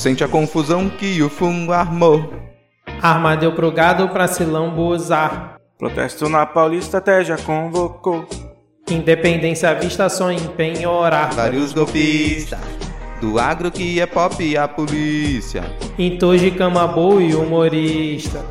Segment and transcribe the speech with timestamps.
[0.00, 2.32] Sente a confusão que o fungo armou.
[3.02, 5.58] Arma deu pro gado pra se lambuzar.
[5.78, 8.26] Protesto na Paulista até já convocou.
[8.90, 11.34] Independência à vista só em penhorar.
[11.34, 12.58] Vários golpistas.
[13.20, 15.62] Do agro que é pop e a polícia.
[15.98, 18.42] Entoje cama boa e humorista.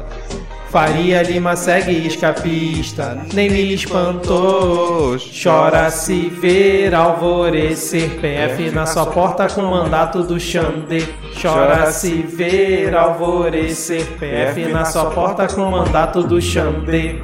[0.69, 5.17] Faria Lima segue escapista, nem me espantou.
[5.41, 11.03] Chora se ver alvorecer, PF na sua porta com mandato do Xandê.
[11.41, 17.15] Chora se ver alvorecer, PF na sua porta com mandato do Xandê.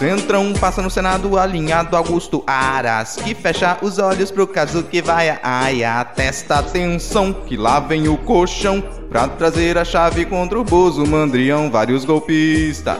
[0.00, 5.38] Centrão passa no Senado alinhado Augusto Aras Que fecha os olhos pro caso que vai
[5.42, 11.06] Ai, atesta atenção que lá vem o colchão Pra trazer a chave contra o Bozo
[11.06, 12.96] Mandrião Vários golpistas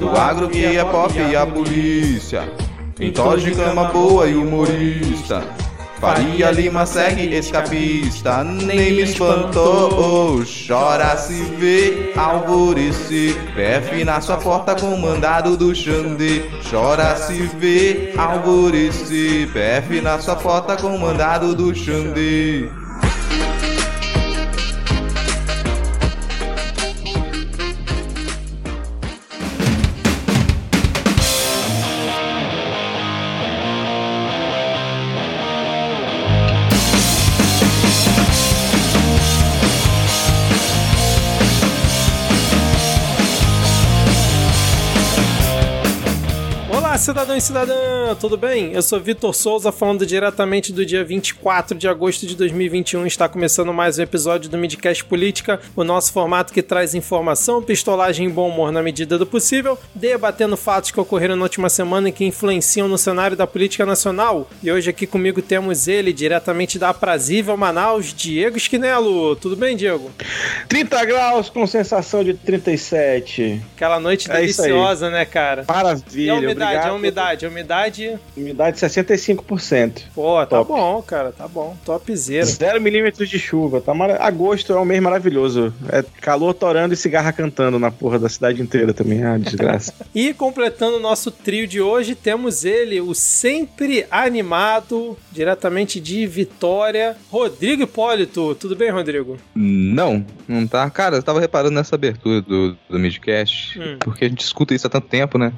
[0.00, 2.50] Do agro que é pop e a polícia.
[2.98, 5.44] Entoje cama boa e humorista
[6.00, 10.44] Faria Lima segue escapista, nem me espantou.
[10.66, 13.34] Chora se vê alvorecer.
[13.54, 16.44] PF na sua porta com mandado do Xandê.
[16.70, 19.48] Chora se vê alvorecer.
[19.48, 22.68] PF na sua porta com mandado do Xandê.
[47.08, 47.74] Cidadão e cidadã,
[48.14, 48.72] tudo bem?
[48.72, 53.06] Eu sou Vitor Souza, falando diretamente do dia 24 de agosto de 2021.
[53.06, 58.26] Está começando mais um episódio do Midcast Política, o nosso formato que traz informação, pistolagem
[58.26, 62.12] e bom humor na medida do possível, debatendo fatos que ocorreram na última semana e
[62.12, 64.48] que influenciam no cenário da política nacional.
[64.62, 69.36] E hoje aqui comigo temos ele, diretamente da Aprazível Manaus, Diego Esquinelo.
[69.36, 70.10] Tudo bem, Diego?
[70.68, 73.60] 30 graus com sensação de 37.
[73.76, 75.64] Aquela noite É deliciosa, né, cara?
[75.68, 76.88] Maravilha, E a umidade, obrigado.
[76.88, 77.97] a umidade, a umidade.
[78.36, 80.02] Umidade 65%.
[80.14, 80.70] Pô, tá Top.
[80.72, 81.76] bom, cara, tá bom.
[81.84, 82.44] Topzera.
[82.44, 83.80] Zero milímetros de chuva.
[83.80, 84.16] Tá mara...
[84.22, 85.72] Agosto é um mês maravilhoso.
[85.90, 89.22] É calor torando e cigarra cantando na porra da cidade inteira também.
[89.24, 89.92] Ah, desgraça.
[90.14, 97.16] E completando o nosso trio de hoje, temos ele, o sempre animado, diretamente de Vitória,
[97.30, 98.54] Rodrigo Hipólito.
[98.56, 99.36] Tudo bem, Rodrigo?
[99.54, 100.88] Não, não tá.
[100.90, 103.96] Cara, eu tava reparando nessa abertura do, do Midcast, Hum.
[104.00, 105.52] porque a gente escuta isso há tanto tempo, né?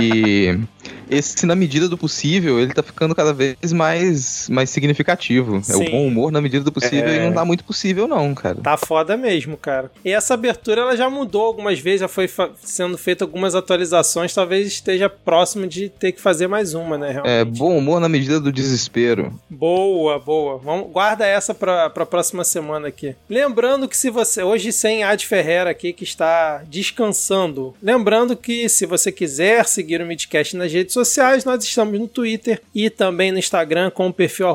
[0.00, 0.58] E
[1.10, 5.56] esse, na medida do possível, ele tá ficando cada vez mais, mais significativo.
[5.58, 5.86] É Sim.
[5.88, 7.16] o bom humor na medida do possível É.
[7.16, 8.56] e não tá muito possível, não, cara.
[8.62, 9.90] Tá foda mesmo, cara.
[10.04, 12.28] E essa abertura ela já mudou algumas vezes, já foi
[12.62, 17.08] sendo feita algumas atualizações, talvez esteja próximo de ter que fazer mais uma, né?
[17.10, 17.58] É Realmente.
[17.58, 19.32] bom humor na medida do desespero.
[19.48, 20.58] Boa, boa.
[20.58, 23.14] Vamos, guarda essa pra, pra próxima semana aqui.
[23.28, 24.42] Lembrando que se você.
[24.42, 27.74] Hoje sem Ad Ferreira aqui que está descansando.
[27.82, 32.60] Lembrando que se você quiser seguir o Midcast nas redes sociais, nós estamos no Twitter
[32.74, 34.48] e também no Instagram com o perfil.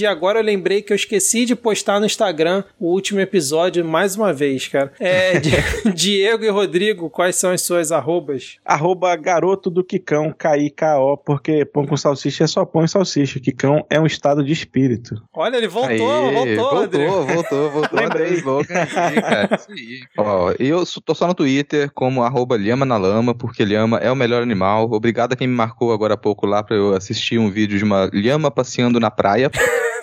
[0.00, 4.16] E agora eu lembrei que eu esqueci de postar no Instagram o último episódio mais
[4.16, 4.92] uma vez, cara.
[5.00, 8.56] É, Di- Diego e Rodrigo, quais são as suas arrobas?
[8.64, 13.40] Arroba garoto do Quicão, K-I-K-O, porque pão com salsicha é só pão e salsicha.
[13.40, 15.20] Quicão é um estado de espírito.
[15.32, 17.10] Olha, ele voltou, Aê, voltou, Rodrigo.
[17.12, 17.98] voltou, voltou, voltou.
[18.00, 18.26] Lembrei.
[18.26, 19.48] André Slogan aqui, cara.
[19.56, 20.00] Isso aí.
[20.16, 24.16] Ó, eu tô só no Twitter como arroba Lhama na Lama, porque lhama é o
[24.16, 24.87] melhor animal.
[24.96, 27.84] Obrigado a quem me marcou agora há pouco lá pra eu assistir um vídeo de
[27.84, 29.50] uma lhama passeando na praia.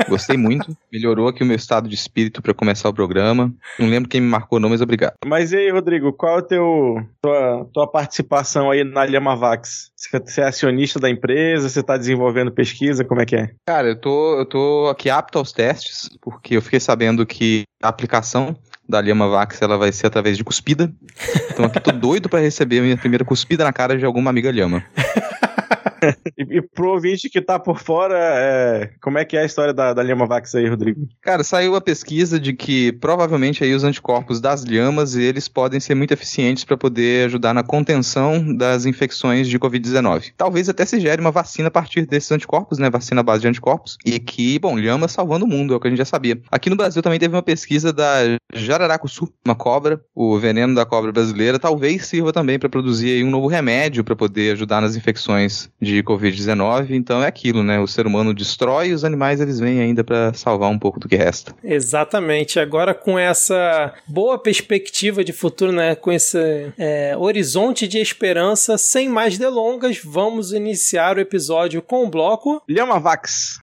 [0.09, 0.75] Gostei muito.
[0.91, 3.53] Melhorou aqui o meu estado de espírito pra começar o programa.
[3.79, 5.13] Não lembro quem me marcou não, mas obrigado.
[5.25, 9.91] Mas e aí, Rodrigo, qual é o teu tua, tua participação aí na Lhamavax?
[9.95, 11.69] Você você é acionista da empresa?
[11.69, 13.03] Você tá desenvolvendo pesquisa?
[13.03, 13.51] Como é que é?
[13.67, 17.87] Cara, eu tô, eu tô aqui apto aos testes, porque eu fiquei sabendo que a
[17.87, 18.55] aplicação
[18.87, 20.91] da Lhama Vax ela vai ser através de cuspida.
[21.51, 24.51] Então aqui tô doido pra receber a minha primeira cuspida na cara de alguma amiga
[24.51, 24.83] Lhama.
[26.37, 29.73] E, e pro ouvinte que tá por fora, é, como é que é a história
[29.73, 31.07] da, da Lhamavax aí, Rodrigo?
[31.21, 35.95] Cara, saiu a pesquisa de que provavelmente aí os anticorpos das lhamas eles podem ser
[35.95, 40.33] muito eficientes para poder ajudar na contenção das infecções de Covid-19.
[40.37, 42.89] Talvez até se gere uma vacina a partir desses anticorpos, né?
[42.89, 43.97] Vacina à base de anticorpos.
[44.05, 46.39] E que, bom, lhama salvando o mundo, é o que a gente já sabia.
[46.51, 48.19] Aqui no Brasil também teve uma pesquisa da
[48.53, 53.47] jararacuçu, uma cobra, o veneno da cobra brasileira, talvez sirva também para produzir um novo
[53.47, 57.79] remédio para poder ajudar nas infecções de de Covid-19, então é aquilo, né?
[57.79, 61.07] O ser humano destrói e os animais eles vêm ainda para salvar um pouco do
[61.07, 61.55] que resta.
[61.63, 62.59] Exatamente.
[62.59, 65.95] Agora com essa boa perspectiva de futuro, né?
[65.95, 66.37] Com esse
[66.77, 72.99] é, horizonte de esperança, sem mais delongas, vamos iniciar o episódio com o bloco Lhama
[72.99, 73.59] Vax.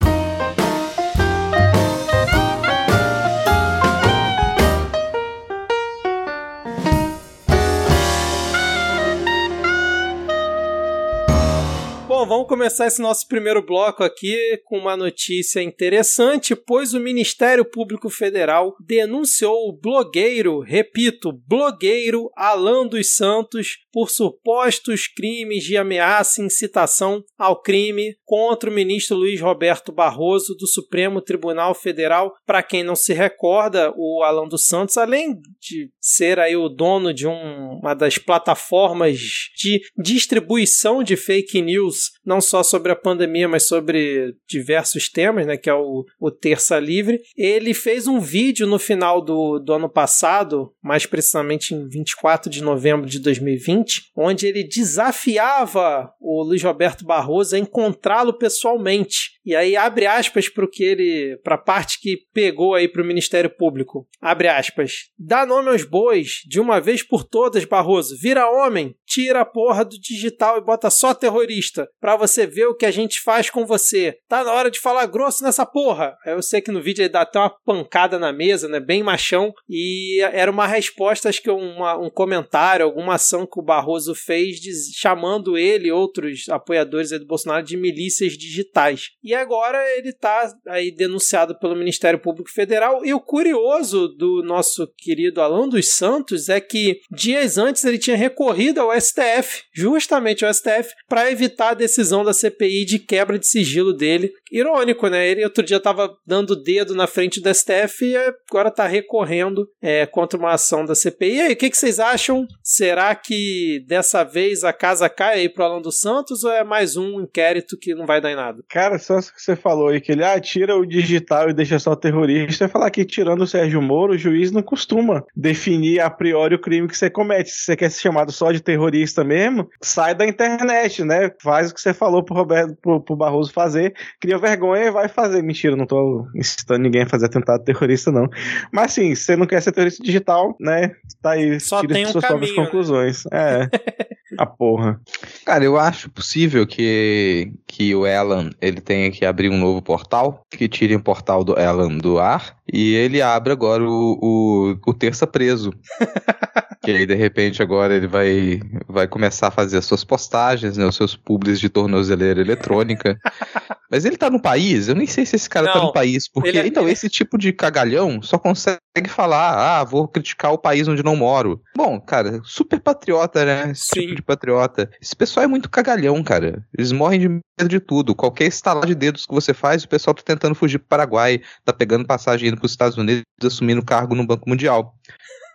[12.25, 18.09] Vamos começar esse nosso primeiro bloco aqui com uma notícia interessante, pois o Ministério Público
[18.09, 26.45] Federal denunciou o blogueiro, repito, blogueiro Alan dos Santos por supostos crimes de ameaça e
[26.45, 32.33] incitação ao crime contra o ministro Luiz Roberto Barroso do Supremo Tribunal Federal.
[32.45, 37.13] Para quem não se recorda, o Alan dos Santos, além de ser aí o dono
[37.13, 39.19] de um, uma das plataformas
[39.55, 45.57] de distribuição de fake news não só sobre a pandemia, mas sobre diversos temas, né,
[45.57, 47.21] que é o, o Terça Livre.
[47.35, 52.61] Ele fez um vídeo no final do, do ano passado, mais precisamente em 24 de
[52.61, 59.32] novembro de 2020, onde ele desafiava o Luiz Roberto Barroso a encontrá-lo pessoalmente.
[59.45, 63.05] E aí abre aspas para que ele, para a parte que pegou aí para o
[63.05, 64.07] Ministério Público.
[64.21, 65.09] Abre aspas.
[65.17, 68.17] Dá nome aos bois, de uma vez por todas, Barroso.
[68.19, 72.75] Vira homem, tira a porra do digital e bota só terrorista para você ver o
[72.75, 74.17] que a gente faz com você.
[74.27, 76.15] Tá na hora de falar grosso nessa porra.
[76.25, 78.79] Eu sei que no vídeo ele dá até uma pancada na mesa, né?
[78.79, 79.53] Bem machão.
[79.69, 84.59] E era uma resposta, acho que uma, um comentário, alguma ação que o Barroso fez
[84.95, 89.09] chamando ele e outros apoiadores do Bolsonaro de milícias digitais.
[89.23, 93.05] E agora ele tá aí denunciado pelo Ministério Público Federal.
[93.05, 98.17] E o curioso do nosso querido Alan dos Santos é que dias antes ele tinha
[98.17, 103.47] recorrido ao STF, justamente ao STF, para evitar a decisão da CPI de quebra de
[103.47, 104.31] sigilo dele.
[104.51, 105.27] Irônico, né?
[105.27, 110.05] Ele outro dia estava dando dedo na frente do STF e agora está recorrendo é,
[110.05, 111.35] contra uma ação da CPI.
[111.35, 112.45] E aí, o que, que, vocês acham?
[112.63, 116.95] Será que dessa vez a casa cai aí pro Alan dos Santos ou é mais
[116.95, 118.63] um inquérito que não vai dar em nada?
[118.69, 121.91] Cara, só que você falou aí que ele ah, tira o digital e deixa só
[121.91, 126.09] o terrorista, é falar que tirando o Sérgio Moro, o juiz não costuma definir a
[126.09, 127.51] priori o crime que você comete.
[127.51, 131.31] Se você quer ser chamado só de terrorista mesmo, sai da internet, né?
[131.41, 135.07] Faz o que você falou pro Roberto, pro, pro Barroso fazer, cria vergonha e vai
[135.07, 135.41] fazer.
[135.43, 138.27] Mentira, não tô incitando ninguém a fazer atentado terrorista, não.
[138.71, 140.95] Mas assim, se você não quer ser terrorista digital, né?
[141.21, 143.23] Tá aí, Só tira tem um suas caminho, próprias conclusões.
[143.25, 143.31] Né?
[143.33, 144.13] É.
[144.37, 144.99] a porra.
[145.45, 150.45] Cara, eu acho possível que, que o Alan ele tenha que abrir um novo portal,
[150.49, 154.93] que tire o portal do Alan do ar, e ele abre agora o, o, o
[154.93, 155.73] Terça Preso.
[156.83, 160.85] que aí, de repente, agora ele vai, vai começar a fazer as suas postagens, né,
[160.85, 163.17] os seus publis de tornozeleira eletrônica.
[163.93, 164.87] Mas ele tá no país?
[164.87, 166.27] Eu nem sei se esse cara tá Não, no país.
[166.27, 170.57] Porque, ele é- então, esse tipo de cagalhão só consegue falar, ah, vou criticar o
[170.57, 171.61] país onde não moro.
[171.77, 173.69] Bom, cara, super patriota, né?
[173.69, 174.01] Esse Sim.
[174.01, 174.89] tipo de patriota.
[174.99, 176.65] Esse pessoal é muito cagalhão, cara.
[176.75, 178.15] Eles morrem de medo de tudo.
[178.15, 181.71] Qualquer estalar de dedos que você faz, o pessoal tá tentando fugir pro Paraguai, tá
[181.71, 184.95] pegando passagem indo pros Estados Unidos, assumindo cargo no Banco Mundial.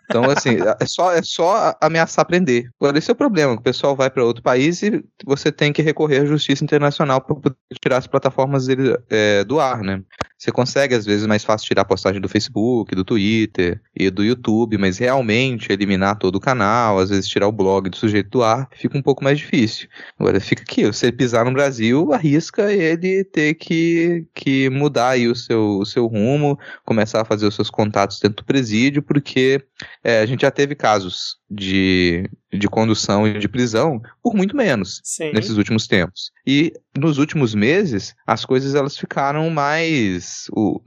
[0.09, 2.71] Então, assim, é só, é só ameaçar prender.
[2.81, 3.53] Agora, esse é o problema.
[3.53, 7.35] O pessoal vai para outro país e você tem que recorrer à justiça internacional para
[7.35, 10.01] poder tirar as plataformas dele é, do ar, né?
[10.39, 14.23] Você consegue, às vezes, mais fácil tirar a postagem do Facebook, do Twitter e do
[14.23, 18.41] YouTube, mas realmente eliminar todo o canal, às vezes tirar o blog do sujeito do
[18.41, 19.89] ar, fica um pouco mais difícil.
[20.17, 25.35] Agora, fica aqui, ele pisar no Brasil, arrisca ele ter que, que mudar aí o
[25.35, 29.61] seu, o seu rumo, começar a fazer os seus contatos dentro do presídio, porque
[30.01, 35.01] é, a gente já teve casos de, de condução e de prisão por muito menos
[35.03, 35.31] Sim.
[35.33, 36.31] nesses últimos tempos.
[36.45, 40.47] E nos últimos meses, as coisas elas ficaram mais.
[40.51, 40.81] O,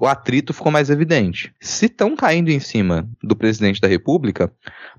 [0.00, 1.52] o atrito ficou mais evidente.
[1.60, 4.52] Se estão caindo em cima do presidente da República,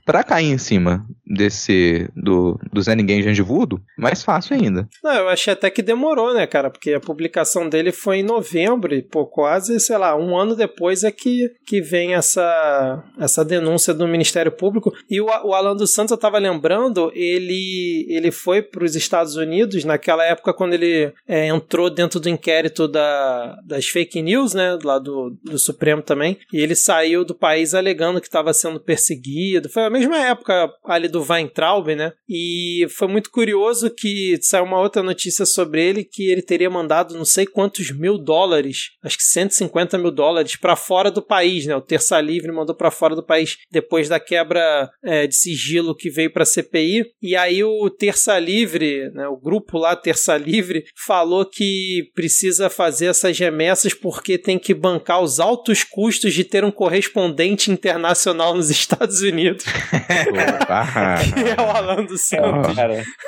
[0.06, 2.08] para cair em cima desse.
[2.16, 4.88] do, do Zé Ninguém Jandivudo, mais fácil ainda.
[5.04, 6.70] Não, eu achei até que demorou, né, cara?
[6.70, 11.04] Porque a publicação dele foi em novembro e, pô, quase, sei lá, um ano depois
[11.04, 14.94] é que, que vem essa, essa denúncia do Ministério Público.
[15.10, 19.36] E o, o Alan dos Santos, eu tava lembrando, ele, ele foi para os Estados
[19.36, 24.78] Unidos naquela época quando ele é, entrou dentro do inquérito da, das fake news, né,
[24.84, 29.70] lá do, do Supremo também, e ele saiu do país alegando que estava sendo perseguido.
[29.70, 32.14] Foi a mesma época ali do Weintraub, né?
[32.28, 37.16] E foi muito curioso que saiu uma outra notícia sobre ele que ele teria mandado
[37.16, 41.76] não sei quantos mil dólares, acho que 150 mil dólares para fora do país, né?
[41.76, 46.10] O Terça Livre mandou para fora do país depois da quebra é, de sigilo que
[46.10, 47.06] veio para a CPI.
[47.22, 53.08] E aí o Terça Livre, né, o grupo lá Terça Livre, falou que precisa fazer
[53.08, 58.70] essas remessas porque tem que bancar os altos custos de ter um correspondente internacional nos
[58.76, 59.66] Estados Unidos.
[59.86, 62.78] Que é o Alan dos Santos.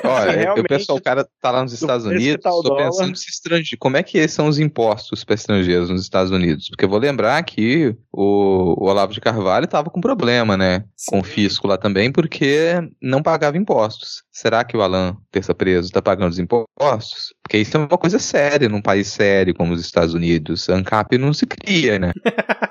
[0.04, 0.64] Olha, realmente...
[0.64, 3.78] o pessoal, o cara tá lá nos Estados Unidos, tá tô pensando se estrangeiro.
[3.78, 6.68] Como é que são os impostos para estrangeiros nos Estados Unidos?
[6.68, 10.84] Porque eu vou lembrar que o, o Olavo de Carvalho tava com problema, né?
[10.96, 11.10] Sim.
[11.10, 14.22] Com o fisco lá também, porque não pagava impostos.
[14.32, 17.34] Será que o Alan, terça preso, tá pagando os impostos?
[17.42, 20.68] Porque isso é uma coisa séria num país sério como os Estados Unidos.
[20.68, 22.12] ANCAP não se cria, né?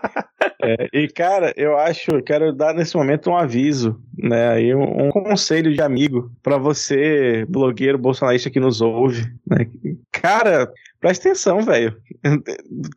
[0.68, 5.12] É, e cara, eu acho, quero dar nesse momento um aviso, né, aí um, um
[5.12, 9.66] conselho de amigo para você, blogueiro bolsonarista que nos ouve, né?
[10.12, 10.70] Cara,
[11.00, 11.96] presta atenção, velho.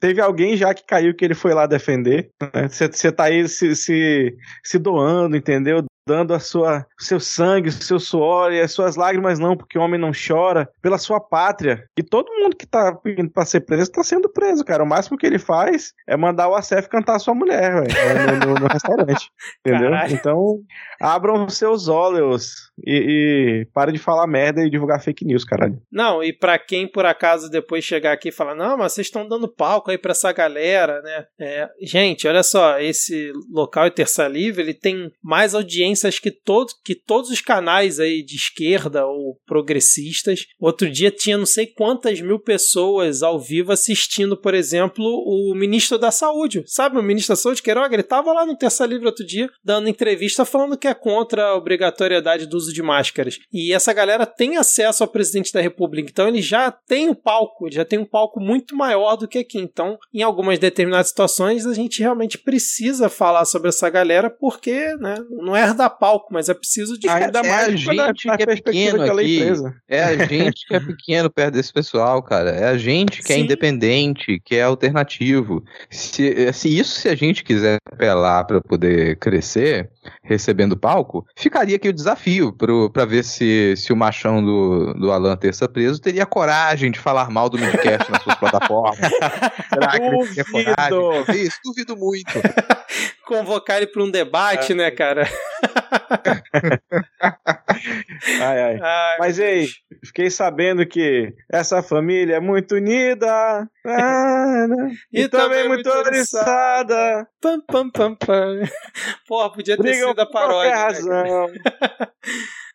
[0.01, 2.31] Teve alguém já que caiu que ele foi lá defender.
[2.69, 3.13] Você né?
[3.13, 5.85] tá aí se, se, se doando, entendeu?
[6.07, 9.79] Dando a sua, o seu sangue, o seu suor e as suas lágrimas não, porque
[9.79, 11.85] o homem não chora, pela sua pátria.
[11.97, 14.83] E todo mundo que tá pedindo pra ser preso tá sendo preso, cara.
[14.83, 18.47] O máximo que ele faz é mandar o ACF cantar a sua mulher, velho, no,
[18.47, 19.31] no, no, restaurante.
[19.65, 19.91] Entendeu?
[19.91, 20.15] Caralho.
[20.15, 20.59] Então,
[21.01, 25.81] abram seus olhos e, e pare de falar merda e divulgar fake news, caralho.
[25.91, 29.29] Não, e para quem por acaso depois chegar aqui e falar, não, mas vocês estão
[29.29, 31.25] dando palco aí pra essa galera, né?
[31.41, 35.90] É, gente, olha só, esse local e Terça Livre, ele tem mais audiência
[36.21, 40.47] que, todo, que todos os canais aí de esquerda ou progressistas.
[40.59, 45.99] Outro dia tinha não sei quantas mil pessoas ao vivo assistindo, por exemplo, o ministro
[45.99, 46.63] da Saúde.
[46.67, 49.89] Sabe, o ministro da Saúde, Queiroga, ele estava lá no Terça Livre outro dia, dando
[49.89, 53.39] entrevista falando que é contra a obrigatoriedade do uso de máscaras.
[53.53, 57.67] E essa galera tem acesso ao presidente da República, então ele já tem o palco,
[57.67, 59.59] ele já tem um palco muito maior do que aqui.
[59.59, 65.17] Então, em algumas determinadas situações, a gente realmente precisa falar sobre essa galera porque né,
[65.31, 68.47] não é da palco, mas é preciso de ainda é mais a gente que é
[68.47, 69.43] pequeno aqui.
[69.89, 72.51] É a gente que é pequeno perto desse pessoal, cara.
[72.51, 73.43] É a gente que é Sim.
[73.43, 75.65] é independente, que é alternativo.
[75.89, 79.91] Se, se isso se a gente quiser apelar para poder crescer,
[80.23, 82.55] recebendo palco, ficaria aqui o desafio
[82.93, 87.31] para ver se, se o machão do, do Alan Terça preso teria coragem de falar
[87.31, 88.99] mal do Midcast nas suas plataformas.
[89.73, 91.49] Será que ele teria coragem?
[91.65, 92.33] Duvido muito.
[93.27, 94.75] Convocar ele para um debate, é.
[94.75, 95.29] né, cara?
[98.41, 98.81] ai, ai.
[98.81, 99.17] ai.
[99.19, 99.69] Mas ei,
[100.05, 103.87] fiquei sabendo que essa família é muito unida né?
[105.13, 107.27] e, e, também, também muito oriçada.
[107.41, 108.63] Pam, pam, pam, pam.
[109.27, 110.71] Porra, podia ter Brigam sido a paródia.
[110.71, 111.47] Né, razão.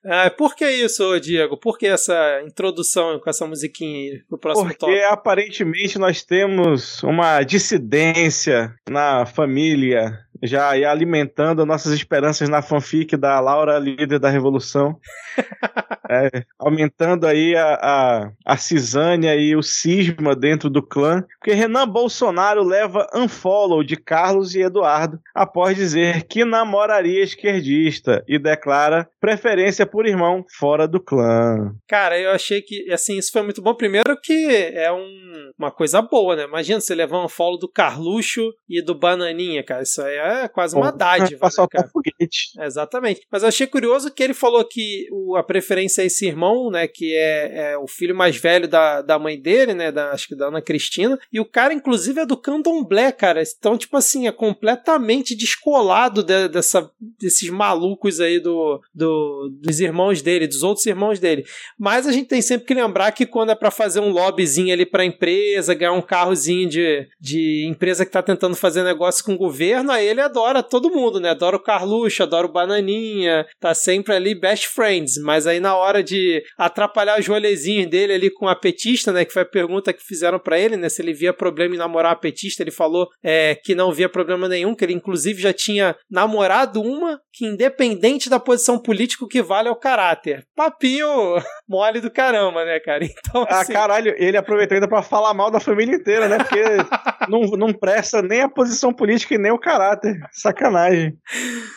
[0.07, 1.57] Ah, por que isso, Diego?
[1.57, 7.01] Por que essa introdução com essa musiquinha aí pro próximo Porque Porque aparentemente nós temos
[7.01, 14.29] uma dissidência na família já ia alimentando nossas esperanças na fanfic da Laura, líder da
[14.29, 14.99] Revolução.
[16.09, 21.23] é, aumentando aí a, a, a cisânia e o cisma dentro do clã.
[21.39, 28.39] Porque Renan Bolsonaro leva unfollow de Carlos e Eduardo após dizer que namoraria esquerdista e
[28.39, 31.73] declara preferência por irmão fora do clã.
[31.87, 33.73] Cara, eu achei que, assim, isso foi muito bom.
[33.73, 36.43] Primeiro que é um, uma coisa boa, né?
[36.43, 39.83] Imagina você levar um follow do Carluxo e do Bananinha, cara.
[39.83, 41.39] Isso aí é é quase uma dádiva.
[41.39, 42.51] Pra soltar né, foguete.
[42.59, 43.21] Exatamente.
[43.31, 46.87] Mas eu achei curioso que ele falou que o, a preferência é esse irmão, né?
[46.87, 49.91] Que é, é, o filho mais velho da, da mãe dele, né?
[49.91, 51.19] Da, acho que da Ana Cristina.
[51.31, 53.41] E o cara, inclusive, é do candomblé, cara.
[53.57, 56.89] Então, tipo assim, é completamente descolado de, dessa,
[57.19, 61.45] desses malucos aí do, do, dos irmãos dele, dos outros irmãos dele.
[61.77, 64.85] Mas a gente tem sempre que lembrar que quando é para fazer um lobbyzinho ali
[64.85, 69.37] pra empresa, ganhar um carrozinho de, de empresa que tá tentando fazer negócio com o
[69.37, 71.29] governo, aí ele adora todo mundo, né?
[71.29, 76.03] Adora o Carluxo, adora o Bananinha, tá sempre ali best friends, mas aí na hora
[76.03, 79.25] de atrapalhar os rolezinhos dele ali com a petista, né?
[79.25, 80.89] Que foi a pergunta que fizeram para ele, né?
[80.89, 84.47] Se ele via problema em namorar a petista, ele falou é, que não via problema
[84.47, 89.41] nenhum, que ele inclusive já tinha namorado uma que independente da posição política, o que
[89.41, 90.45] vale é o caráter.
[90.55, 91.07] Papinho
[91.67, 93.05] mole do caramba, né, cara?
[93.25, 93.73] Então, ah, assim...
[93.73, 96.37] Ah, caralho, ele aproveitou ainda pra falar mal da família inteira, né?
[96.37, 96.61] Porque
[97.29, 100.04] não, não presta nem a posição política e nem o caráter.
[100.31, 101.17] Sacanagem.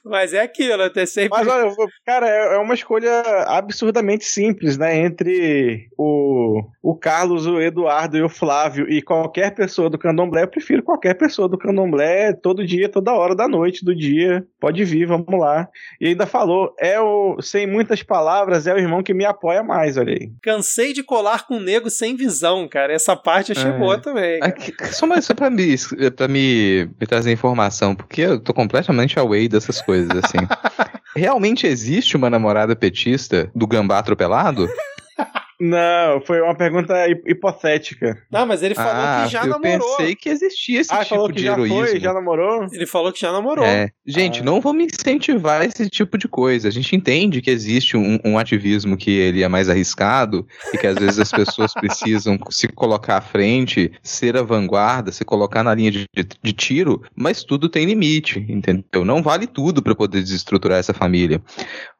[0.04, 1.30] Mas é aquilo, até sempre.
[1.30, 1.72] Mas olha,
[2.04, 4.96] cara, é, é uma escolha absurdamente simples, né?
[4.96, 10.48] Entre o, o Carlos, o Eduardo e o Flávio e qualquer pessoa do candomblé, eu
[10.48, 14.44] prefiro qualquer pessoa do candomblé todo dia, toda hora da noite, do dia.
[14.60, 15.68] Pode vir, vamos lá.
[16.00, 19.96] E ainda falou, é o, sem muitas palavras, é o irmão que me apoia mais,
[19.96, 20.30] olha aí.
[20.42, 22.92] Cansei de colar com o nego sem visão, cara.
[22.92, 23.78] Essa parte achei é.
[23.78, 24.40] boa também.
[24.42, 25.74] Aqui, só, mais, só pra, me,
[26.16, 30.38] pra me, me trazer informação, porque eu tô completamente away dessas coisas, assim.
[31.14, 34.68] realmente existe uma namorada petista do gambá atropelado?
[35.60, 36.94] Não, foi uma pergunta
[37.26, 38.16] hipotética.
[38.30, 39.96] Não, mas ele falou ah, que já eu namorou.
[39.96, 41.86] pensei que existia esse ah, tipo falou que de já heroísmo.
[41.86, 42.66] foi, já namorou?
[42.72, 43.64] Ele falou que já namorou.
[43.64, 43.90] É.
[44.06, 44.44] Gente, Ah.
[44.44, 46.68] não vamos incentivar esse tipo de coisa.
[46.68, 50.86] A gente entende que existe um, um ativismo que ele é mais arriscado e que
[50.86, 55.74] às vezes as pessoas precisam se colocar à frente, ser a vanguarda, se colocar na
[55.74, 59.04] linha de, de- de tiro, mas tudo tem limite, entendeu?
[59.04, 61.42] Não vale tudo para poder desestruturar essa família.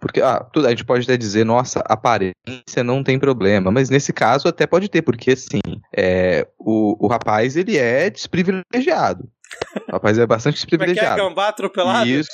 [0.01, 4.13] Porque ah, tudo, a gente pode até dizer, nossa, aparência não tem problema, mas nesse
[4.13, 5.61] caso até pode ter, porque assim,
[5.97, 9.29] é, o, o rapaz ele é desprivilegiado.
[9.91, 11.17] Rapaz é bastante Como é que é desprivilegiado.
[11.29, 12.09] gambá atropelado?
[12.09, 12.31] Isso,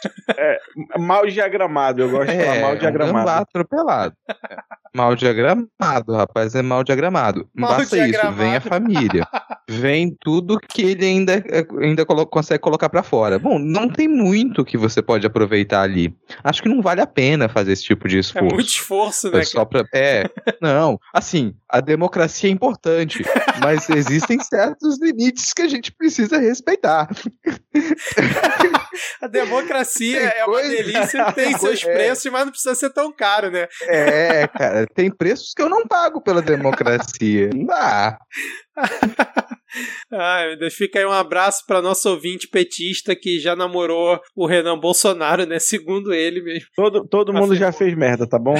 [0.98, 3.30] Mal diagramado, eu gosto de falar é, mal um gambá diagramado.
[3.30, 4.14] atropelado.
[4.96, 7.48] Mal diagramado, rapaz, é mal diagramado.
[7.54, 8.36] Não Mal basta isso, diagramado.
[8.36, 9.26] vem a família.
[9.68, 11.42] Vem tudo que ele ainda,
[11.80, 13.38] ainda colo- consegue colocar pra fora.
[13.38, 16.14] Bom, não tem muito que você pode aproveitar ali.
[16.44, 18.54] Acho que não vale a pena fazer esse tipo de É esforço.
[18.54, 19.40] muito esforço, né?
[19.40, 19.84] É só pra.
[19.92, 20.24] É,
[20.60, 20.98] não.
[21.12, 23.24] Assim, a democracia é importante,
[23.60, 27.03] mas existem certos limites que a gente precisa respeitar.
[27.04, 28.74] laughing.
[29.20, 31.92] A democracia Tem é uma coisa- delícia, tem seus É.
[31.92, 33.66] preços, mas não precisa ser tão caro, né?
[33.82, 37.50] É, cara, tem preços que eu não pago pela democracia.
[37.54, 38.16] Não dá.
[40.12, 44.46] Ai, meu Deus, fica aí um abraço para nosso ouvinte petista que já namorou o
[44.46, 45.58] Renan Bolsonaro, né?
[45.58, 46.68] Segundo ele mesmo.
[46.76, 48.54] Todo, todo mundo já fez merda, tá bom?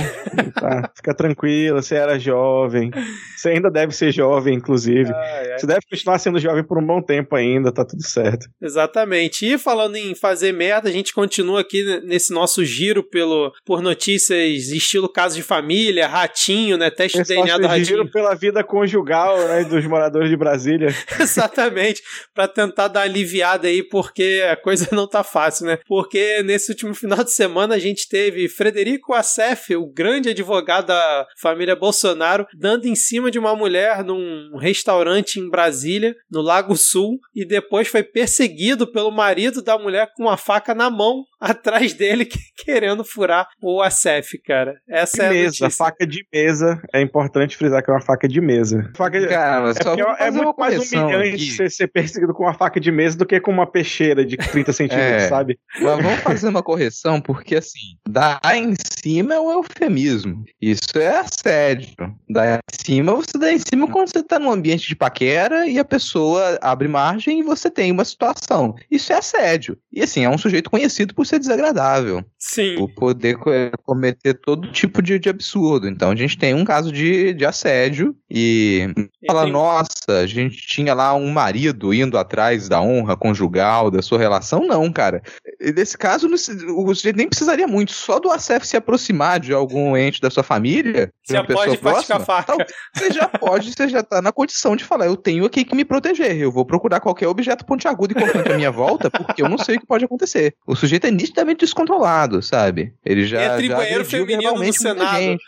[0.54, 2.90] Tá, fica tranquilo, você era jovem.
[3.36, 5.12] Você ainda deve ser jovem, inclusive.
[5.14, 5.58] Ai, ai.
[5.58, 8.46] Você deve continuar sendo jovem por um bom tempo ainda, tá tudo certo.
[8.60, 9.46] Exatamente.
[9.46, 14.70] E falando em fazer merda, a gente continua aqui nesse nosso giro pelo, por notícias
[14.70, 16.88] estilo caso de família, ratinho, né?
[16.88, 17.84] Teste de DNA do ratinho.
[17.84, 20.88] giro pela vida conjugal né, dos moradores de Brasília.
[21.20, 22.02] Exatamente,
[22.34, 25.78] para tentar dar aliviada aí, porque a coisa não tá fácil, né?
[25.86, 31.26] Porque nesse último final de semana a gente teve Frederico Assef, o grande advogado da
[31.36, 37.18] família Bolsonaro, dando em cima de uma mulher num restaurante em Brasília, no Lago Sul,
[37.34, 42.24] e depois foi perseguido pelo marido da mulher com uma faca na mão atrás dele,
[42.24, 44.74] que- querendo furar o Assef, cara.
[44.88, 45.70] Essa De é a mesa, notícia.
[45.70, 46.80] faca de mesa.
[46.92, 48.90] É importante frisar que é uma faca de mesa.
[48.96, 49.26] Faca de...
[49.28, 53.18] Cara, É, vou é muito mais humilhante você ser perseguido com uma faca de mesa
[53.18, 55.28] do que com uma peixeira de 30 centímetros, É.
[55.28, 55.58] sabe?
[55.80, 60.44] Mas vamos fazer uma correção, porque assim, dar em cima é um eufemismo.
[60.60, 61.94] Isso é assédio.
[62.28, 65.78] Dar em cima, você dá em cima quando você tá num ambiente de paquera e
[65.78, 68.74] a pessoa abre margem e você tem uma situação.
[68.90, 69.76] Isso é assédio.
[69.92, 72.24] E assim, é um sujeito conhecido por ser desagradável.
[72.38, 72.76] Sim.
[72.76, 73.50] Por poder co-
[73.84, 75.88] cometer todo tipo de, de absurdo.
[75.88, 78.88] Então a gente tem um caso de, de assédio e
[79.26, 79.88] fala, Tem- nossa,
[80.22, 84.66] a gente tinha lá um marido indo atrás da honra conjugal, da sua relação.
[84.66, 85.22] Não, cara.
[85.60, 87.92] E Nesse caso, o sujeito nem precisaria muito.
[87.92, 92.20] Só do ACF se aproximar de algum ente da sua família, de Já pode próxima,
[92.20, 92.56] faca.
[92.56, 95.74] tal, você já pode, você já tá na condição de falar, eu tenho aqui que
[95.74, 96.36] me proteger.
[96.36, 99.76] Eu vou procurar qualquer objeto pontiagudo e cortante à minha volta, porque eu não sei
[99.76, 100.54] o que pode acontecer.
[100.66, 102.92] O sujeito é nitidamente descontrolado, sabe?
[103.04, 103.40] Ele já.
[103.40, 105.16] É agrediu feminino muita Senado.
[105.18, 105.44] gente.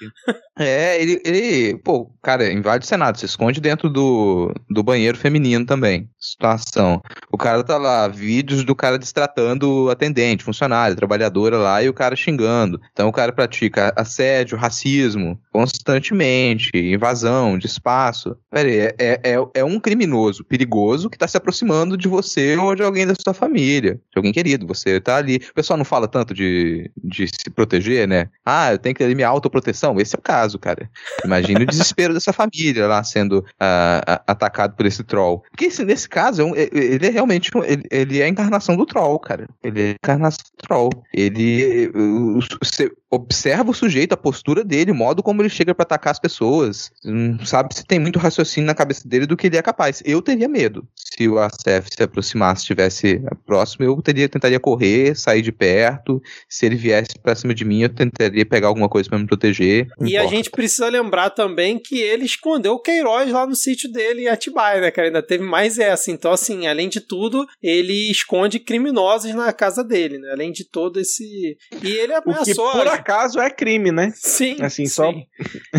[0.59, 1.78] É, ele, ele.
[1.78, 6.09] Pô, cara, invade o Senado, se esconde dentro do, do banheiro feminino também.
[6.18, 7.02] Situação.
[7.32, 11.94] O cara tá lá, vídeos do cara destratando o atendente, funcionário, trabalhadora lá, e o
[11.94, 12.80] cara xingando.
[12.92, 18.37] Então o cara pratica assédio, racismo, constantemente, invasão de espaço.
[18.50, 22.56] Pera aí, é, é, é- é um criminoso perigoso que tá se aproximando de você
[22.56, 24.66] ou de alguém da sua família, de alguém querido.
[24.66, 25.36] Você tá ali.
[25.36, 28.28] O pessoal não fala tanto de, de se proteger, né?
[28.44, 29.98] Ah, eu tenho que ter minha autoproteção.
[30.00, 30.88] Esse é o caso, cara.
[31.24, 35.42] Imagine o desespero dessa família lá sendo ah, atacado por esse troll.
[35.50, 38.76] Porque esse- nesse caso, é um- é- ele é realmente ele, ele é a encarnação
[38.76, 39.48] do troll, cara.
[39.62, 40.90] Ele é a encarnação do troll.
[41.12, 41.90] Ele.
[41.94, 45.84] o- o- Você observa o sujeito, a postura dele, o modo como ele chega pra
[45.84, 46.90] atacar as pessoas.
[47.04, 50.02] Não sabe se tem muito raciocínio na cabeça dele do que ele é capaz.
[50.04, 50.86] Eu teria medo.
[50.94, 56.20] Se o ACF se aproximasse, estivesse próximo, eu teria, tentaria correr, sair de perto.
[56.48, 59.86] Se ele viesse pra cima de mim, eu tentaria pegar alguma coisa pra me proteger.
[60.00, 64.22] E a gente precisa lembrar também que ele escondeu o Queiroz lá no sítio dele
[64.22, 65.08] em Atibaia, né, cara?
[65.08, 66.10] Ainda teve mais essa.
[66.10, 70.32] Então, assim, além de tudo, ele esconde criminosos na casa dele, né?
[70.32, 71.56] Além de todo esse.
[71.82, 74.12] E ele O que, ameaçou por acaso é crime, né?
[74.14, 74.56] Sim.
[74.61, 75.24] Assim, só- sim.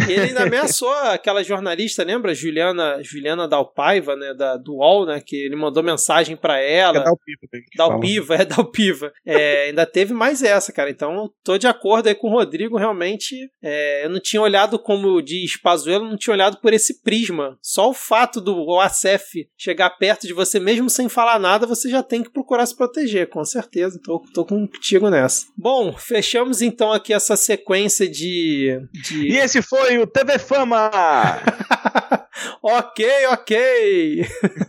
[0.08, 2.34] E ele ainda ameaçou aquela jornalista, lembra?
[2.34, 4.34] Juliana, Juliana Dalpaiva, né?
[4.34, 5.22] Da, do UOL, né?
[5.26, 7.00] Que ele mandou mensagem pra ela.
[7.00, 7.78] É dar o pipo, que.
[7.78, 9.12] Dalpiva, é Dalpiva.
[9.26, 10.90] É, ainda teve mais essa, cara.
[10.90, 12.78] Então, tô de acordo aí com o Rodrigo.
[12.78, 17.58] Realmente, é, eu não tinha olhado, como diz Pazuello, não tinha olhado por esse prisma.
[17.62, 22.04] Só o fato do ACF chegar perto de você, mesmo sem falar nada, você já
[22.04, 24.00] tem que procurar se proteger, com certeza.
[24.04, 25.46] Tô, tô contigo nessa.
[25.58, 28.80] Bom, fechamos então aqui essa sequência de.
[28.92, 29.28] de...
[29.28, 30.90] E esse foi o TV Fama!
[32.62, 34.26] ok, ok.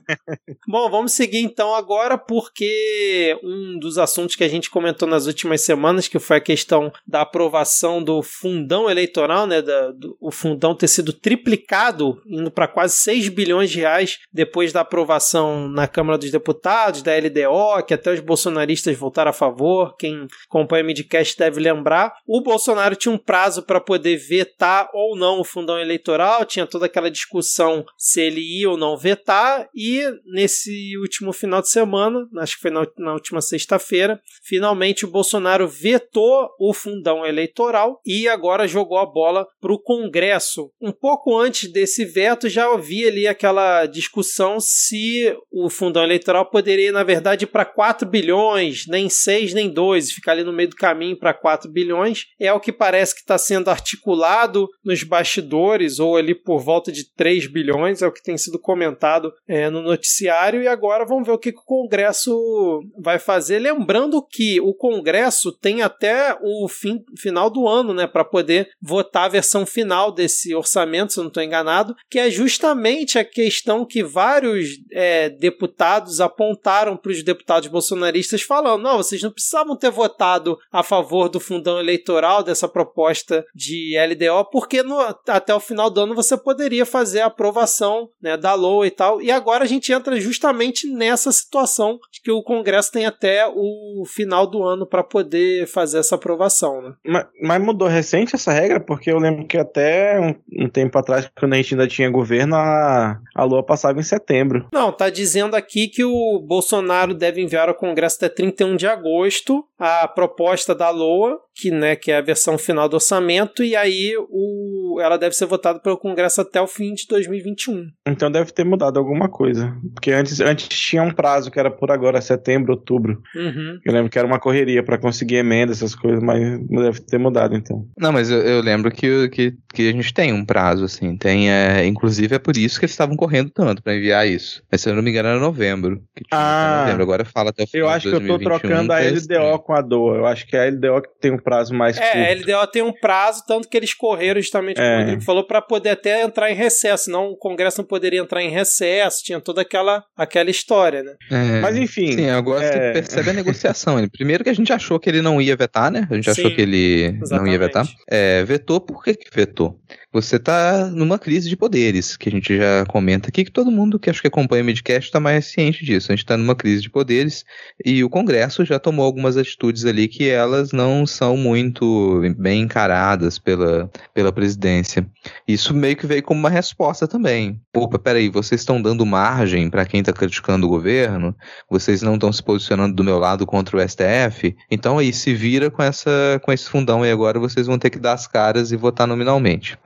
[0.69, 5.63] Bom, vamos seguir então agora, porque um dos assuntos que a gente comentou nas últimas
[5.63, 9.63] semanas, que foi a questão da aprovação do fundão eleitoral, né?
[9.63, 14.73] Da, do, o fundão ter sido triplicado, indo para quase 6 bilhões de reais depois
[14.73, 19.97] da aprovação na Câmara dos Deputados, da LDO, que até os bolsonaristas votaram a favor.
[19.97, 22.15] Quem acompanha o Midcast deve lembrar.
[22.31, 26.85] O Bolsonaro tinha um prazo para poder vetar ou não o fundão eleitoral, tinha toda
[26.85, 32.57] aquela discussão se ele ia ou não vetar, e nesse último final de semana, acho
[32.57, 38.69] que foi na, na última sexta-feira, finalmente o Bolsonaro vetou o fundão eleitoral e agora
[38.69, 40.71] jogou a bola para o Congresso.
[40.79, 46.93] Um pouco antes desse veto, já havia ali aquela discussão se o fundão eleitoral poderia,
[46.93, 51.19] na verdade, para 4 bilhões, nem 6 nem 2, ficar ali no meio do caminho
[51.19, 52.18] para 4 bilhões.
[52.39, 57.05] É o que parece que está sendo articulado nos bastidores, ou ali por volta de
[57.15, 60.63] 3 bilhões, é o que tem sido comentado é, no noticiário.
[60.63, 63.59] E agora vamos ver o que, que o Congresso vai fazer.
[63.59, 69.25] Lembrando que o Congresso tem até o fim, final do ano né, para poder votar
[69.25, 73.85] a versão final desse orçamento, se eu não estou enganado, que é justamente a questão
[73.85, 79.91] que vários é, deputados apontaram para os deputados bolsonaristas, falando: não, vocês não precisavam ter
[79.91, 82.08] votado a favor do fundão eleitoral
[82.45, 87.27] dessa proposta de LDO, porque no, até o final do ano você poderia fazer a
[87.27, 89.21] aprovação né, da LOA e tal.
[89.21, 94.05] E agora a gente entra justamente nessa situação de que o Congresso tem até o
[94.07, 96.83] final do ano para poder fazer essa aprovação.
[96.83, 96.95] Né?
[97.07, 98.81] Mas, mas mudou recente essa regra?
[98.81, 102.57] Porque eu lembro que até um, um tempo atrás, quando a gente ainda tinha governo,
[102.57, 104.67] a, a lua passava em setembro.
[104.73, 109.65] Não, tá dizendo aqui que o Bolsonaro deve enviar ao Congresso até 31 de agosto
[109.79, 114.15] a proposta da LOA, que, né, que é a versão final do orçamento, e aí
[114.31, 117.87] o, ela deve ser votada pelo Congresso até o fim de 2021.
[118.07, 119.75] Então deve ter mudado alguma coisa.
[119.95, 123.21] Porque antes, antes tinha um prazo que era por agora, setembro, outubro.
[123.35, 123.79] Uhum.
[123.85, 127.55] Eu lembro que era uma correria para conseguir emenda, essas coisas, mas deve ter mudado
[127.57, 127.85] então.
[127.99, 131.17] Não, mas eu, eu lembro que, que, que a gente tem um prazo, assim.
[131.17, 134.63] Tem, é, inclusive é por isso que eles estavam correndo tanto pra enviar isso.
[134.71, 135.97] Mas se eu não me engano era novembro.
[136.15, 136.83] Que tinha Ah.
[136.85, 137.03] novembro.
[137.03, 139.09] Agora fala até o final Eu de acho que eu tô 2021, trocando a é
[139.09, 139.59] LDO estranho.
[139.59, 140.17] com a DOA.
[140.17, 142.51] Eu acho que é a LDO que tem um prazo mais É, a curto.
[142.51, 144.97] LDO tem um prazo, tanto que eles correram justamente como É.
[144.97, 148.43] o Rodrigo falou, para poder até entrar em recesso, senão o Congresso não poderia entrar
[148.43, 151.15] em recesso, tinha toda aquela, aquela história, né?
[151.31, 151.61] É.
[151.61, 152.13] Mas enfim.
[152.13, 153.99] Sim, agora é- você percebe a negociação.
[153.99, 156.07] Ele- Primeiro que a gente achou que ele não ia vetar, né?
[156.11, 157.53] A gente achou Sim, que ele não exatamente.
[157.53, 157.87] ia vetar.
[158.11, 159.79] É, vetou, por que, que vetou?
[160.11, 163.99] Você tá numa crise de poderes, que a gente já comenta aqui, que todo mundo
[163.99, 166.11] que acho que acompanha o Midcast tá mais ciente disso.
[166.11, 167.45] A gente tá numa crise de poderes
[167.85, 173.39] e o Congresso já tomou algumas atitudes ali que elas não são muito bem encaradas
[173.39, 175.07] pela, pela presidência.
[175.47, 177.61] Isso meio que veio como uma resposta também.
[177.77, 181.37] Opa, peraí, vocês estão dando margem para quem tá criticando o governo?
[181.69, 184.57] Vocês não estão se posicionando do meu lado contra o STF?
[184.71, 187.99] Então aí se vira com essa com esse fundão e agora vocês vão ter que
[187.99, 189.77] dar as caras e votar nominalmente.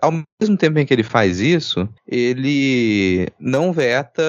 [0.00, 4.22] Ao mesmo tempo em que ele faz isso, ele não veta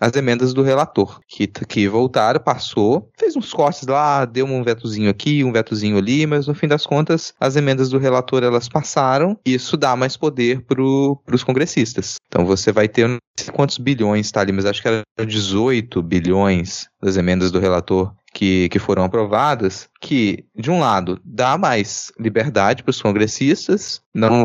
[0.00, 5.10] as emendas do relator, que, que voltaram, passou, fez uns cortes lá, deu um vetozinho
[5.10, 9.38] aqui, um vetozinho ali, mas no fim das contas, as emendas do relator elas passaram,
[9.44, 12.16] e isso dá mais poder para os congressistas.
[12.26, 16.02] Então você vai ter não sei quantos bilhões, tá ali, mas acho que era 18
[16.02, 22.12] bilhões das emendas do relator que, que foram aprovadas, que, de um lado, dá mais
[22.18, 24.44] liberdade para os congressistas, não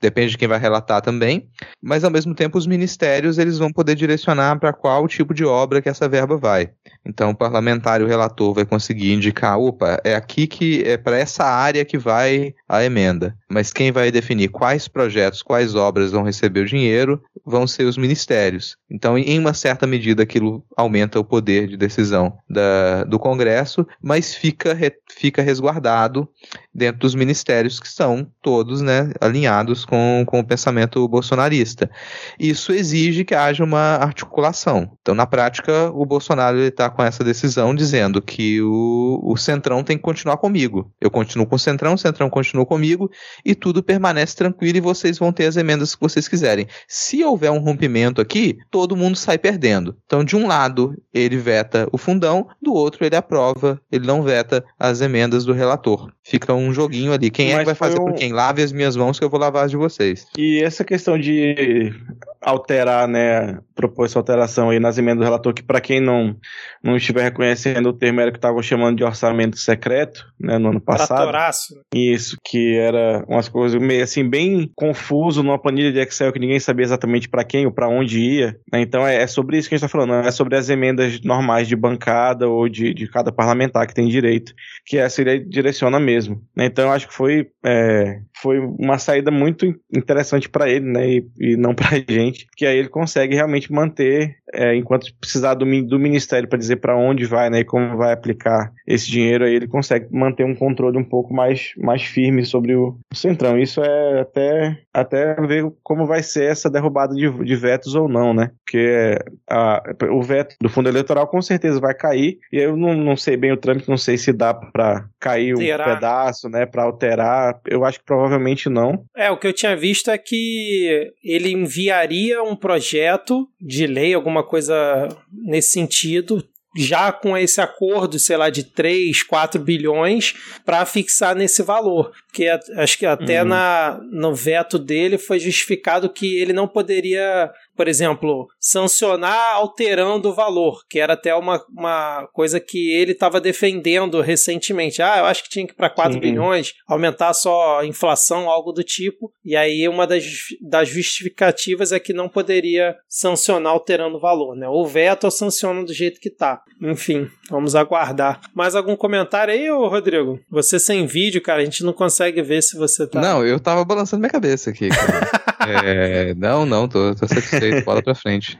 [0.00, 1.48] depende de quem vai relatar também,
[1.80, 5.82] mas ao mesmo tempo os ministérios eles vão poder direcionar para qual tipo de obra
[5.82, 6.70] que essa verba vai.
[7.04, 11.18] Então o parlamentar e o relator vai conseguir indicar, opa, é aqui que é para
[11.18, 13.36] essa área que vai a emenda.
[13.50, 17.98] Mas quem vai definir quais projetos, quais obras vão receber o dinheiro vão ser os
[17.98, 18.76] ministérios.
[18.88, 24.34] Então, em uma certa medida, aquilo aumenta o poder de decisão da, do Congresso, mas
[24.34, 26.28] fica, re, fica resguardado
[26.72, 31.90] dentro dos ministérios que são todos né, alinhados com, com o pensamento bolsonarista.
[32.38, 34.92] Isso exige que haja uma articulação.
[35.00, 39.96] Então, na prática, o Bolsonaro está com essa decisão dizendo que o, o Centrão tem
[39.96, 40.92] que continuar comigo.
[41.00, 43.10] Eu continuo com o Centrão, o Centrão continua comigo
[43.44, 46.66] e tudo permanece tranquilo e vocês vão ter as emendas que vocês quiserem.
[46.86, 49.96] Se houver um rompimento aqui, todo mundo sai perdendo.
[50.06, 54.64] Então, de um lado, ele veta o fundão, do outro, ele aprova, ele não veta
[54.78, 56.12] as emendas do relator.
[56.22, 57.30] Fica um joguinho ali.
[57.30, 58.04] Quem Mas é que vai fazer um...
[58.06, 58.32] por quem?
[58.32, 60.26] Lave as minhas mãos que eu vou lavar as de vocês.
[60.36, 61.92] E essa questão de
[62.40, 66.36] alterar, né, propor essa alteração aí nas emendas do relator, que para quem não,
[66.82, 70.80] não estiver reconhecendo o termo era que estavam chamando de orçamento secreto, né, no ano
[70.80, 71.08] passado.
[71.08, 71.74] Tratoraço.
[71.94, 76.58] Isso, que era umas coisas meio assim, bem confuso numa planilha de Excel que ninguém
[76.58, 78.56] sabia exatamente para quem ou para onde ia.
[78.72, 78.80] Né?
[78.80, 81.20] Então é, é, sobre isso que a gente está falando, não é sobre as emendas
[81.22, 84.52] normais de bancada ou de, de cada parlamentar que tem direito,
[84.84, 86.42] que essa ele direciona mesmo.
[86.56, 86.66] Né?
[86.66, 91.26] Então eu acho que foi, é, foi uma saída muito interessante para ele, né, e,
[91.38, 95.98] e não para gente que aí ele consegue realmente manter, é, enquanto precisar do, do
[96.00, 99.68] ministério para dizer para onde vai né, e como vai aplicar esse dinheiro, aí ele
[99.68, 103.58] consegue manter um controle um pouco mais, mais firme sobre o Centrão.
[103.58, 108.32] Isso é até, até ver como vai ser essa derrubada de, de vetos ou não,
[108.32, 108.50] né?
[108.64, 113.16] Porque a, o veto do fundo eleitoral com certeza vai cair, e eu não, não
[113.16, 117.60] sei bem o trâmite, não sei se dá para cair um pedaço, né, para alterar.
[117.66, 119.04] Eu acho que provavelmente não.
[119.16, 124.42] É, o que eu tinha visto é que ele enviaria um projeto de lei, alguma
[124.42, 126.42] coisa nesse sentido,
[126.76, 132.12] já com esse acordo, sei lá, de 3, 4 bilhões para fixar nesse valor.
[132.26, 133.48] Porque acho que até uhum.
[133.48, 140.34] na, no veto dele foi justificado que ele não poderia por exemplo, sancionar alterando o
[140.34, 145.00] valor, que era até uma, uma coisa que ele estava defendendo recentemente.
[145.00, 146.20] Ah, eu acho que tinha que ir para 4 Sim.
[146.20, 149.32] bilhões, aumentar só a inflação, algo do tipo.
[149.42, 150.26] E aí uma das,
[150.60, 154.68] das justificativas é que não poderia sancionar alterando o valor, né?
[154.68, 156.60] Ou veto ou sanciona do jeito que tá.
[156.82, 158.42] Enfim, vamos aguardar.
[158.54, 160.38] Mais algum comentário aí, ô Rodrigo?
[160.50, 163.22] Você sem vídeo, cara, a gente não consegue ver se você tá.
[163.22, 164.90] Não, eu tava balançando minha cabeça aqui,
[165.68, 168.58] é, não, não, tô, tô satisfeito bola pra frente.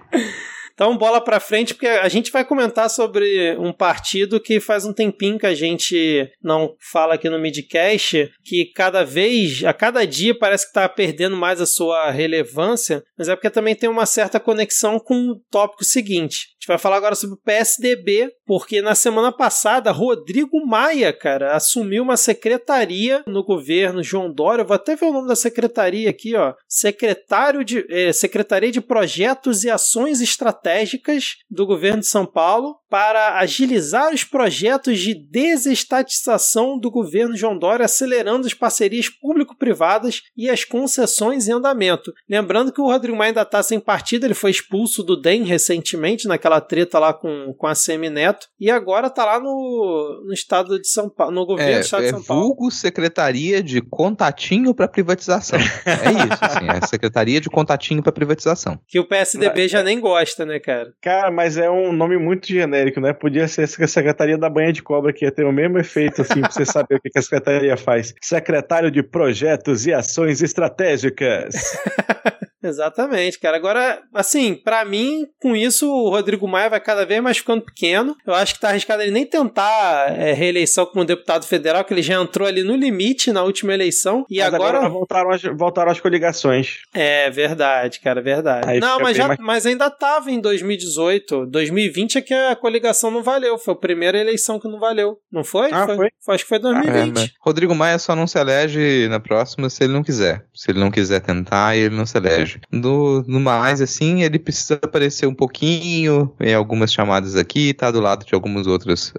[0.80, 4.94] Então, bola para frente, porque a gente vai comentar sobre um partido que faz um
[4.94, 10.34] tempinho que a gente não fala aqui no Midcast, que cada vez, a cada dia,
[10.34, 14.40] parece que está perdendo mais a sua relevância, mas é porque também tem uma certa
[14.40, 19.32] conexão com o tópico seguinte gente vai falar agora sobre o PSDB, porque na semana
[19.32, 24.62] passada, Rodrigo Maia, cara, assumiu uma secretaria no governo João Dória.
[24.62, 26.54] Eu vou até ver o nome da secretaria aqui, ó.
[26.68, 33.38] Secretário de, eh, Secretaria de Projetos e Ações Estratégicas do governo de São Paulo para
[33.38, 40.64] agilizar os projetos de desestatização do governo João Dória, acelerando as parcerias público-privadas e as
[40.64, 42.12] concessões em andamento.
[42.28, 46.26] Lembrando que o Rodrigo Maia ainda está sem partido, ele foi expulso do DEM recentemente,
[46.26, 50.88] naquela treta lá com, com a Semineto, e agora está lá no, no estado de
[50.88, 52.42] São Paulo, no governo é, do estado é de São Paulo.
[52.42, 55.60] Vulgo Secretaria de Contatinho para Privatização.
[55.60, 58.80] é isso, assim, é Secretaria de Contatinho para Privatização.
[58.88, 60.92] Que o PSDB já nem gosta, né, cara?
[61.00, 63.12] Cara, mas é um nome muito genérico genérico, né?
[63.12, 66.40] Podia ser a Secretaria da Banha de Cobra, que ia ter o mesmo efeito, assim,
[66.40, 68.14] pra você saber o que a Secretaria faz.
[68.20, 71.54] Secretário de Projetos e Ações Estratégicas.
[72.62, 73.56] Exatamente, cara.
[73.56, 78.16] Agora, assim, para mim, com isso, o Rodrigo Maia vai cada vez mais ficando pequeno.
[78.26, 82.02] Eu acho que tá arriscado ele nem tentar é, reeleição como deputado federal, que ele
[82.02, 84.24] já entrou ali no limite na última eleição.
[84.28, 84.78] E mas agora.
[84.78, 86.78] agora voltaram, as, voltaram as coligações.
[86.92, 88.68] É verdade, cara, verdade.
[88.68, 89.40] Aí não, mas, já, mais...
[89.40, 91.46] mas ainda tava em 2018.
[91.46, 93.58] 2020 é que a coligação não valeu.
[93.58, 95.18] Foi a primeira eleição que não valeu.
[95.32, 95.70] Não foi?
[95.72, 95.96] Ah, foi?
[95.96, 96.10] foi?
[96.20, 97.18] foi acho que foi 2020.
[97.18, 100.44] Ah, é, Rodrigo Maia só não se elege na próxima se ele não quiser.
[100.54, 102.49] Se ele não quiser tentar, ele não se elege.
[102.70, 108.00] No, no mais, assim, ele precisa aparecer um pouquinho em algumas chamadas aqui, tá do
[108.00, 109.12] lado de algumas outras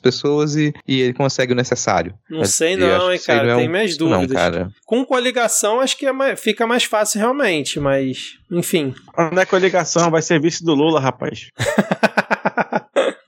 [0.00, 2.14] pessoas e, e ele consegue o necessário.
[2.30, 3.70] Não sei não, hein, cara, tem é um...
[3.70, 4.28] minhas dúvidas.
[4.28, 4.70] Não, cara.
[4.86, 8.94] Com coligação acho que é mais, fica mais fácil realmente, mas enfim.
[9.32, 11.48] Não é coligação, vai ser vice do Lula, rapaz.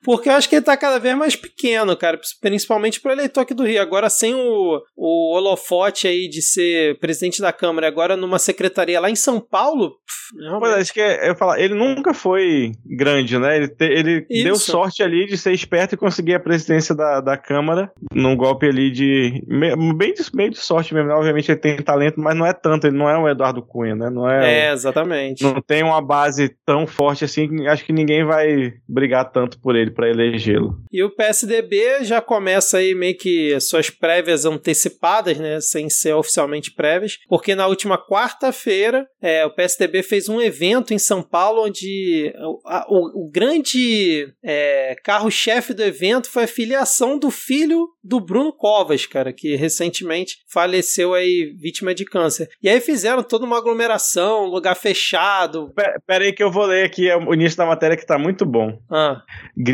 [0.05, 3.55] Porque eu acho que ele tá cada vez mais pequeno, cara, principalmente pro eleitor aqui
[3.55, 3.81] do Rio.
[3.83, 9.11] Agora, sem o, o holofote aí de ser presidente da Câmara, agora numa secretaria lá
[9.11, 9.91] em São Paulo.
[9.91, 13.57] Pff, Pois é, isso que eu falar, ele nunca foi grande, né?
[13.57, 14.45] Ele, te- ele Isso.
[14.45, 18.67] deu sorte ali de ser esperto e conseguir a presidência da, da Câmara num golpe
[18.67, 19.43] ali de.
[19.97, 21.15] bem de, meio de sorte mesmo, né?
[21.15, 24.09] Obviamente ele tem talento, mas não é tanto, ele não é o Eduardo Cunha, né?
[24.09, 24.69] Não é.
[24.69, 25.43] É, exatamente.
[25.43, 29.75] Não tem uma base tão forte assim, que acho que ninguém vai brigar tanto por
[29.75, 30.77] ele pra elegê-lo.
[30.91, 36.73] E o PSDB já começa aí meio que suas prévias antecipadas, né, sem ser oficialmente
[36.73, 42.33] prévias, porque na última quarta-feira é, o PSDB fez um evento em São Paulo onde
[42.39, 48.19] o, a- o- o grande é, carro-chefe do evento foi a filiação do filho do
[48.19, 52.49] Bruno Covas, cara, que recentemente faleceu aí vítima de câncer.
[52.63, 55.71] E aí fizeram toda uma aglomeração, lugar fechado.
[55.75, 58.19] Pe- Pera aí que eu vou ler aqui é o início da matéria que tá
[58.19, 58.79] muito bom.
[58.91, 59.23] Ah,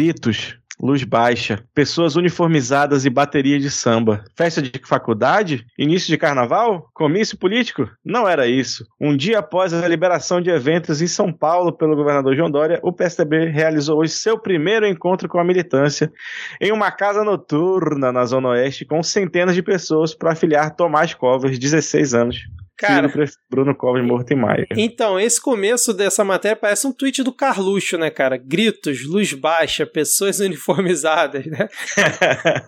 [0.07, 4.23] Gritos, luz baixa, pessoas uniformizadas e bateria de samba.
[4.37, 5.67] Festa de faculdade?
[5.77, 6.89] Início de carnaval?
[6.95, 7.91] Comício político?
[8.05, 8.87] Não era isso.
[9.01, 12.93] Um dia após a liberação de eventos em São Paulo pelo governador João Dória, o
[12.93, 16.13] PSDB realizou hoje seu primeiro encontro com a militância
[16.61, 21.59] em uma casa noturna na Zona Oeste com centenas de pessoas para afiliar Tomás Covas,
[21.59, 22.47] 16 anos.
[22.77, 23.11] Cara.
[23.51, 24.67] Bruno Covas morto em maio.
[24.77, 28.37] Então, esse começo dessa matéria parece um tweet do Carluxo, né, cara?
[28.37, 31.69] Gritos, luz baixa, pessoas uniformizadas, né?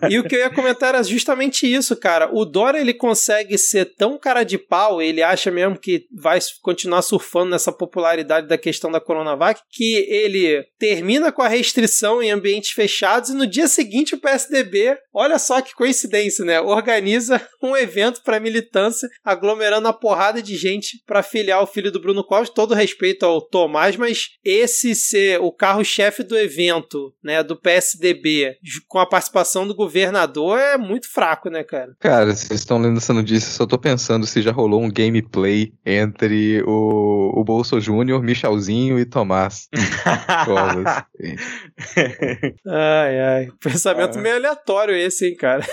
[0.09, 2.29] e o que eu ia comentar era justamente isso, cara.
[2.33, 7.01] O Dória, ele consegue ser tão cara de pau, ele acha mesmo que vai continuar
[7.01, 12.71] surfando nessa popularidade da questão da Coronavac, que ele termina com a restrição em ambientes
[12.71, 16.59] fechados e no dia seguinte o PSDB, olha só que coincidência, né?
[16.59, 21.99] Organiza um evento para militância, aglomerando a porrada de gente para filiar o filho do
[22.01, 22.49] Bruno Covas.
[22.49, 28.55] Todo respeito ao Tomás, mas esse ser o carro-chefe do evento, né, do PSDB,
[28.87, 31.93] com a participação do governador, é muito fraco, né, cara?
[31.99, 36.61] Cara, vocês estão lendo essa notícia, só tô pensando se já rolou um gameplay entre
[36.65, 39.67] o, o Bolso Júnior, Michelzinho e Tomás
[40.45, 41.03] Covas.
[42.67, 43.47] Ai, ai.
[43.61, 44.21] Pensamento Ah.
[44.21, 45.65] meio aleatório esse, hein, cara.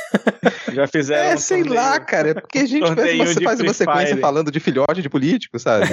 [0.72, 1.30] Já fizeram.
[1.30, 1.80] É, um sei torneio.
[1.80, 2.30] lá, cara.
[2.30, 5.86] É porque a gente faz uma, faz uma sequência Falando de filhote de político, sabe?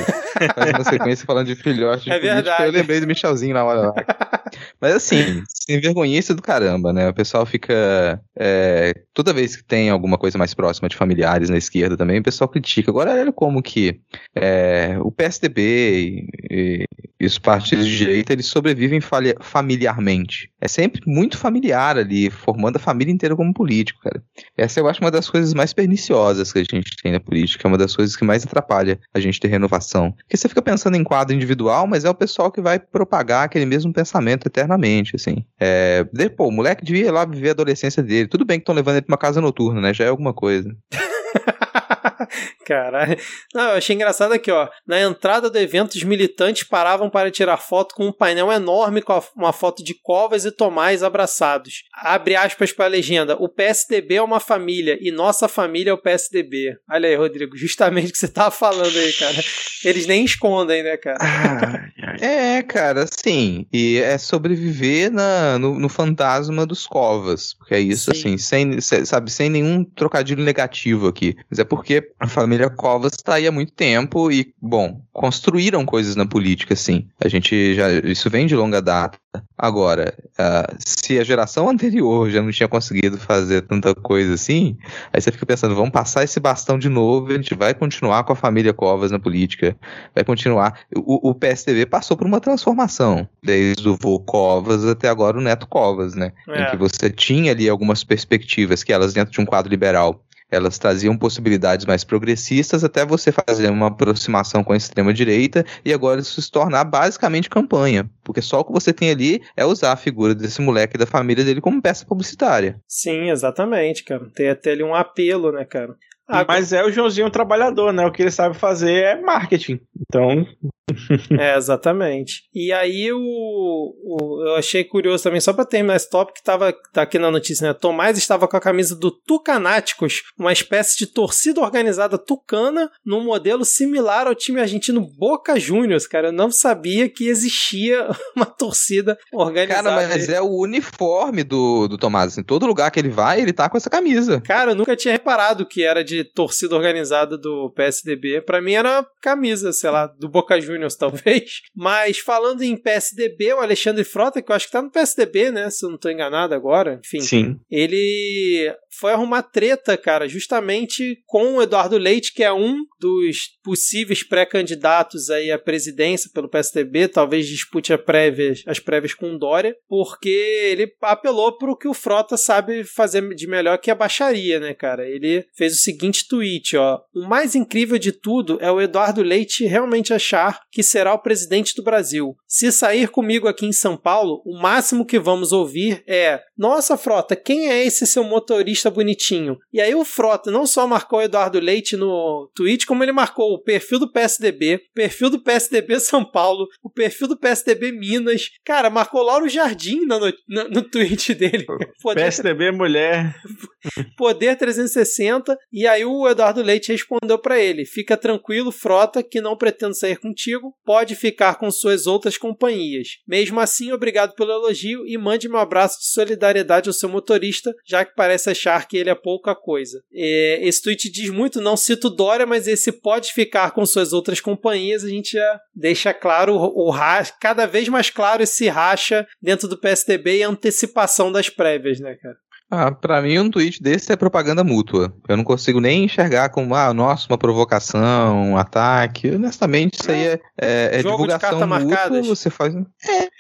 [0.55, 2.36] faz uma sequência falando de filhote de É político.
[2.36, 2.63] verdade.
[2.65, 3.93] Eu lembrei do Michelzinho na hora lá.
[4.81, 7.09] Mas assim, sem vergonhice do caramba, né?
[7.09, 8.19] O pessoal fica.
[8.38, 12.23] é, toda vez que tem alguma coisa mais próxima de familiares na esquerda também, o
[12.23, 12.91] pessoal critica.
[12.91, 13.99] Agora, olha como que
[14.36, 16.86] é, o PSDB e,
[17.19, 18.99] e- os partidos de direita eles sobrevivem
[19.39, 20.49] familiarmente.
[20.59, 24.21] É sempre muito familiar ali, formando a família inteira como político, cara.
[24.57, 27.69] Essa eu acho uma das coisas mais perniciosas que a gente tem na política, é
[27.69, 30.12] uma das coisas que mais atrapalha a gente ter renovação.
[30.12, 33.65] Porque você fica pensando em quadro individual, mas é o pessoal que vai propagar aquele
[33.65, 35.45] mesmo pensamento eternamente, assim.
[35.59, 36.03] É,
[36.36, 38.27] pô, o moleque devia ir lá viver a adolescência dele.
[38.27, 39.93] Tudo bem que estão levando ele pra uma casa noturna, né?
[39.93, 40.75] Já é alguma coisa.
[42.65, 43.17] Caralho.
[43.53, 44.69] Não, eu achei engraçado aqui, ó.
[44.88, 49.21] Na entrada do evento, os militantes paravam para tirar foto com um painel enorme com
[49.36, 51.83] uma foto de Covas e Tomás abraçados.
[51.93, 53.36] Abre aspas para a legenda.
[53.39, 56.77] O PSDB é uma família e nossa família é o PSDB.
[56.89, 59.43] Olha aí, Rodrigo, justamente o que você tava falando aí, cara.
[59.83, 61.91] Eles nem escondem, né, cara?
[62.21, 63.65] É, cara, sim.
[63.71, 67.54] E é sobreviver na, no, no fantasma dos covas.
[67.54, 68.19] Porque é isso, Sim.
[68.19, 71.36] assim, sem, se- sabe, sem nenhum trocadilho negativo aqui.
[71.49, 76.15] Mas é porque a família Covas tá aí há muito tempo e, bom, construíram coisas
[76.15, 77.08] na política, sim.
[77.23, 77.91] A gente já.
[77.91, 79.17] Isso vem de longa data.
[79.57, 84.77] Agora, ah, se a geração anterior já não tinha conseguido fazer tanta coisa assim,
[85.11, 88.33] aí você fica pensando, vamos passar esse bastão de novo, a gente vai continuar com
[88.33, 89.75] a família Covas na política,
[90.13, 90.81] vai continuar.
[90.95, 95.67] O, o PSDB passou por uma transformação, desde o vô Covas até agora o Neto
[95.67, 96.31] Covas, né?
[96.49, 96.63] É.
[96.63, 100.77] Em que você tinha ali algumas perspectivas que elas, dentro de um quadro liberal, elas
[100.77, 106.41] traziam possibilidades mais progressistas até você fazer uma aproximação com a extrema-direita e agora isso
[106.41, 108.09] se tornar basicamente campanha.
[108.23, 111.05] Porque só o que você tem ali é usar a figura desse moleque e da
[111.05, 112.79] família dele como peça publicitária.
[112.87, 114.27] Sim, exatamente, cara.
[114.35, 115.95] Tem até ali um apelo, né, cara?
[116.27, 118.05] Agora- Mas é o Joãozinho trabalhador, né?
[118.05, 119.79] O que ele sabe fazer é marketing.
[119.99, 120.47] Então,
[121.39, 122.43] É, exatamente.
[122.53, 126.73] E aí o, o- eu achei curioso também, só pra terminar esse tópico, que tava,
[126.91, 127.73] tá aqui na notícia, né?
[127.73, 133.63] Tomás estava com a camisa do Tucanáticos, uma espécie de torcida organizada tucana, num modelo
[133.65, 136.27] similar ao time argentino Boca Juniors, cara.
[136.27, 139.89] Eu não sabia que existia uma torcida organizada.
[139.89, 142.37] Cara, mas é o uniforme do, do Tomás.
[142.37, 144.41] Em todo lugar que ele vai, ele tá com essa camisa.
[144.41, 148.41] Cara, eu nunca tinha reparado que era de torcida organizada do PSDB.
[148.41, 151.62] Pra mim era camisa, sei lá, do Boca Juniors Talvez.
[151.75, 155.69] Mas falando em PSDB, o Alexandre Frota, que eu acho que tá no PSDB, né?
[155.69, 157.21] Se eu não tô enganado agora, enfim.
[157.21, 157.59] Sim.
[157.69, 164.23] Ele foi arrumar treta, cara, justamente com o Eduardo Leite, que é um dos possíveis
[164.23, 170.91] pré-candidatos aí à presidência pelo PSDB, talvez dispute prévias, as prévias com Dória, porque ele
[171.01, 175.07] apelou pro que o Frota sabe fazer de melhor que a baixaria, né, cara?
[175.07, 179.65] Ele fez o seguinte tweet, ó: "O mais incrível de tudo é o Eduardo Leite
[179.65, 182.36] realmente achar que será o presidente do Brasil.
[182.47, 187.36] Se sair comigo aqui em São Paulo, o máximo que vamos ouvir é: "Nossa, Frota,
[187.36, 189.57] quem é esse seu motorista bonitinho?".
[189.71, 193.53] E aí o Frota não só marcou o Eduardo Leite no tweet, como ele marcou
[193.53, 198.49] o perfil do PSDB, o perfil do PSDB São Paulo, o perfil do PSDB Minas.
[198.65, 201.65] Cara, marcou Lauro Jardim no, no, no tweet dele.
[202.01, 203.36] Poder, PSDB mulher.
[204.17, 205.55] Poder 360.
[205.71, 210.17] E aí o Eduardo Leite respondeu para ele: Fica tranquilo, Frota, que não pretendo sair
[210.17, 210.62] contigo.
[210.86, 213.20] Pode ficar com suas outras companhias.
[213.28, 218.05] Mesmo assim, obrigado pelo elogio e mande meu abraço de solidariedade ao seu motorista, já
[218.05, 220.01] que parece achar que ele é pouca coisa.
[220.14, 224.39] É, esse tweet diz muito, não cito Dória, mas esse pode ficar com suas outras
[224.39, 225.03] companhias.
[225.03, 229.78] A gente já deixa claro o, racha, cada vez mais claro esse racha dentro do
[229.78, 232.38] PSDB e antecipação das prévias, né, cara?
[232.76, 235.13] Ah, pra mim um tweet desse é propaganda mútua.
[235.30, 239.30] Eu não consigo nem enxergar como, ah, nossa, uma provocação, um ataque.
[239.30, 241.67] Honestamente, isso aí é, é, é divulgação mútua.
[241.67, 242.26] Marcadas.
[242.26, 242.74] Você faz.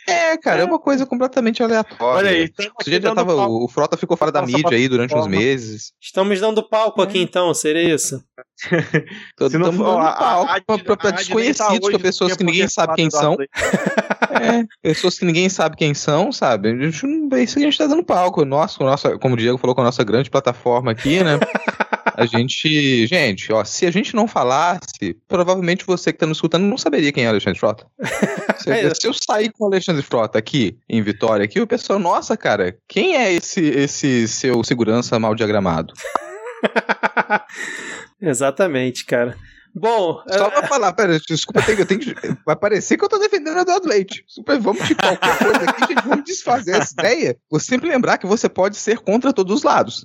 [0.07, 0.61] É, é cara, é.
[0.61, 0.65] é.
[0.65, 2.29] uma coisa completamente aleatória.
[2.29, 2.53] Olha aí,
[3.01, 5.93] já tava, o, o Frota ficou fora da mídia aí durante uns meses.
[5.99, 8.23] Estamos dando palco aqui então, seria isso?
[9.49, 13.35] Se não for, a, palco pra, desconhecidos, pra pessoas que ninguém sabe quem são.
[13.35, 16.69] É, pessoas que ninguém sabe quem são, sabe?
[16.69, 18.45] A gente, é isso que a gente tá dando palco.
[18.45, 21.39] Nossa, nossa, como o Diego falou, com a nossa grande plataforma aqui, né?
[22.15, 23.07] A gente.
[23.07, 27.11] Gente, ó, se a gente não falasse, provavelmente você que tá nos escutando não saberia
[27.11, 27.87] quem é Alexandre Frota.
[28.59, 31.99] Se, é se eu sair com o Alexandre Frota aqui, em Vitória, aqui, o pessoal,
[31.99, 35.93] nossa, cara, quem é esse, esse seu segurança mal diagramado?
[38.23, 39.35] Exatamente, cara.
[39.75, 40.21] Bom.
[40.29, 42.15] Só pra falar, pera, desculpa, eu tenho, eu tenho que,
[42.45, 44.23] vai parecer que eu tô defendendo o Eduardo Leite.
[44.27, 47.37] Super, vamos de qualquer coisa aqui, gente, vamos desfazer essa ideia.
[47.49, 50.03] Vou sempre lembrar que você pode ser contra todos os lados.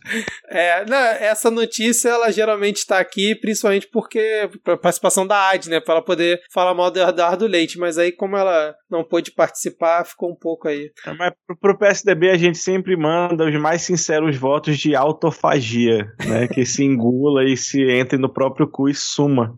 [0.48, 5.80] É, não, essa notícia, ela geralmente tá aqui, principalmente porque, pra participação da AD, né,
[5.80, 10.04] pra ela poder falar mal do Eduardo Leite, mas aí, como ela não pôde participar,
[10.04, 10.90] ficou um pouco aí.
[11.06, 16.06] É, mas pro, pro PSDB, a gente sempre manda os mais sinceros votos de autofagia,
[16.26, 19.57] né, que se engula e se entre no próprio cu e suma.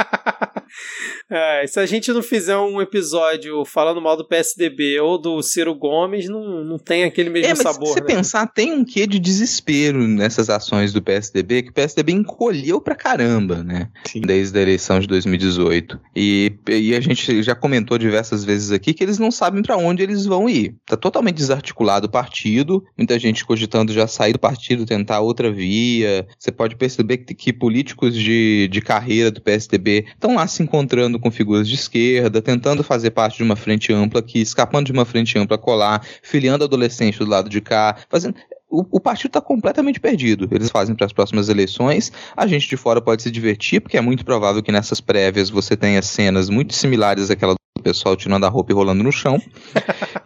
[1.29, 5.73] É, se a gente não fizer um episódio falando mal do PSDB ou do Ciro
[5.73, 7.87] Gomes, não, não tem aquele mesmo é, mas sabor.
[7.87, 8.05] Se você né?
[8.05, 12.95] pensar, tem um quê de desespero nessas ações do PSDB, que o PSDB encolheu pra
[12.95, 13.89] caramba, né?
[14.05, 14.21] Sim.
[14.21, 15.99] Desde a eleição de 2018.
[16.15, 20.03] E, e a gente já comentou diversas vezes aqui que eles não sabem para onde
[20.03, 20.75] eles vão ir.
[20.85, 26.27] Tá totalmente desarticulado o partido, muita gente cogitando já sair do partido, tentar outra via.
[26.37, 31.19] Você pode perceber que, que políticos de, de carreira do PSDB estão lá se encontrando
[31.19, 35.05] com figuras de esquerda, tentando fazer parte de uma frente ampla aqui, escapando de uma
[35.05, 38.35] frente ampla colar, filiando adolescentes do lado de cá, fazendo
[38.71, 40.47] o, partido está completamente perdido.
[40.49, 42.11] Eles fazem para as próximas eleições.
[42.35, 45.75] A gente de fora pode se divertir, porque é muito provável que nessas prévias você
[45.75, 49.41] tenha cenas muito similares àquela pessoal tirando a roupa e rolando no chão.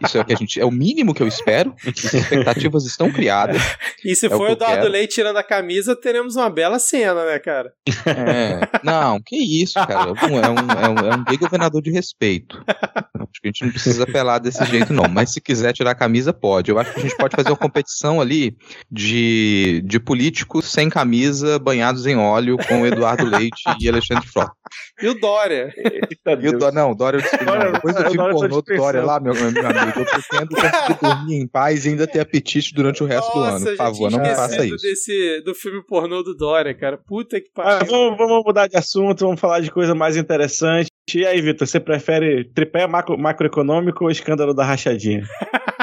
[0.04, 1.74] Isso é o que a gente é o mínimo que eu espero.
[1.86, 3.60] As expectativas estão criadas.
[4.04, 7.38] E se é for o Eduardo Leite tirando a camisa, teremos uma bela cena, né,
[7.38, 7.72] cara?
[8.06, 10.10] É, não, que isso, cara.
[10.10, 12.62] É um, é um, é um gay governador de respeito.
[12.66, 15.08] Acho que a gente não precisa apelar desse jeito, não.
[15.08, 16.70] Mas se quiser tirar a camisa, pode.
[16.70, 18.56] Eu acho que a gente pode fazer uma competição ali
[18.90, 24.52] de, de políticos sem camisa, banhados em óleo, com Eduardo Leite e Alexandre Frota.
[25.00, 25.72] E o Dória.
[25.76, 29.46] E o Dória, não, Dória, não, depois eu tive pornô do Dória lá, meu, meu
[29.46, 30.00] amigo.
[30.00, 33.56] Eu pretendo conseguir dormir em paz e ainda ter apetite durante o resto Nossa, do
[33.56, 33.66] ano.
[33.66, 34.82] Por favor, não me faça isso.
[34.82, 36.98] Desse, do filme pornô do Dória, cara.
[36.98, 37.78] Puta que pariu.
[37.80, 40.88] Ah, vamos, vamos mudar de assunto, vamos falar de coisa mais interessante.
[41.14, 45.22] E aí, Vitor, você prefere tripé macro, macroeconômico ou escândalo da rachadinha?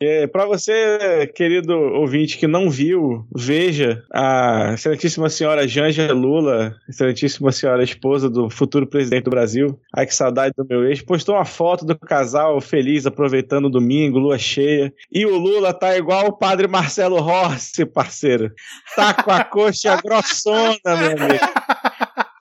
[0.00, 7.52] É, para você, querido ouvinte que não viu, veja a excelentíssima senhora Janja Lula, excelentíssima
[7.52, 9.78] senhora esposa do futuro presidente do Brasil.
[9.94, 11.02] Ai, que saudade do meu ex.
[11.02, 14.92] Postou uma foto do casal feliz aproveitando o domingo, lua cheia.
[15.12, 18.52] E o Lula tá igual o padre Marcelo Rossi, parceiro.
[18.94, 21.66] Tá com a coxa grossona, meu amigo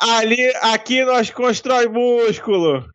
[0.08, 2.86] Ali, aqui nós constrói músculo.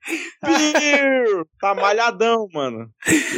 [0.44, 1.44] Piu!
[1.60, 2.86] tá malhadão, mano.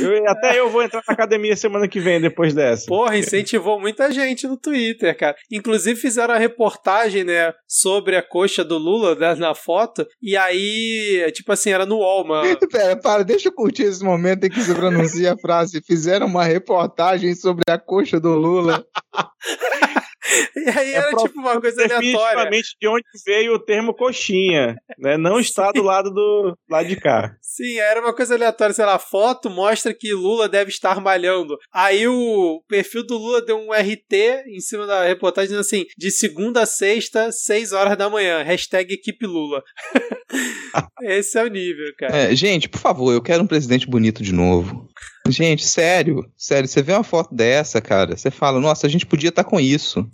[0.01, 2.87] Eu- até eu vou entrar na academia semana que vem, depois dessa.
[2.87, 5.35] Porra, incentivou muita gente no Twitter, cara.
[5.51, 10.07] Inclusive fizeram a reportagem, né, sobre a coxa do Lula né, na foto.
[10.21, 12.59] E aí, tipo assim, era no UOL, mano.
[12.71, 15.83] Pera, para, deixa eu curtir esse momento em que você pronuncia a frase.
[15.87, 18.85] Fizeram uma reportagem sobre a coxa do Lula.
[20.57, 22.01] E aí era pro- tipo uma coisa aleatória.
[22.01, 25.17] Definitivamente de onde veio o termo coxinha, né?
[25.17, 27.35] Não está do lado do lado de cá.
[27.41, 31.59] Sim, era uma coisa aleatória, sei lá, a foto mostra que Lula deve estar malhando.
[31.73, 34.15] Aí o perfil do Lula deu um RT
[34.47, 38.95] em cima da reportagem dizendo assim, de segunda a sexta, 6 horas da manhã, hashtag
[38.95, 39.63] equipe Lula.
[41.03, 42.17] Esse é o nível, cara.
[42.17, 44.89] É, gente, por favor, eu quero um presidente bonito de novo.
[45.29, 49.29] Gente, sério, sério, você vê uma foto dessa, cara, você fala, nossa, a gente podia
[49.29, 50.09] estar com isso.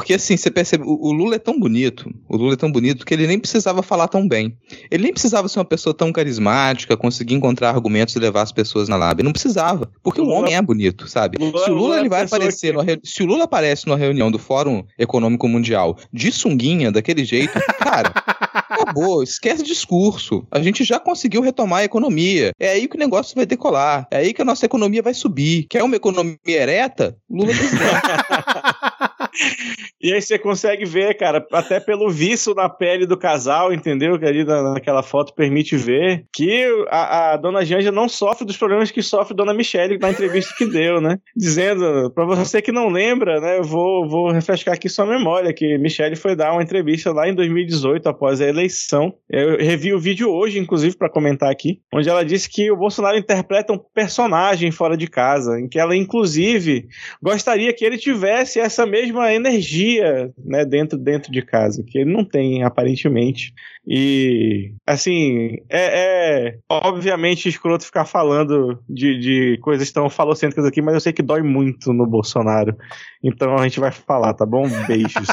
[0.00, 3.04] Porque assim, você percebe, o, o Lula é tão bonito, o Lula é tão bonito
[3.04, 4.56] que ele nem precisava falar tão bem.
[4.90, 8.88] Ele nem precisava ser uma pessoa tão carismática, conseguir encontrar argumentos e levar as pessoas
[8.88, 9.22] na lábia.
[9.22, 11.36] Não precisava, porque o, O Lula- homem é bonito, sabe?
[11.38, 13.86] Lula- se o Lula, Lula é ele vai aparecer, que- re- se o Lula aparece
[13.86, 18.10] numa reunião do Fórum Econômico Mundial de sunguinha daquele jeito, cara,
[18.70, 20.46] acabou, esquece discurso.
[20.50, 22.52] A gente já conseguiu retomar a economia.
[22.58, 24.06] É aí que o negócio vai decolar.
[24.10, 25.66] É aí que a nossa economia vai subir.
[25.68, 27.16] Quer uma economia ereta?
[27.28, 28.00] Lula presidente.
[30.02, 34.18] E aí você consegue ver, cara, até pelo viço na pele do casal, entendeu?
[34.18, 38.56] Que ali na- naquela foto permite ver que a, a dona Janja não sofre dos
[38.56, 41.18] problemas que sofre dona Michele na entrevista que deu, né?
[41.36, 45.76] Dizendo, pra você que não lembra, né, eu vou, vou refrescar aqui sua memória, que
[45.78, 49.12] Michele foi dar uma entrevista lá em 2018, após a eleição.
[49.28, 53.16] Eu revi o vídeo hoje, inclusive, pra comentar aqui, onde ela disse que o Bolsonaro
[53.18, 56.86] interpreta um personagem fora de casa, em que ela, inclusive,
[57.22, 62.24] gostaria que ele tivesse essa mesma energia, né, dentro, dentro de casa, que ele não
[62.24, 63.52] tem, aparentemente.
[63.86, 70.94] E, assim, é, é obviamente escroto ficar falando de, de coisas tão falocêntricas aqui, mas
[70.94, 72.76] eu sei que dói muito no Bolsonaro.
[73.22, 74.68] Então a gente vai falar, tá bom?
[74.86, 75.28] Beijos.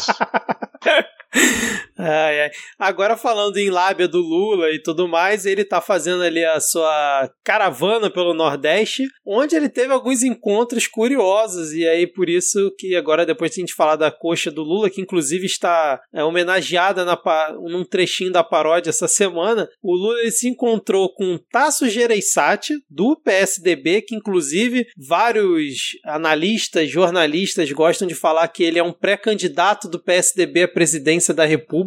[1.97, 2.51] Ai, ai.
[2.77, 7.29] Agora falando em lábia do Lula e tudo mais, ele tá fazendo ali a sua
[7.43, 13.25] caravana pelo Nordeste, onde ele teve alguns encontros curiosos, e aí por isso que agora,
[13.25, 17.19] depois de a gente falar da coxa do Lula, que inclusive está é, homenageada na,
[17.61, 23.15] num trechinho da paródia essa semana, o Lula ele se encontrou com Tasso Gereissati, do
[23.15, 29.99] PSDB, que inclusive vários analistas, jornalistas gostam de falar que ele é um pré-candidato do
[29.99, 31.86] PSDB à presidência da República.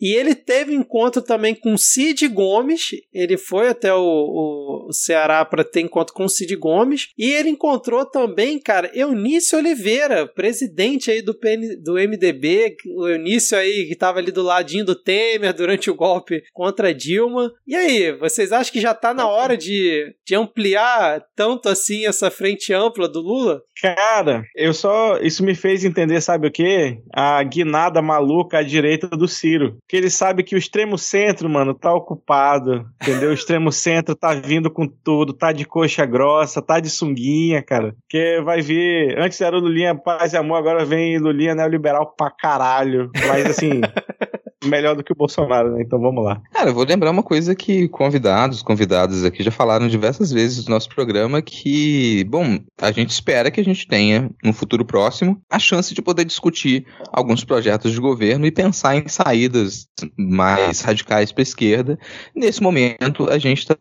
[0.00, 2.88] E ele teve encontro também com Cid Gomes.
[3.12, 7.08] Ele foi até o, o- Ceará para ter encontro com Cid Gomes.
[7.18, 12.76] E ele encontrou também, cara, Eunício Oliveira, presidente aí do, PN, do MDB.
[12.96, 17.50] O Eunício aí que estava ali do ladinho do Temer durante o golpe contra Dilma.
[17.66, 22.30] E aí, vocês acham que já tá na hora de, de ampliar tanto assim essa
[22.30, 23.60] frente ampla do Lula?
[23.80, 25.18] Cara, eu só.
[25.18, 26.98] Isso me fez entender, sabe o quê?
[27.14, 29.76] A guinada maluca à direita do Ciro.
[29.88, 32.86] Que ele sabe que o extremo centro, mano, tá ocupado.
[33.02, 33.30] Entendeu?
[33.30, 37.94] O extremo centro tá vindo com tudo, tá de coxa grossa, tá de sunguinha, cara.
[38.08, 39.18] Que vai vir.
[39.18, 43.10] Antes era o Lulinha Paz e Amor, agora vem Lulinha neoliberal pra caralho.
[43.26, 43.80] Mas assim.
[44.68, 45.82] melhor do que o Bolsonaro, né?
[45.82, 46.40] Então vamos lá.
[46.52, 50.74] Cara, eu vou lembrar uma coisa que convidados, convidadas aqui já falaram diversas vezes no
[50.74, 55.58] nosso programa que, bom, a gente espera que a gente tenha, no futuro próximo, a
[55.58, 61.42] chance de poder discutir alguns projetos de governo e pensar em saídas mais radicais para
[61.42, 61.98] a esquerda.
[62.34, 63.76] Nesse momento, a gente está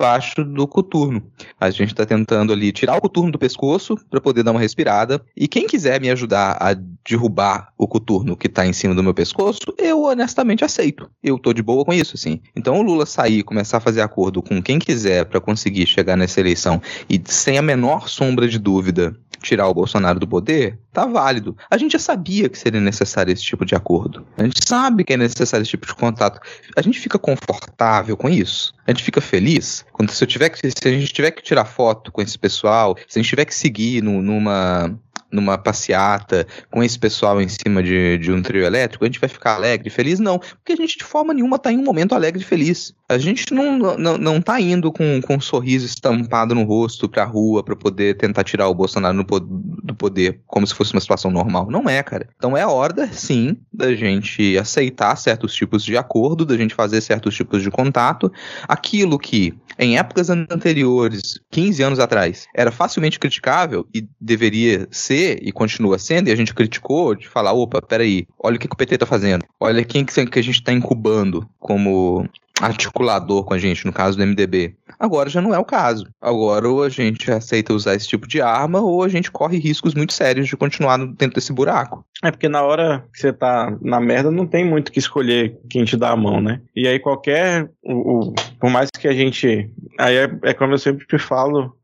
[0.00, 1.22] abaixo do coturno.
[1.60, 5.22] A gente está tentando ali tirar o coturno do pescoço para poder dar uma respirada.
[5.36, 6.74] E quem quiser me ajudar a
[7.06, 11.10] derrubar o coturno que tá em cima do meu pescoço, eu honestamente aceito.
[11.22, 12.40] Eu tô de boa com isso, assim.
[12.56, 16.40] Então o Lula sair começar a fazer acordo com quem quiser para conseguir chegar nessa
[16.40, 21.56] eleição e sem a menor sombra de dúvida tirar o Bolsonaro do poder, tá válido.
[21.70, 24.26] A gente já sabia que seria necessário esse tipo de acordo.
[24.36, 26.40] A gente sabe que é necessário esse tipo de contato.
[26.76, 28.72] A gente fica confortável com isso.
[28.86, 31.64] A gente fica feliz quando se eu tiver que, se a gente tiver que tirar
[31.64, 34.98] foto com esse pessoal, se a gente tiver que seguir no, numa
[35.30, 39.28] numa passeata com esse pessoal em cima de, de um trio elétrico, a gente vai
[39.28, 40.18] ficar alegre, feliz?
[40.18, 42.94] Não, porque a gente de forma nenhuma tá em um momento alegre e feliz.
[43.08, 47.24] A gente não, não, não tá indo com, com um sorriso estampado no rosto pra
[47.24, 51.30] rua pra poder tentar tirar o Bolsonaro no, do poder como se fosse uma situação
[51.30, 51.70] normal.
[51.70, 52.26] Não é, cara.
[52.36, 57.34] Então é hora, sim, da gente aceitar certos tipos de acordo, da gente fazer certos
[57.34, 58.32] tipos de contato.
[58.66, 65.52] Aquilo que em épocas anteriores, 15 anos atrás, era facilmente criticável e deveria ser e
[65.52, 68.76] continua sendo, e a gente criticou de falar, opa, peraí, olha o que, que o
[68.76, 72.28] PT tá fazendo, olha quem que a gente tá incubando como
[72.60, 74.74] articulador com a gente, no caso do MDB.
[74.98, 76.06] Agora já não é o caso.
[76.20, 79.94] Agora ou a gente aceita usar esse tipo de arma ou a gente corre riscos
[79.94, 82.04] muito sérios de continuar dentro desse buraco.
[82.22, 85.84] É porque na hora que você tá na merda não tem muito que escolher quem
[85.84, 86.60] te dá a mão, né?
[86.76, 87.70] E aí qualquer.
[87.82, 89.70] O, o por mais que a gente.
[89.98, 91.74] Aí é, é como eu sempre falo,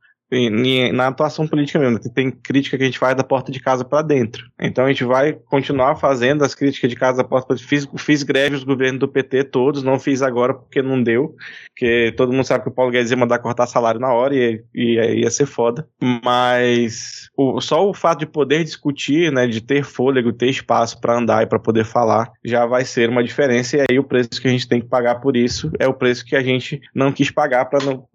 [0.92, 4.02] na atuação política mesmo, tem crítica que a gente faz da porta de casa para
[4.02, 4.44] dentro.
[4.60, 8.22] Então a gente vai continuar fazendo as críticas de casa da porta para fiz, fiz
[8.22, 11.34] greve os governos do PT todos, não fiz agora porque não deu,
[11.68, 14.64] porque todo mundo sabe que o Paulo Guedes ia mandar cortar salário na hora e,
[14.74, 15.86] e ia ser foda.
[16.24, 21.16] Mas o, só o fato de poder discutir, né, de ter fôlego, ter espaço para
[21.16, 24.48] andar e para poder falar, já vai ser uma diferença e aí o preço que
[24.48, 27.30] a gente tem que pagar por isso é o preço que a gente não quis
[27.30, 28.08] pagar para não,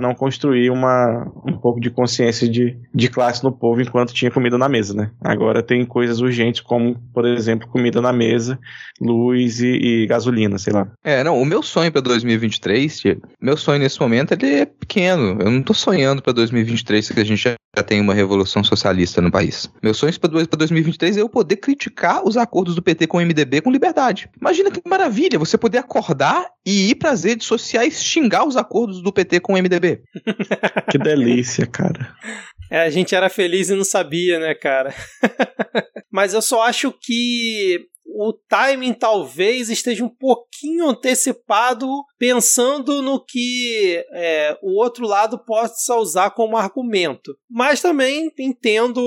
[0.00, 4.58] não construir uma um pouco de consciência de, de classe no povo enquanto tinha comida
[4.58, 5.10] na mesa, né?
[5.20, 8.58] Agora tem coisas urgentes como, por exemplo, comida na mesa,
[9.00, 10.88] luz e, e gasolina, sei lá.
[11.04, 13.02] É, não, o meu sonho para 2023,
[13.40, 15.40] meu sonho nesse momento ele é pequeno.
[15.40, 19.20] Eu não tô sonhando para 2023 que a gente já, já tem uma revolução socialista
[19.20, 19.70] no país.
[19.82, 23.60] Meu sonho para 2023 é eu poder criticar os acordos do PT com o MDB
[23.60, 24.28] com liberdade.
[24.40, 29.02] Imagina que maravilha você poder acordar e ir para as redes sociais xingar os acordos
[29.02, 30.02] do PT com o MDB.
[30.90, 32.14] que delícia delícia, cara.
[32.70, 34.94] É, a gente era feliz e não sabia, né, cara?
[36.10, 41.88] Mas eu só acho que o timing talvez esteja um pouquinho antecipado,
[42.22, 47.36] pensando no que é, o outro lado possa usar como argumento.
[47.50, 49.02] Mas também entendo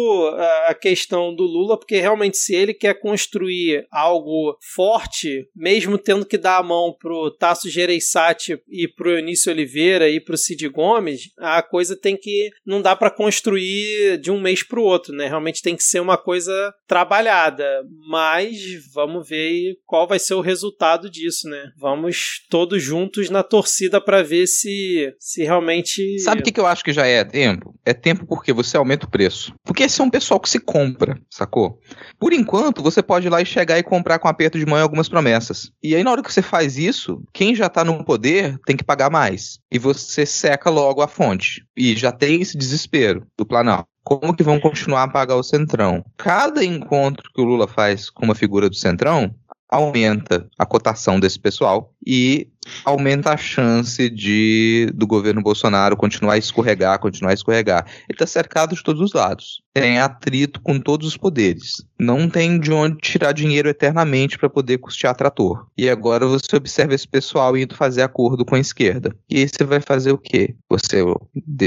[0.68, 6.38] a questão do Lula, porque realmente, se ele quer construir algo forte, mesmo tendo que
[6.38, 11.64] dar a mão pro Tasso Gereissati e pro Eunício Oliveira e pro Cid Gomes, a
[11.64, 12.50] coisa tem que.
[12.66, 15.30] não dá para construir de um mês pro outro, né?
[15.30, 17.66] Realmente tem que ser uma coisa trabalhada.
[18.10, 18.58] Mas
[18.94, 21.72] vamos ver qual vai ser o resultado disso, né?
[21.80, 26.20] Vamos todos juntos na torcida para ver se, se realmente.
[26.20, 27.74] Sabe o que, que eu acho que já é tempo?
[27.86, 29.54] É tempo porque você aumenta o preço.
[29.64, 31.80] Porque esse é um pessoal que se compra, sacou?
[32.20, 35.10] Por enquanto, você pode ir lá e chegar e comprar com aperto de mão algumas
[35.10, 35.72] promessas.
[35.82, 38.84] E aí, na hora que você faz isso, quem já tá no poder tem que
[38.84, 39.60] pagar mais.
[39.72, 41.64] E você seca logo a fonte.
[41.76, 46.06] E já tem esse desespero do Planalto como que vão continuar a pagar o Centrão.
[46.16, 49.34] Cada encontro que o Lula faz com uma figura do Centrão
[49.68, 52.48] aumenta a cotação desse pessoal e
[52.84, 57.86] aumenta a chance de do governo Bolsonaro continuar a escorregar, continuar a escorregar.
[58.08, 59.62] Ele está cercado de todos os lados.
[59.74, 61.86] Tem atrito com todos os poderes.
[62.00, 65.68] Não tem de onde tirar dinheiro eternamente para poder custear trator.
[65.78, 69.14] E agora você observa esse pessoal indo fazer acordo com a esquerda.
[69.30, 70.56] E aí você vai fazer o quê?
[70.70, 71.04] Você,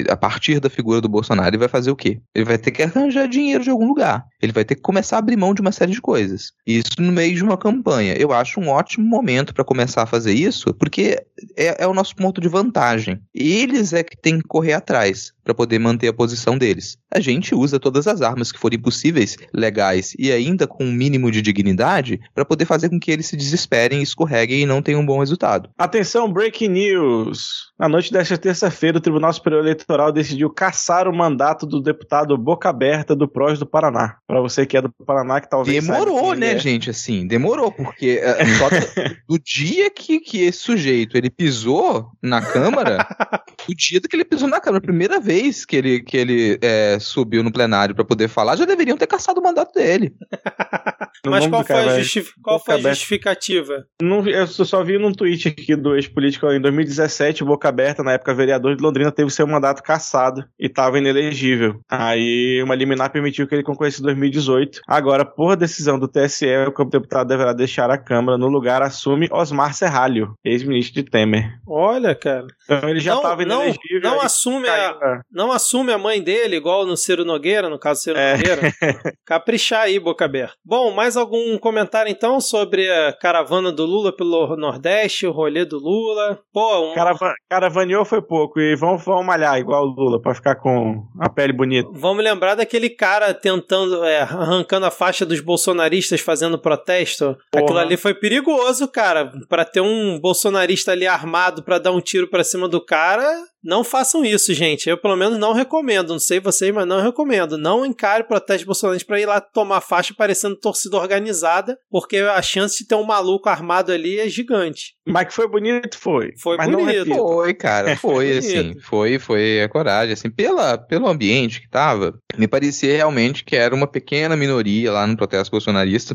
[0.08, 2.20] a partir da figura do Bolsonaro, ele vai fazer o quê?
[2.34, 4.24] Ele vai ter que arranjar dinheiro de algum lugar.
[4.40, 6.52] Ele vai ter que começar a abrir mão de uma série de coisas.
[6.66, 8.14] Isso no meio de uma campanha.
[8.14, 11.22] Eu acho um ótimo momento para começar a fazer isso, porque
[11.54, 13.20] é, é, o nosso ponto de vantagem.
[13.34, 16.98] Eles é que tem que correr atrás para poder manter a posição deles.
[17.10, 21.30] A gente usa todas as armas que forem possíveis, legais e ainda com um mínimo
[21.30, 25.06] de dignidade para poder fazer com que eles se desesperem, escorreguem e não tenham um
[25.06, 25.70] bom resultado.
[25.78, 27.68] Atenção, breaking news!
[27.78, 32.68] Na noite desta terça-feira, o Tribunal Superior Eleitoral decidiu caçar o mandato do deputado Boca
[32.68, 34.16] Aberta do PROS do Paraná.
[34.26, 35.86] Para você que é do Paraná, que talvez.
[35.86, 36.58] Demorou, né, é.
[36.58, 36.90] gente?
[36.90, 43.04] Assim, demorou, porque uh, do dia que, que esse sujeito ele pisou na Câmara,
[43.68, 47.42] o dia que ele pisou na Câmara, primeira vez que ele, que ele é, subiu
[47.42, 50.14] no plenário para poder falar, já deveriam ter caçado o mandato dele.
[51.26, 53.84] Mas qual foi, a, justif qual foi a justificativa?
[54.00, 58.32] Não, eu só vi num tweet aqui do ex-político em 2017, Boca Aberta, na época
[58.32, 61.80] vereador de Londrina, teve seu mandato cassado e estava inelegível.
[61.90, 64.80] Aí uma liminar permitiu que ele concorresse em 2018.
[64.86, 68.38] Agora, por decisão do TSE, o deputado deverá deixar a Câmara.
[68.38, 70.34] No lugar, assume Osmar Serralho,
[70.68, 71.58] ex-ministro de Temer.
[71.66, 72.46] Olha, cara.
[72.64, 74.00] Então ele já estava inelegível.
[74.02, 78.02] Não, não assume a, não assume a mãe dele, igual no Ciro Nogueira, no caso
[78.02, 78.36] Ciro é.
[78.36, 78.72] Nogueira.
[79.24, 80.54] Caprichar aí, boca aberta.
[80.64, 85.78] Bom, mais algum comentário então sobre a caravana do Lula pelo Nordeste, o rolê do
[85.78, 86.38] Lula?
[86.52, 86.94] Pô, um...
[86.94, 91.28] Caravan caravaneou foi pouco e vamos, vamos malhar igual o Lula pra ficar com a
[91.28, 91.88] pele bonita.
[91.92, 97.36] Vamos lembrar daquele cara tentando, é, arrancando a faixa dos bolsonaristas fazendo protesto.
[97.50, 97.64] Porra.
[97.64, 99.32] Aquilo ali foi perigoso, cara.
[99.48, 100.57] Para ter um bolsonarista
[100.90, 103.24] ali armado para dar um tiro para cima do cara,
[103.62, 104.88] Não façam isso, gente.
[104.88, 106.10] Eu, pelo menos, não recomendo.
[106.10, 107.58] Não sei vocês, mas não recomendo.
[107.58, 112.78] Não encare protesto bolsonarista para ir lá tomar faixa parecendo torcida organizada, porque a chance
[112.78, 114.94] de ter um maluco armado ali é gigante.
[115.06, 116.32] Mas que foi bonito, foi.
[116.40, 117.14] Foi mas não bonito.
[117.14, 118.38] Foi, cara, foi Bonito.
[118.38, 123.56] assim, foi, foi a coragem, assim, pela, pelo ambiente que tava, me parecia realmente que
[123.56, 126.14] era uma pequena minoria lá no protesto bolsonarista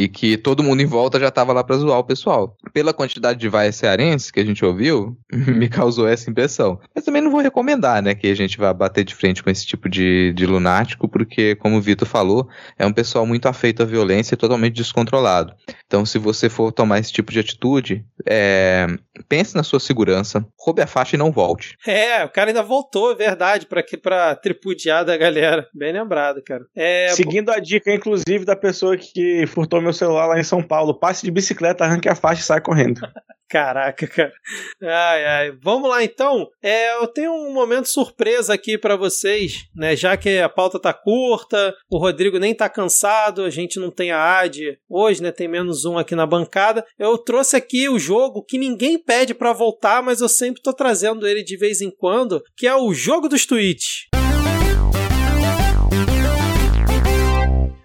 [0.00, 2.56] e que todo mundo em volta já tava lá pra zoar o pessoal.
[2.72, 6.80] Pela quantidade de vaias cearenses que a gente ouviu, me causou essa impressão.
[6.94, 9.66] Mas também não vou recomendar, né, que a gente vá bater de frente com esse
[9.66, 12.48] tipo de, de lunático, porque, como o Vitor falou,
[12.78, 15.52] é um pessoal muito afeito à violência e totalmente descontrolado.
[15.86, 18.86] Então, se você for tomar esse tipo de atitude, é,
[19.28, 21.76] pense na sua segurança, roube a faixa e não volte.
[21.86, 25.66] É, o cara ainda voltou, é verdade, pra, que- pra tripudiar da galera.
[25.74, 26.64] Bem lembrado, cara.
[26.76, 30.98] É, Seguindo a dica, inclusive, da pessoa que furtou meu celular lá em São Paulo,
[30.98, 33.00] passe de bicicleta, arranque a faixa e sai correndo.
[33.50, 34.32] Caraca, cara.
[34.80, 35.52] Ai, ai.
[35.60, 36.46] Vamos lá, então.
[36.62, 39.96] É, eu tenho um momento surpresa aqui pra vocês, né?
[39.96, 44.12] Já que a pauta tá curta, o Rodrigo nem tá cansado, a gente não tem
[44.12, 45.32] a AD hoje, né?
[45.32, 46.86] Tem menos um aqui na bancada.
[46.96, 51.26] Eu trouxe aqui o jogo que ninguém pede pra voltar, mas eu sempre tô trazendo
[51.26, 54.09] ele de vez em quando, que é o jogo dos tweets.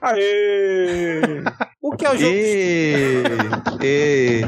[0.05, 1.41] Aê!
[1.81, 3.23] O que é o jogo E,
[3.81, 4.41] e,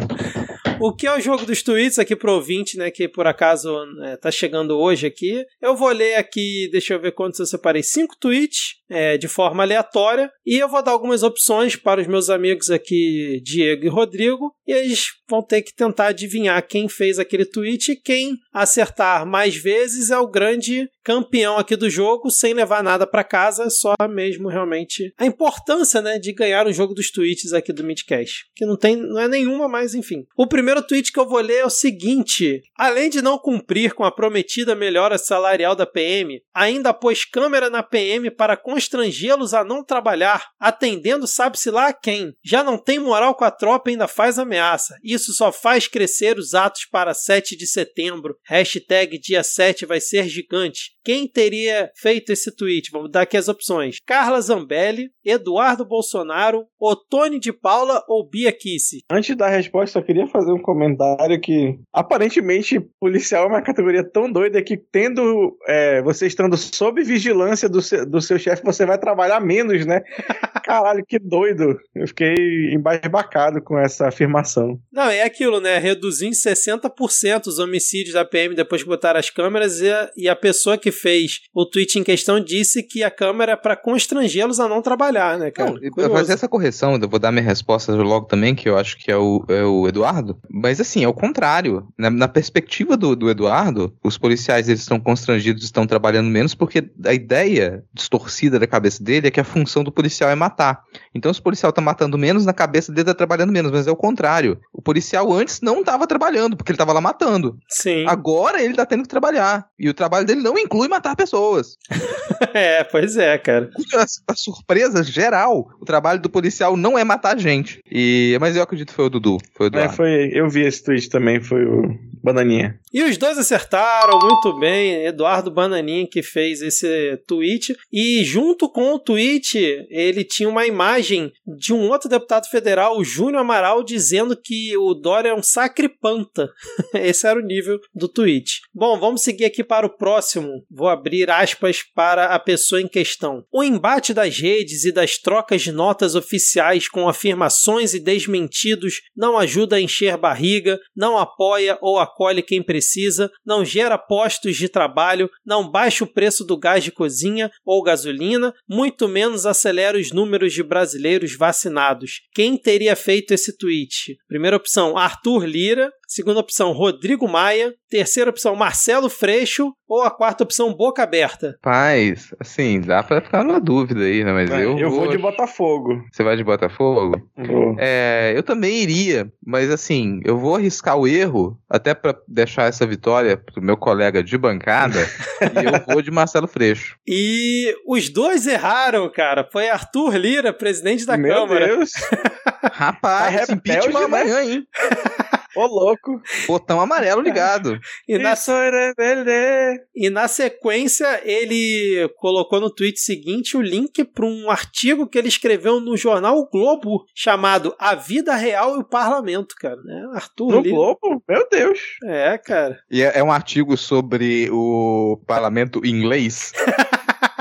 [0.79, 2.91] O que é o jogo dos tweets aqui pro ouvinte, né?
[2.91, 5.43] Que por acaso é, tá chegando hoje aqui.
[5.59, 7.81] Eu vou ler aqui, deixa eu ver quantos eu separei.
[7.81, 10.29] Cinco tweets é, de forma aleatória.
[10.45, 14.53] E eu vou dar algumas opções para os meus amigos aqui, Diego e Rodrigo.
[14.67, 17.93] E eles vão ter que tentar adivinhar quem fez aquele tweet.
[17.93, 23.07] E quem acertar mais vezes é o grande campeão aqui do jogo, sem levar nada
[23.07, 27.71] para casa, só mesmo realmente a importância, né, de ganhar um jogo dos tweets aqui
[27.71, 30.25] do Midcast, que não tem, não é nenhuma, mas enfim.
[30.35, 34.03] O primeiro tweet que eu vou ler é o seguinte: além de não cumprir com
[34.03, 39.83] a prometida melhora salarial da PM, ainda pôs câmera na PM para constrangê-los a não
[39.83, 42.33] trabalhar, atendendo sabe-se lá a quem.
[42.43, 44.95] Já não tem moral com a tropa e ainda faz ameaça.
[45.03, 48.35] Isso só faz crescer os atos para 7 de setembro.
[48.45, 50.91] Hashtag dia 7 vai ser gigante.
[51.03, 52.91] Quem teria feito esse tweet?
[52.91, 58.99] Vamos dar aqui as opções: Carla Zambelli, Eduardo Bolsonaro, Otone de Paula ou Bia Kici?
[59.09, 64.31] Antes da resposta, só queria fazer um comentário que aparentemente policial é uma categoria tão
[64.31, 68.97] doida que tendo é, você estando sob vigilância do seu, do seu chefe, você vai
[68.97, 70.01] trabalhar menos, né?
[70.63, 71.79] Caralho, que doido.
[71.95, 74.77] Eu fiquei embasbacado com essa afirmação.
[74.91, 75.77] Não, é aquilo, né?
[75.77, 80.27] Reduzir em 60% os homicídios da PM depois que botaram as câmeras e a, e
[80.27, 84.59] a pessoa que fez o tweet em questão disse que a câmera é pra constrangê-los
[84.59, 85.71] a não trabalhar, né, cara?
[85.71, 86.13] Não, eu vou Curioso.
[86.15, 89.17] fazer essa correção, eu vou dar minha resposta logo também, que eu acho que é
[89.17, 90.37] o, é o Eduardo.
[90.49, 91.87] Mas assim, é o contrário.
[91.97, 96.89] Na, na perspectiva do, do Eduardo, os policiais eles estão constrangidos, estão trabalhando menos, porque
[97.05, 100.81] a ideia distorcida da cabeça dele é que a função do policial é matar.
[101.13, 103.91] Então, se o policial tá matando menos, na cabeça dele tá trabalhando menos, mas é
[103.91, 104.59] o contrário.
[104.71, 107.57] O policial antes não tava trabalhando, porque ele tava lá matando.
[107.67, 108.05] Sim.
[108.07, 109.65] Agora ele tá tendo que trabalhar.
[109.79, 111.75] E o trabalho dele não inclui matar pessoas.
[112.53, 113.69] é, pois é, cara.
[113.95, 117.79] a, a surpresa geral, o trabalho do policial não é matar gente.
[117.89, 119.37] E, mas eu acredito que foi o Dudu.
[119.53, 119.93] Foi o É, Eduardo.
[119.95, 122.79] foi, eu vi esse tweet também, foi o Bananinha.
[122.93, 125.05] E os dois acertaram muito bem.
[125.05, 127.75] Eduardo Bananinha que fez esse tweet.
[127.91, 129.57] E junto com o tweet,
[129.89, 134.93] ele tinha uma imagem de um outro deputado federal, o Júnior Amaral, dizendo que o
[134.93, 136.49] Dória é um sacripanta.
[136.93, 138.61] Esse era o nível do tweet.
[138.73, 140.65] Bom, vamos seguir aqui para o próximo.
[140.69, 143.45] Vou abrir aspas para a pessoa em questão.
[143.51, 149.37] O embate das redes e das trocas de notas oficiais com afirmações e desmentidos não
[149.37, 155.29] ajuda a encher barriga, não apoia ou acolhe quem precisa, não gera postos de trabalho,
[155.45, 160.53] não baixa o preço do gás de cozinha ou gasolina, muito menos acelera os números
[160.53, 162.21] de brasileiros vacinados.
[162.33, 164.17] Quem teria feito esse tweet?
[164.27, 165.91] Primeira opção, Arthur Lira.
[166.07, 167.73] Segunda opção, Rodrigo Maia.
[167.89, 169.73] Terceira opção, Marcelo Freixo.
[169.89, 171.57] Ou a quarta opção, Boca Aberta.
[171.61, 174.31] Paz, assim, dá pra ficar numa dúvida aí, né?
[174.33, 176.01] Mas eu, eu vou de Botafogo.
[176.11, 177.21] Você vai de Botafogo?
[177.37, 177.75] Vou.
[177.79, 182.85] É, eu também iria, mas assim, eu vou arriscar o erro, até pra deixar essa
[182.85, 184.99] vitória pro meu colega de bancada,
[185.41, 186.97] e eu vou de Marcelo Freixo.
[187.07, 189.47] E os dois erraram, cara.
[189.49, 191.65] Foi Arthur Lira, presidente da Meu Câmara.
[191.67, 191.91] Deus.
[192.73, 194.05] Rapaz, Tá esse impeachment né?
[194.05, 194.63] amanhã, hein?
[195.57, 196.21] Ô, louco.
[196.47, 197.77] Botão amarelo ligado.
[198.07, 204.49] E na, é e na sequência, ele colocou no tweet seguinte o link para um
[204.49, 209.55] artigo que ele escreveu no jornal O Globo, chamado A Vida Real e o Parlamento,
[209.59, 209.81] cara.
[209.83, 210.09] Né?
[210.13, 210.75] Arthur No Lira.
[210.75, 211.23] Globo?
[211.27, 211.79] Meu Deus.
[212.05, 212.79] É, cara.
[212.89, 216.53] E é é um artigo sobre o parlamento inglês.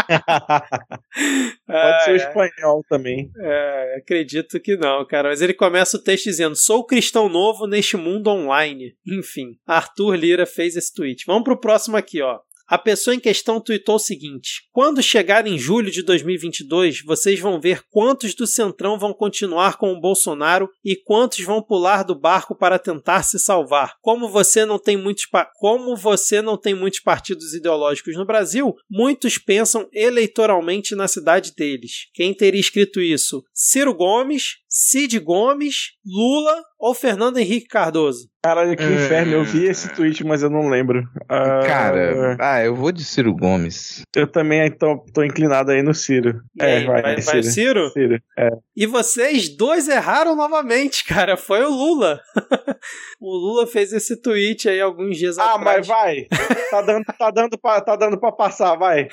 [1.66, 3.30] Pode ser o espanhol também.
[3.38, 5.28] É, acredito que não, cara.
[5.30, 8.94] Mas ele começa o texto dizendo: Sou cristão novo neste mundo online.
[9.06, 11.24] Enfim, Arthur Lira fez esse tweet.
[11.26, 12.38] Vamos pro próximo aqui, ó.
[12.68, 17.60] A pessoa em questão tweetou o seguinte: Quando chegar em julho de 2022, vocês vão
[17.60, 22.56] ver quantos do Centrão vão continuar com o Bolsonaro e quantos vão pular do barco
[22.56, 23.94] para tentar se salvar.
[24.00, 25.26] Como você não tem muitos
[25.58, 32.08] como você não tem muitos partidos ideológicos no Brasil, muitos pensam eleitoralmente na cidade deles.
[32.12, 33.44] Quem teria escrito isso?
[33.54, 38.28] Ciro Gomes, Cid Gomes, Lula ou Fernando Henrique Cardoso?
[38.46, 38.86] Caralho, que É.
[38.92, 39.32] inferno.
[39.32, 41.02] Eu vi esse tweet, mas eu não lembro.
[41.28, 44.02] Ah, Cara, ah, eu vou de Ciro Gomes.
[44.14, 46.40] Eu também então, tô inclinado aí no Ciro.
[46.56, 47.42] E é, aí, vai, vai, vai Ciro.
[47.42, 47.90] Ciro?
[47.90, 48.20] Ciro.
[48.38, 48.48] É.
[48.76, 51.36] E vocês dois erraram novamente, cara.
[51.36, 52.20] Foi o Lula.
[53.20, 55.78] o Lula fez esse tweet aí alguns dias Ah, atrás.
[55.78, 56.26] mas vai.
[56.70, 59.08] Tá dando, tá, dando pra, tá dando pra passar, vai.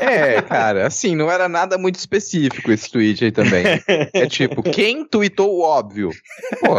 [0.00, 3.64] É, cara, assim, não era nada muito específico esse tweet aí também.
[4.14, 6.10] É tipo, quem tweetou o óbvio?
[6.60, 6.76] Pô,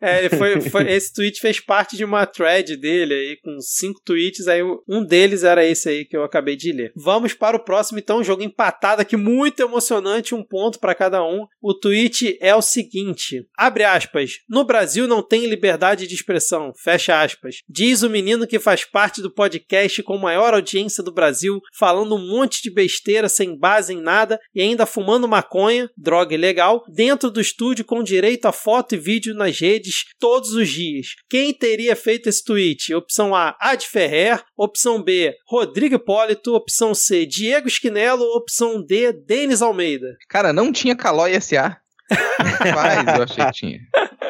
[0.00, 4.00] É, ele foi, foi- esse tweet fez parte de uma thread dele aí, com cinco
[4.04, 4.46] tweets.
[4.46, 6.92] Aí um deles era esse aí que eu acabei de ler.
[6.94, 11.46] Vamos para o próximo, então, jogo empatado aqui, muito emocionante, um ponto para cada um.
[11.60, 14.38] O tweet é o seguinte: abre aspas.
[14.48, 17.56] No Brasil não tem liberdade de expressão, fecha aspas.
[17.68, 22.28] Diz o menino que faz parte do podcast com maior audiência do Brasil, falando um
[22.28, 27.40] monte de besteira sem base em nada e ainda fumando maconha, droga ilegal, dentro do
[27.40, 30.95] estúdio com direito a foto e vídeo nas redes todos os dias.
[31.28, 32.94] Quem teria feito esse tweet?
[32.94, 34.42] Opção A, Ad Ferrer.
[34.56, 36.54] Opção B, Rodrigo Hipólito.
[36.54, 38.24] Opção C, Diego Esquinelo.
[38.36, 40.16] Opção D, Denis Almeida.
[40.28, 41.78] cara, não tinha Calói SA.
[42.10, 43.78] Rapaz, eu achei que tinha.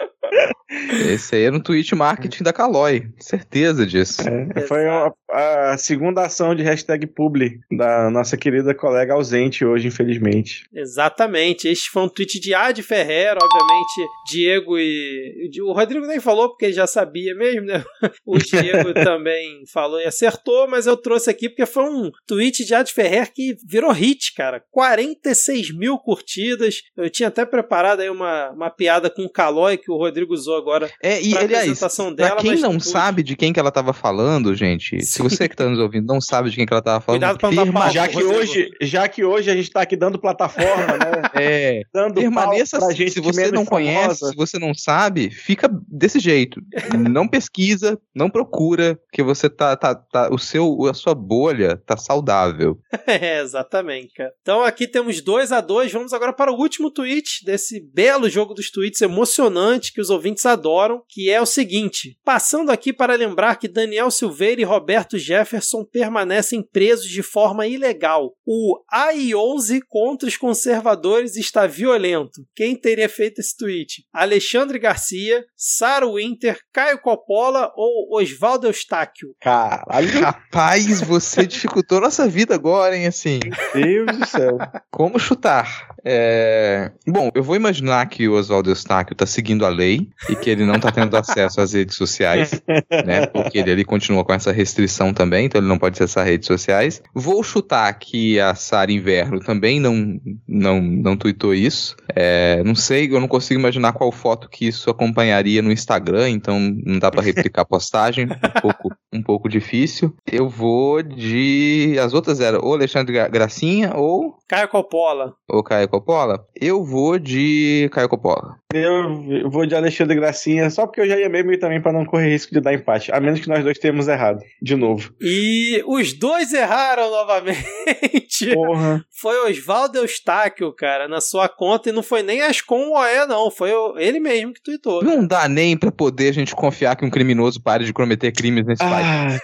[1.08, 4.22] Esse aí era um tweet marketing da Calói, certeza disso.
[4.28, 9.88] É, foi a, a segunda ação de hashtag publi da nossa querida colega ausente hoje,
[9.88, 10.64] infelizmente.
[10.72, 11.68] Exatamente.
[11.68, 14.10] Este foi um tweet de Ad Ferrer, obviamente.
[14.30, 15.50] Diego e.
[15.62, 17.84] O Rodrigo nem falou porque ele já sabia mesmo, né?
[18.24, 22.74] O Diego também falou e acertou, mas eu trouxe aqui porque foi um tweet de
[22.74, 24.62] Ad Ferrer que virou hit, cara.
[24.70, 26.82] 46 mil curtidas.
[26.96, 30.56] Eu tinha até preparado aí uma, uma piada com o Calói que o Rodrigo usou
[30.56, 30.90] agora.
[31.02, 32.88] É, e pra aliás, apresentação pra quem mas não pude.
[32.88, 35.25] sabe de quem que ela tava falando, gente, se Sim.
[35.28, 37.50] Você que tá nos ouvindo não sabe de quem que ela tava falando, Cuidado pra
[37.50, 37.92] não dar.
[37.92, 38.34] Já que, Rodrigo.
[38.34, 41.22] hoje, já que hoje a gente tá aqui dando plataforma, né?
[41.40, 42.96] é, Dando permaneça assim.
[42.96, 44.30] gente Se você não conhece, famosa.
[44.30, 46.60] se você não sabe, fica desse jeito.
[47.08, 51.96] não pesquisa, não procura, que você tá, tá, tá o seu, a sua bolha tá
[51.96, 52.78] saudável.
[53.06, 54.32] É, exatamente, cara.
[54.42, 58.52] Então aqui temos 2 a 2 Vamos agora para o último tweet desse belo jogo
[58.52, 63.56] dos tweets emocionante que os ouvintes adoram, que é o seguinte: passando aqui para lembrar
[63.56, 68.32] que Daniel Silveira e Roberto Jefferson permanecem presos de forma ilegal.
[68.44, 72.42] O AI-11 contra os conservadores está violento.
[72.54, 74.04] Quem teria feito esse tweet?
[74.12, 79.34] Alexandre Garcia, Sarah Winter, Caio Coppola ou Oswaldo Eustáquio?
[79.40, 83.40] Caralho, Rapaz, você dificultou nossa vida agora, hein, assim.
[83.74, 84.58] meu Deus do céu.
[84.90, 85.88] Como chutar?
[86.04, 90.50] É, Bom, eu vou imaginar que o Oswaldo Eustáquio tá seguindo a lei e que
[90.50, 92.62] ele não tá tendo acesso às redes sociais,
[93.04, 93.26] né?
[93.26, 97.02] Porque ele ali continua com essa restrição também, então ele não pode acessar redes sociais.
[97.14, 101.96] Vou chutar que a Sara Inverno também não, não, não tweetou isso.
[102.14, 106.58] É, não sei, eu não consigo imaginar qual foto que isso acompanharia no Instagram, então
[106.84, 108.28] não dá pra replicar a postagem, um
[108.60, 110.14] pouco, um pouco difícil.
[110.30, 111.96] Eu vou de.
[112.00, 115.34] As outras eram ou Alexandre Gra- Gracinha ou Caio Coppola.
[115.48, 116.44] ou Caio Coppola?
[116.60, 118.56] Eu vou de Caio Coppola.
[118.74, 122.04] Eu vou de Alexandre Gracinha, só porque eu já ia mesmo e também pra não
[122.04, 123.10] correr risco de dar empate.
[123.10, 124.40] A menos que nós dois tenhamos errado.
[124.60, 125.12] De novo.
[125.20, 128.52] E os dois erraram novamente.
[128.54, 129.04] Porra.
[129.20, 131.88] Foi Oswaldo Eustáquio, cara, na sua conta.
[131.88, 133.50] E não foi nem Ascom OE, não.
[133.50, 135.02] Foi o- ele mesmo que tweetou.
[135.02, 138.64] Não dá nem pra poder a gente confiar que um criminoso pare de cometer crimes
[138.66, 139.40] nesse país.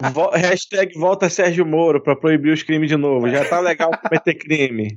[0.00, 3.28] Ah, vo- hashtag volta Sérgio Moro pra proibir os crimes de novo.
[3.28, 4.94] Já tá legal cometer crime.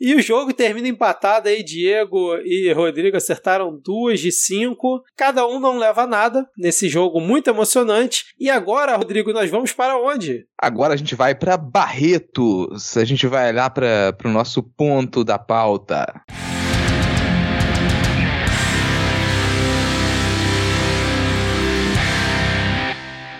[0.00, 1.62] E o jogo termina empatado aí.
[1.64, 5.02] Diego e Rodrigo acertaram duas de cinco.
[5.16, 8.24] Cada um não leva nada nesse jogo muito emocionante.
[8.38, 10.44] E agora, Rodrigo, nós vamos para onde?
[10.60, 12.96] Agora a gente vai pra Barretos.
[12.96, 16.04] A gente vai lá para o nosso ponto ponto da pauta.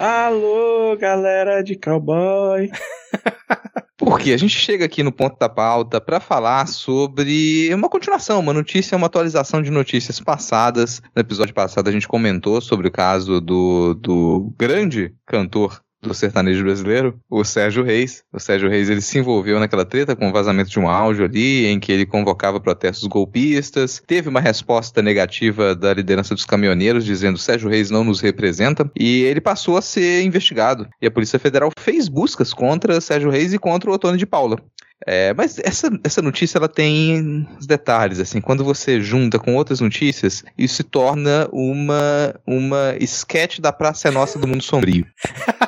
[0.01, 2.71] Alô, galera de cowboy.
[3.99, 8.55] Porque a gente chega aqui no ponto da pauta para falar sobre uma continuação, uma
[8.55, 11.03] notícia, uma atualização de notícias passadas.
[11.15, 16.65] No episódio passado a gente comentou sobre o caso do, do grande cantor do sertanejo
[16.65, 18.25] brasileiro, o Sérgio Reis.
[18.33, 21.67] O Sérgio Reis ele se envolveu naquela treta com o vazamento de um áudio ali
[21.67, 24.03] em que ele convocava protestos golpistas.
[24.07, 29.23] Teve uma resposta negativa da liderança dos caminhoneiros dizendo Sérgio Reis não nos representa e
[29.23, 30.89] ele passou a ser investigado.
[31.01, 34.59] E a Polícia Federal fez buscas contra Sérgio Reis e contra o Otônio de Paula.
[35.07, 39.81] É, mas essa, essa notícia ela tem os detalhes, assim, quando você junta com outras
[39.81, 45.07] notícias, isso se torna uma, uma sketch da Praça é Nossa do Mundo Sombrio.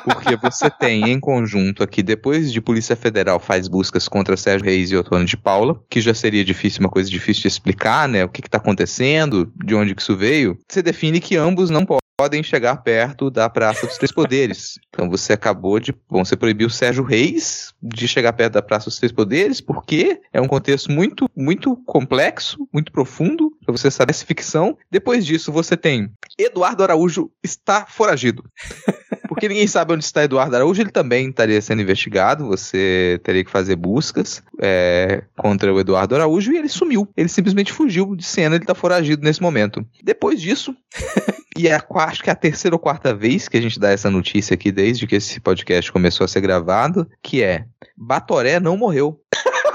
[0.03, 4.91] Porque você tem em conjunto aqui, depois de Polícia Federal faz buscas contra Sérgio Reis
[4.91, 8.23] e Otônio de Paula, que já seria difícil, uma coisa difícil de explicar, né?
[8.23, 12.04] O que está acontecendo, de onde que isso veio, você define que ambos não podem
[12.17, 14.79] podem chegar perto da Praça dos Três Poderes.
[14.89, 15.93] Então você acabou de.
[16.09, 20.21] Bom, você proibiu o Sérgio Reis de chegar perto da Praça dos Três Poderes, porque
[20.31, 24.77] é um contexto muito, muito complexo, muito profundo, para você saber essa ficção.
[24.89, 28.43] Depois disso, você tem Eduardo Araújo está foragido.
[29.27, 32.47] Porque ninguém sabe onde está Eduardo Araújo, ele também estaria sendo investigado.
[32.47, 37.07] Você teria que fazer buscas é, contra o Eduardo Araújo e ele sumiu.
[37.15, 39.85] Ele simplesmente fugiu de cena, ele está foragido nesse momento.
[40.03, 40.75] Depois disso,
[41.57, 44.09] e é, acho que é a terceira ou quarta vez que a gente dá essa
[44.09, 47.65] notícia aqui desde que esse podcast começou a ser gravado, que é
[47.97, 49.19] Batoré não morreu.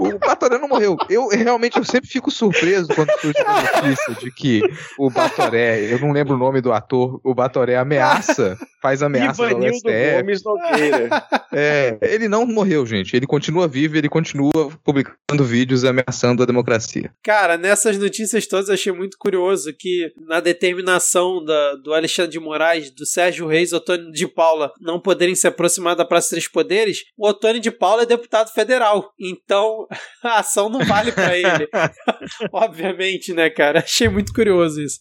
[0.00, 0.96] o Batoré não morreu.
[1.08, 4.62] Eu realmente eu sempre fico surpreso quando surge a notícia de que
[4.98, 9.50] o Batoré, eu não lembro o nome do ator, o Batoré ameaça, faz ameaça ao
[9.50, 10.16] STF.
[10.16, 11.08] Gomes Nogueira.
[11.52, 13.16] É, ele não morreu, gente.
[13.16, 14.52] Ele continua vivo, ele continua
[14.84, 17.12] publicando vídeos ameaçando a democracia.
[17.24, 22.38] Cara, nessas notícias todas eu achei muito curioso que na determinação da, do Alexandre de
[22.38, 27.04] Moraes, do Sérgio Reis, Otônio de Paula não poderem se aproximar da Praça Três Poderes,
[27.18, 29.12] o Otônio de Paula é deputado federal.
[29.18, 29.88] Então,
[30.22, 31.68] a ação não vale para ele.
[32.52, 33.80] Obviamente, né, cara?
[33.80, 35.00] Achei muito curioso isso.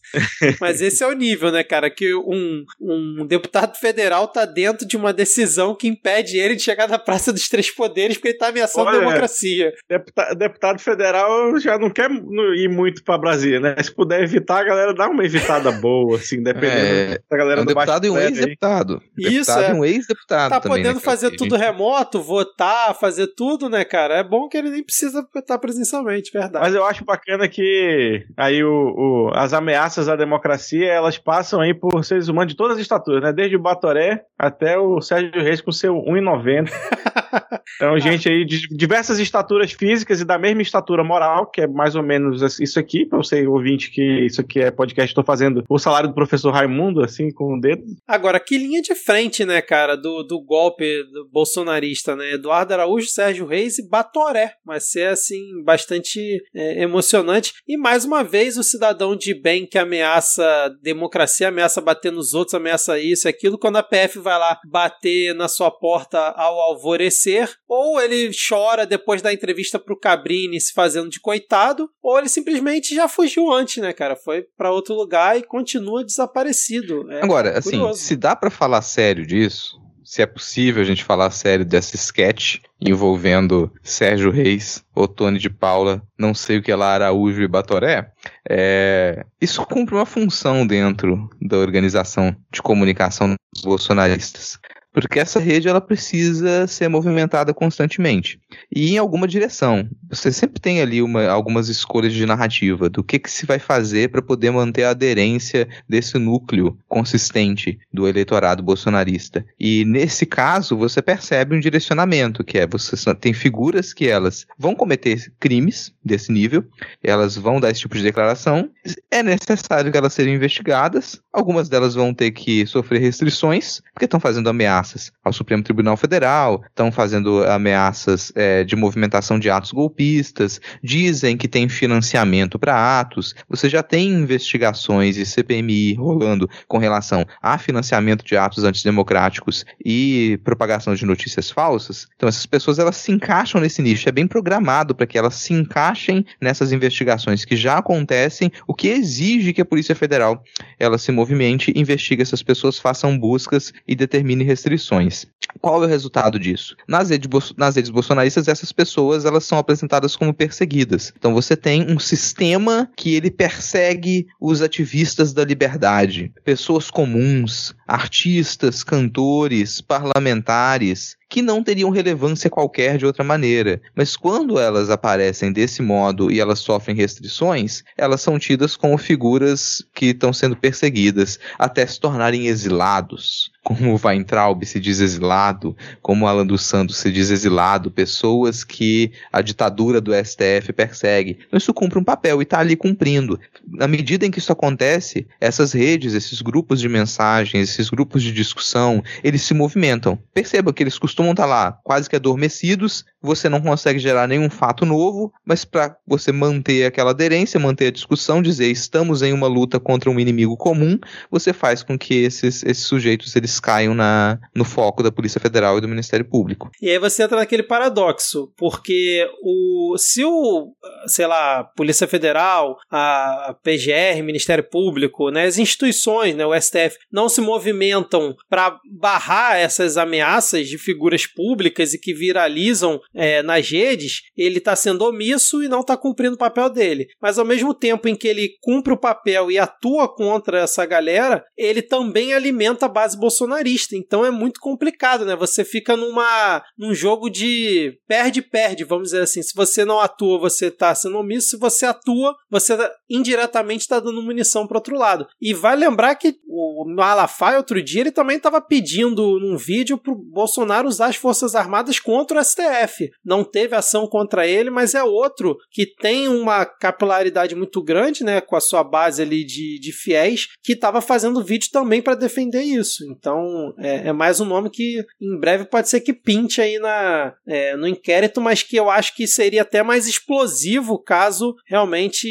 [0.59, 1.89] Mas esse é o nível, né, cara?
[1.89, 6.87] Que um, um deputado federal tá dentro de uma decisão que impede ele de chegar
[6.87, 9.73] na Praça dos Três Poderes porque ele tá ameaçando Olha, a democracia.
[9.87, 12.09] Deputado, deputado federal já não quer
[12.55, 13.75] ir muito pra Brasília, né?
[13.81, 16.69] Se puder evitar, a galera dá uma evitada boa, assim, dependendo
[17.13, 19.01] É, da galera É um do deputado e um ex-deputado.
[19.17, 19.73] Isso, Deputado é.
[19.73, 20.77] um ex-deputado Tá também.
[20.77, 24.15] podendo né, fazer tudo remoto, votar, fazer tudo, né, cara?
[24.15, 26.63] É bom que ele nem precisa estar presencialmente, verdade.
[26.65, 31.73] Mas eu acho bacana que aí o, o- as ameaças à democracia, elas passam aí
[31.73, 33.33] por seres humanos de todas as estaturas, né?
[33.33, 36.69] Desde Batoré até o Sérgio Reis com seu 1,90.
[37.75, 41.95] Então, gente aí de diversas estaturas físicas e da mesma estatura moral, que é mais
[41.95, 45.79] ou menos isso aqui, pra você ouvinte que isso aqui é podcast, tô fazendo o
[45.79, 47.83] salário do professor Raimundo, assim, com o dedo.
[48.07, 52.33] Agora, que linha de frente, né, cara, do, do golpe do bolsonarista, né?
[52.33, 54.53] Eduardo Araújo, Sérgio Reis e Batoré.
[54.65, 56.19] Vai ser, assim, bastante
[56.53, 57.53] é, emocionante.
[57.67, 60.43] E, mais uma vez, o cidadão de bem que ameaça
[60.81, 65.33] democracia, ameaça bater nos outros, ameaça isso e aquilo, quando a PF vai lá bater
[65.33, 71.09] na sua porta ao alvorecer, ou ele chora depois da entrevista pro Cabrini se fazendo
[71.09, 74.15] de coitado, ou ele simplesmente já fugiu antes, né, cara?
[74.15, 77.11] Foi pra outro lugar e continua desaparecido.
[77.11, 77.99] É Agora, assim, curioso.
[77.99, 79.77] se dá pra falar sério disso,
[80.09, 86.01] se é possível a gente falar sério dessa sketch envolvendo Sérgio Reis, Otônio de Paula,
[86.17, 88.11] não sei o que lá, Araújo e Batoré,
[88.49, 94.57] é, isso cumpre uma função dentro da organização de comunicação dos bolsonaristas.
[94.91, 98.39] Porque essa rede ela precisa ser movimentada constantemente
[98.73, 99.87] e em alguma direção.
[100.09, 104.09] Você sempre tem ali uma, algumas escolhas de narrativa do que, que se vai fazer
[104.09, 109.45] para poder manter a aderência desse núcleo consistente do eleitorado bolsonarista.
[109.59, 114.75] E nesse caso você percebe um direcionamento que é você tem figuras que elas vão
[114.75, 116.65] cometer crimes desse nível,
[117.03, 118.69] elas vão dar esse tipo de declaração,
[119.11, 121.21] é necessário que elas sejam investigadas.
[121.31, 124.49] Algumas delas vão ter que sofrer restrições porque estão fazendo
[124.79, 131.37] ameaças ao Supremo Tribunal Federal, estão fazendo ameaças é, de movimentação de atos golpistas, dizem
[131.37, 133.35] que tem financiamento para atos.
[133.49, 140.39] Você já tem investigações e CPMI rolando com relação a financiamento de atos antidemocráticos e
[140.43, 142.07] propagação de notícias falsas.
[142.15, 145.53] Então essas pessoas elas se encaixam nesse nicho, é bem programado para que elas se
[145.53, 150.41] encaixem nessas investigações que já acontecem, o que exige que a Polícia Federal
[150.79, 155.25] ela se movimente, investigue essas pessoas, façam buscas e determine restrições restrições.
[155.59, 156.75] Qual é o resultado disso?
[156.87, 161.11] Nas redes, nas redes bolsonaristas, essas pessoas elas são apresentadas como perseguidas.
[161.17, 168.83] Então você tem um sistema que ele persegue os ativistas da liberdade, pessoas comuns, artistas,
[168.83, 173.79] cantores, parlamentares, que não teriam relevância qualquer de outra maneira.
[173.95, 179.85] Mas quando elas aparecem desse modo e elas sofrem restrições, elas são tidas como figuras
[179.93, 183.51] que estão sendo perseguidas até se tornarem exilados.
[183.63, 189.11] Como o Weintraub se diz exilado, como Alan dos Santos se diz exilado, pessoas que
[189.31, 191.37] a ditadura do STF persegue.
[191.45, 193.39] Então isso cumpre um papel e está ali cumprindo.
[193.67, 198.31] Na medida em que isso acontece, essas redes, esses grupos de mensagens, esses grupos de
[198.31, 200.17] discussão, eles se movimentam.
[200.33, 204.49] Perceba que eles costumam estar tá lá quase que adormecidos, você não consegue gerar nenhum
[204.49, 209.47] fato novo, mas para você manter aquela aderência, manter a discussão, dizer estamos em uma
[209.47, 210.97] luta contra um inimigo comum,
[211.29, 215.77] você faz com que esses, esses sujeitos eles caiam na, no foco da Polícia Federal
[215.77, 216.69] e do Ministério Público.
[216.81, 220.73] E aí você entra naquele paradoxo, porque o se o,
[221.07, 227.27] sei lá, Polícia Federal, a PGR, Ministério Público, né, as instituições, né, o STF, não
[227.29, 234.21] se movimentam para barrar essas ameaças de figuras públicas e que viralizam é, nas redes,
[234.35, 237.07] ele está sendo omisso e não está cumprindo o papel dele.
[237.21, 241.43] Mas ao mesmo tempo em que ele cumpre o papel e atua contra essa galera,
[241.57, 243.95] ele também alimenta a base bolsonarista.
[243.95, 245.35] Então é muito complicado, né?
[245.35, 249.41] Você fica numa, num jogo de perde-perde, vamos dizer assim.
[249.41, 251.49] Se você não atua, você está sendo omisso.
[251.49, 252.77] Se você atua, você
[253.09, 255.27] indiretamente está dando munição para outro lado.
[255.41, 260.13] E vai lembrar que o Malafaia, outro dia, ele também estava pedindo num vídeo para
[260.13, 264.95] o Bolsonaro usar as Forças Armadas contra o STF não teve ação contra ele, mas
[264.95, 269.79] é outro que tem uma capilaridade muito grande, né, com a sua base ali de,
[269.79, 273.03] de fiéis, que estava fazendo vídeo também para defender isso.
[273.11, 277.33] Então é, é, mais um nome que em breve pode ser que pinte aí na,
[277.47, 282.27] é, no inquérito, mas que eu acho que seria até mais explosivo caso realmente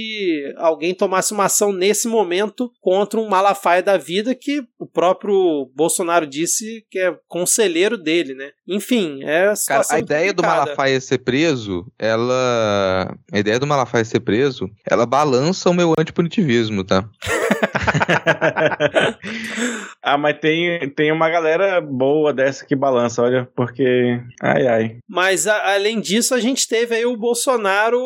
[0.57, 6.27] alguém tomasse uma ação nesse momento contra um Malafaia da vida que o próprio Bolsonaro
[6.27, 8.51] disse que é conselheiro dele, né?
[8.67, 13.15] Enfim, é Cara, a ideia do Malafaia ser preso, ela.
[13.33, 17.09] A ideia do Malafaia ser preso, ela balança o meu antipunitivismo, tá?
[20.03, 24.21] Ah, mas tem, tem uma galera boa dessa que balança, olha, porque.
[24.43, 24.97] Ai, ai.
[25.09, 28.01] Mas a, além disso, a gente teve aí o Bolsonaro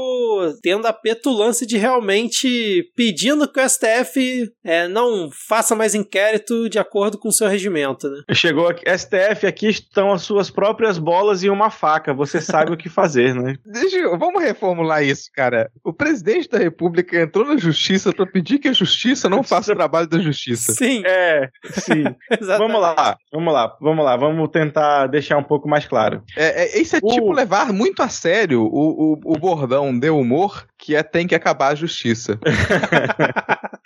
[0.62, 6.78] tendo a petulância de realmente pedindo que o STF é, não faça mais inquérito de
[6.78, 8.22] acordo com o seu regimento, né?
[8.32, 12.14] Chegou aqui, STF, aqui estão as suas próprias bolas e uma faca.
[12.14, 13.57] Você sabe o que fazer, né?
[13.66, 15.70] Deixa eu, vamos reformular isso, cara.
[15.84, 19.76] O presidente da República entrou na justiça para pedir que a justiça não faça o
[19.76, 20.72] trabalho da justiça.
[20.72, 21.03] Sim.
[21.05, 22.05] É, sim.
[22.59, 26.22] vamos lá, vamos lá, vamos lá, vamos tentar deixar um pouco mais claro.
[26.37, 27.09] É, é isso é o...
[27.09, 31.35] tipo levar muito a sério o, o, o bordão de humor que é tem que
[31.35, 32.39] acabar a justiça.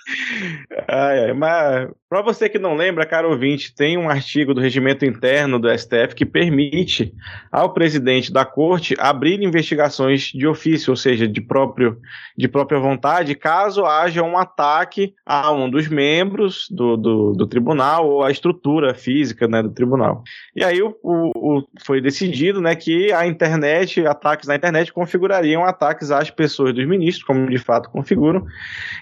[0.89, 5.59] ai, mas para você que não lembra, caro ouvinte, tem um artigo do regimento interno
[5.59, 7.13] do STF que permite
[7.51, 11.99] ao presidente da corte abrir investigações de ofício, ou seja, de, próprio,
[12.39, 18.09] de própria vontade, caso haja um ataque a um dos membros do, do, do tribunal
[18.09, 20.23] ou à estrutura física né, do tribunal.
[20.55, 26.13] E aí o, o, foi decidido né, que a internet, ataques na internet configurariam ataques
[26.13, 28.47] às pessoas dos ministros, como de fato configuram,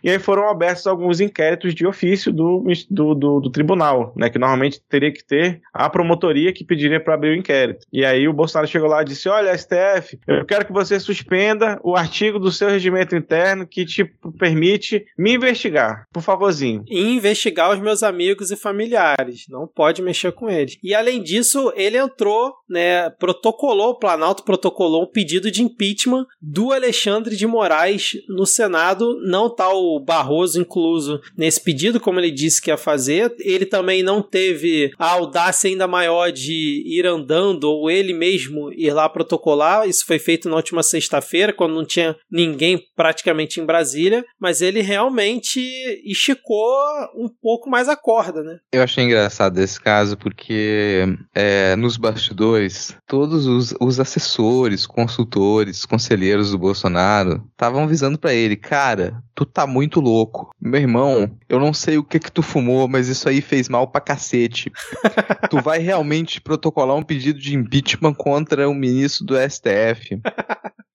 [0.03, 4.39] e aí foram abertos alguns inquéritos de ofício do, do, do, do tribunal, né, que
[4.39, 7.87] normalmente teria que ter a promotoria que pediria para abrir o inquérito.
[7.93, 11.79] E aí o Bolsonaro chegou lá e disse: Olha, STF, eu quero que você suspenda
[11.83, 14.05] o artigo do seu regimento interno que te
[14.39, 16.85] permite me investigar, por favorzinho.
[16.89, 19.47] E investigar os meus amigos e familiares.
[19.49, 20.79] Não pode mexer com eles.
[20.83, 26.73] E além disso, ele entrou, né, protocolou, o Planalto protocolou um pedido de impeachment do
[26.73, 29.19] Alexandre de Moraes no Senado.
[29.27, 33.35] Não tá o Barroso incluso nesse pedido, como ele disse que ia fazer.
[33.41, 38.93] Ele também não teve a audácia ainda maior de ir andando ou ele mesmo ir
[38.93, 39.89] lá protocolar.
[39.89, 44.83] Isso foi feito na última sexta-feira, quando não tinha ninguém praticamente em Brasília, mas ele
[44.83, 45.61] realmente
[46.05, 46.75] esticou
[47.17, 48.59] um pouco mais a corda, né?
[48.73, 51.05] Eu achei engraçado esse caso porque
[51.35, 58.57] é, nos bastidores, todos os, os assessores, consultores, conselheiros do Bolsonaro estavam avisando para ele,
[58.57, 60.51] cara, tu tá muito louco.
[60.75, 63.87] Meu irmão, eu não sei o que que tu fumou, mas isso aí fez mal
[63.87, 64.73] pra cacete.
[65.49, 70.21] tu vai realmente protocolar um pedido de impeachment contra o ministro do STF.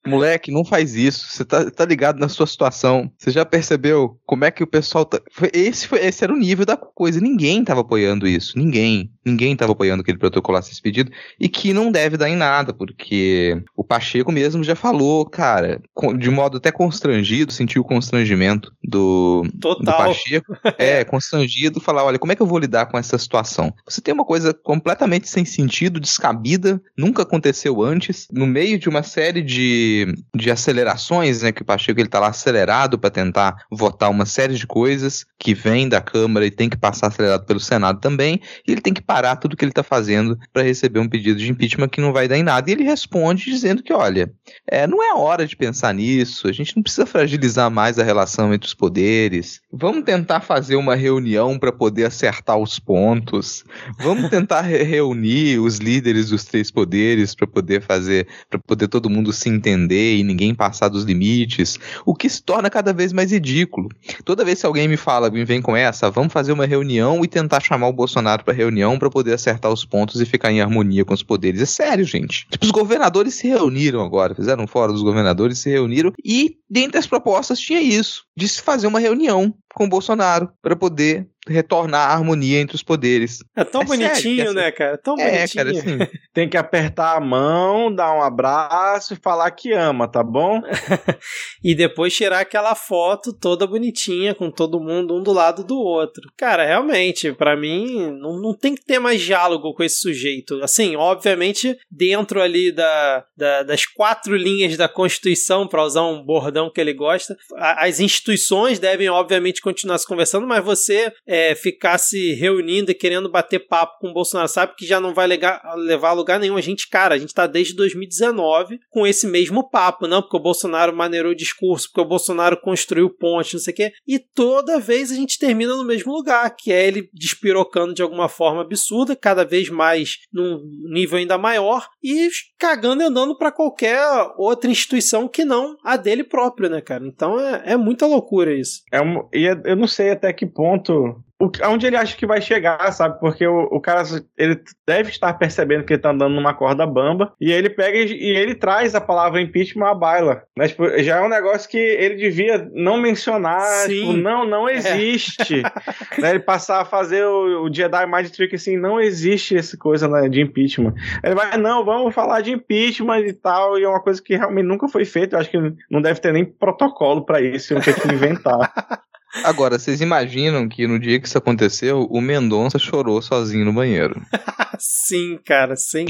[0.09, 1.27] Moleque, não faz isso.
[1.29, 3.11] Você tá, tá ligado na sua situação.
[3.17, 5.19] Você já percebeu como é que o pessoal tá.
[5.53, 7.21] Esse, foi, esse era o nível da coisa.
[7.21, 8.57] Ninguém tava apoiando isso.
[8.57, 9.11] Ninguém.
[9.23, 11.11] Ninguém tava apoiando que ele protocolasse esse pedido.
[11.39, 15.81] E que não deve dar em nada, porque o Pacheco mesmo já falou, cara,
[16.17, 19.83] de modo até constrangido, sentiu o constrangimento do, Total.
[19.83, 20.57] do Pacheco.
[20.77, 23.73] É, constrangido, falar: olha, como é que eu vou lidar com essa situação?
[23.85, 29.03] Você tem uma coisa completamente sem sentido, descabida, nunca aconteceu antes, no meio de uma
[29.03, 29.98] série de,
[30.35, 31.51] de acelerações, né?
[31.51, 35.53] Que o Pacheco ele tá lá acelerado para tentar votar uma série de coisas que
[35.53, 39.01] vem da Câmara e tem que passar acelerado pelo Senado também, e ele tem que
[39.01, 42.27] parar tudo que ele tá fazendo para receber um pedido de impeachment que não vai
[42.27, 42.69] dar em nada.
[42.69, 44.31] E ele responde dizendo que, olha,
[44.69, 48.53] é, não é hora de pensar nisso, a gente não precisa fragilizar mais a relação
[48.53, 49.61] entre os poderes.
[49.71, 53.63] Vamos tentar fazer uma reunião para poder acertar os pontos.
[53.99, 59.09] Vamos tentar re reunir os líderes dos três poderes para poder fazer, para poder todo
[59.09, 63.31] mundo se entender e ninguém passar dos limites, o que se torna cada vez mais
[63.31, 63.89] ridículo.
[64.25, 67.27] Toda vez que alguém me fala, me vem com essa, vamos fazer uma reunião e
[67.27, 71.05] tentar chamar o Bolsonaro para reunião para poder acertar os pontos e ficar em harmonia
[71.05, 71.61] com os poderes.
[71.61, 72.47] É sério, gente.
[72.49, 77.07] Tipo, os governadores se reuniram agora, fizeram fora dos governadores, se reuniram e dentre as
[77.07, 82.13] propostas tinha isso, de se fazer uma reunião com o Bolsonaro para poder retornar a
[82.13, 83.39] harmonia entre os poderes.
[83.55, 84.97] É tão é bonitinho, sério, né, cara?
[84.97, 85.65] Tão é, bonitinho.
[85.65, 86.19] Cara, assim...
[86.33, 90.61] Tem que apertar a mão, dar um abraço e falar que ama, tá bom?
[91.63, 96.23] e depois tirar aquela foto toda bonitinha com todo mundo um do lado do outro.
[96.37, 100.61] Cara, realmente, para mim, não, não tem que ter mais diálogo com esse sujeito.
[100.63, 106.71] Assim, obviamente, dentro ali da, da das quatro linhas da Constituição, para usar um bordão
[106.71, 112.33] que ele gosta, as instituições devem, obviamente, continuar se conversando, mas você é, ficar se
[112.33, 116.13] reunindo e querendo bater papo com o Bolsonaro, sabe que já não vai levar a
[116.13, 116.57] lugar nenhum.
[116.57, 120.41] A gente, cara, a gente tá desde 2019 com esse mesmo papo, não, porque o
[120.41, 124.79] Bolsonaro maneirou o discurso, porque o Bolsonaro construiu ponte, não sei o quê, e toda
[124.79, 129.15] vez a gente termina no mesmo lugar, que é ele despirocando de alguma forma absurda,
[129.15, 130.59] cada vez mais num
[130.91, 133.99] nível ainda maior, e cagando e andando para qualquer
[134.37, 137.05] outra instituição que não a dele próprio, né, cara?
[137.05, 138.81] Então é, é muita loucura isso.
[138.91, 142.25] É um, e é, eu não sei até que ponto o, onde ele acha que
[142.25, 143.17] vai chegar, sabe?
[143.19, 144.03] Porque o, o cara
[144.37, 148.11] ele deve estar percebendo que ele tá andando numa corda bamba e ele pega e,
[148.11, 150.43] e ele traz a palavra impeachment à baila.
[150.57, 150.67] Né?
[150.67, 154.73] Tipo, já é um negócio que ele devia não mencionar, tipo, não, não é.
[154.73, 155.61] existe.
[155.63, 156.19] É.
[156.21, 156.29] né?
[156.31, 160.27] Ele passar a fazer o, o Jedi Mind Trick assim, não existe essa coisa né,
[160.27, 160.93] de impeachment.
[161.23, 164.65] Ele vai, não, vamos falar de impeachment e tal, e é uma coisa que realmente
[164.65, 165.37] nunca foi feita.
[165.37, 165.57] Eu acho que
[165.89, 168.73] não deve ter nem protocolo para isso, não ter que inventar.
[169.43, 174.19] Agora, vocês imaginam que no dia que isso aconteceu, o Mendonça chorou sozinho no banheiro.
[174.79, 176.05] sim, cara, sim.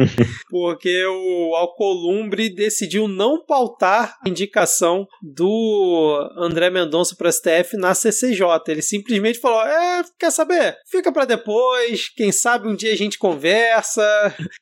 [0.48, 8.44] Porque o Alcolumbre decidiu não pautar a indicação do André Mendonça para STF na CCJ.
[8.68, 10.76] Ele simplesmente falou: "É, quer saber?
[10.90, 14.02] Fica para depois, quem sabe um dia a gente conversa.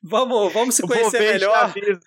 [0.02, 1.72] Vamos, vamos se conhecer Vou melhor.
[1.72, 2.00] Te aviso.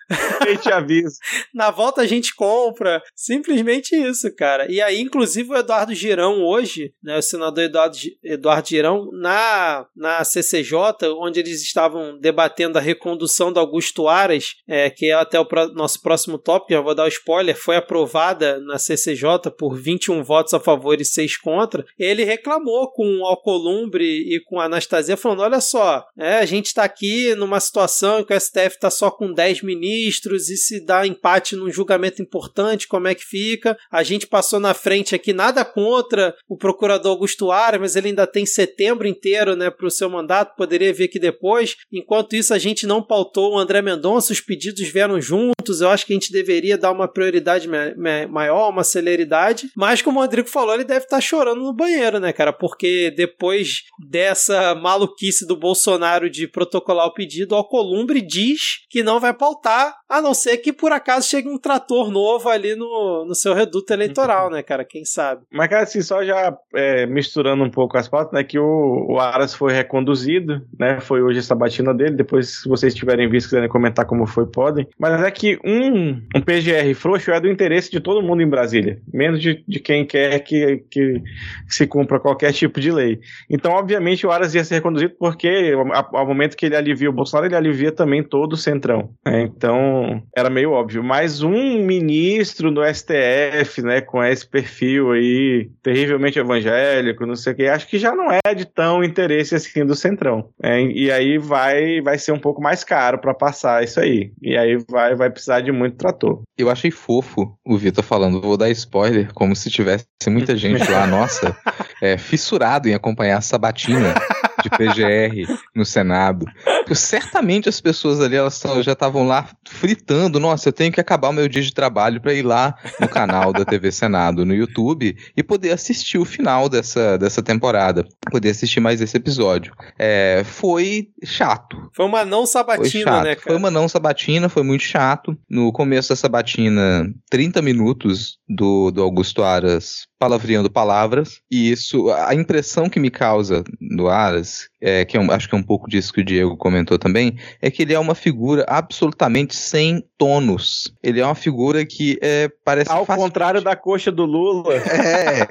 [0.62, 1.16] te aviso.
[1.54, 3.02] na volta a gente compra.
[3.14, 4.70] Simplesmente isso, cara.
[4.70, 10.24] E aí inclusive o Eduardo Girão hoje, né, o senador Eduardo, Eduardo Girão na na
[10.24, 15.44] CCJ, onde eles estavam debatendo a recondução do Augusto Aras, é, que é até o
[15.44, 20.22] pro, nosso próximo tópico, já vou dar o spoiler, foi aprovada na CCJ por 21
[20.22, 21.84] votos a favor e 6 contra.
[21.98, 26.84] Ele reclamou com Alcolumbre e com a Anastasia, falando: olha só, é, a gente está
[26.84, 31.06] aqui numa situação em que o STF está só com 10 ministros e se dá
[31.06, 33.76] empate num julgamento importante, como é que fica?
[33.90, 38.26] A gente passou na frente aqui, nada contra o procurador Augusto Aras, mas ele ainda
[38.26, 41.76] tem setembro inteiro né, para o seu mandato, poderia vir aqui depois.
[41.92, 45.82] Enquanto isso, a gente não pautou o André Mendonça, os pedidos vieram juntos.
[45.82, 49.68] Eu acho que a gente deveria dar uma prioridade maior, uma celeridade.
[49.76, 52.54] Mas, como o Rodrigo falou, ele deve estar tá chorando no banheiro, né, cara?
[52.54, 59.20] Porque depois dessa maluquice do Bolsonaro de protocolar o pedido, o Alcolumbre diz que não
[59.20, 63.34] vai pautar, a não ser que por acaso chegue um trator novo ali no, no
[63.34, 64.86] seu reduto eleitoral, né, cara?
[64.86, 65.44] Quem sabe?
[65.52, 69.18] Mas, cara, assim, só já é, misturando um pouco as pautas, né, que o, o
[69.18, 72.16] Aras foi reconduzido, né, foi hoje essa batina dele.
[72.16, 74.86] Depois, se vocês tiverem visto, quiserem comentar como foi, podem.
[74.98, 79.00] Mas é que um, um PGR frouxo é do interesse de todo mundo em Brasília,
[79.12, 81.22] menos de, de quem quer que, que
[81.68, 83.20] se cumpra qualquer tipo de lei.
[83.48, 85.72] Então, obviamente, o Aras ia ser reconduzido porque,
[86.12, 89.10] ao, momento que ele alivia o Bolsonaro, ele alivia também todo o Centrão.
[89.24, 89.42] Né?
[89.42, 91.02] Então, era meio óbvio.
[91.02, 97.52] Mas um ministro do STF, né, com esse perfil aí de terrivelmente evangélico, não sei
[97.52, 100.48] o que, acho que já não é de tão interesse assim do Centrão.
[100.62, 104.32] É, e aí vai, vai ser um pouco mais caro para passar isso aí.
[104.42, 106.42] E aí vai, vai precisar de muito trator.
[106.56, 111.06] Eu achei fofo o Vitor falando, vou dar spoiler, como se tivesse muita gente lá,
[111.08, 111.56] nossa,
[112.02, 114.14] é, fissurado em acompanhar a sabatina
[114.62, 116.46] de PGR no Senado.
[116.64, 120.40] Porque certamente as pessoas ali elas já estavam lá fritando.
[120.40, 123.52] Nossa, eu tenho que acabar o meu dia de trabalho para ir lá no canal
[123.52, 128.80] da TV Senado no YouTube e poder assistir o final dessa, dessa temporada, poder assistir
[128.80, 129.72] mais esse episódio.
[129.98, 131.76] É, foi chato.
[131.94, 133.40] Foi uma não sabatina, né, cara?
[133.40, 135.36] Foi uma não sabatina, foi muito chato.
[135.48, 142.34] No começo da sabatina, 30 minutos do, do Augusto Aras palavreando palavras, e isso, a
[142.34, 146.12] impressão que me causa no Aras, é, que eu, acho que é um pouco disso
[146.12, 150.92] que o Diego comentou também, é que ele é uma figura absolutamente sem tônus.
[151.02, 152.90] Ele é uma figura que é, parece...
[152.90, 154.74] Ao contrário da coxa do Lula.
[155.06, 155.46] É,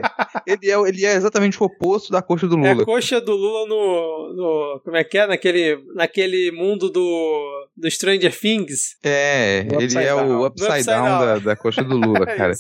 [0.46, 2.68] ele é, ele é exatamente o oposto da coxa do Lula.
[2.68, 7.65] É a coxa do Lula no, no como é que é, naquele, naquele mundo do,
[7.76, 8.96] do Stranger Things.
[9.04, 12.54] É, ele é o upside, upside down, down, Da, da coxa do Lula, cara.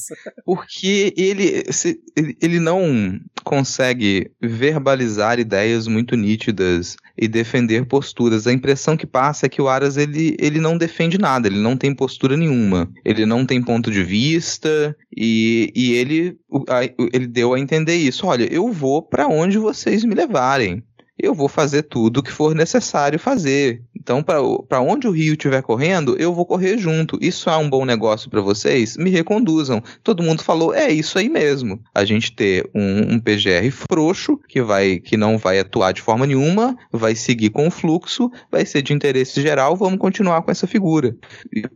[0.45, 8.47] Porque ele, se, ele, ele não consegue verbalizar ideias muito nítidas e defender posturas.
[8.47, 11.77] A impressão que passa é que o Aras ele, ele não defende nada, ele não
[11.77, 16.37] tem postura nenhuma, ele não tem ponto de vista e, e ele,
[17.13, 18.27] ele deu a entender isso.
[18.27, 20.83] Olha, eu vou para onde vocês me levarem
[21.17, 23.81] eu vou fazer tudo o que for necessário fazer.
[23.95, 27.17] Então, para onde o rio estiver correndo, eu vou correr junto.
[27.21, 28.97] Isso é um bom negócio para vocês?
[28.97, 29.81] Me reconduzam.
[30.03, 31.81] Todo mundo falou, é isso aí mesmo.
[31.93, 36.27] A gente ter um, um, PGR frouxo, que, vai, que não vai atuar de forma
[36.27, 40.67] nenhuma, vai seguir com o fluxo, vai ser de interesse geral, vamos continuar com essa
[40.67, 41.15] figura.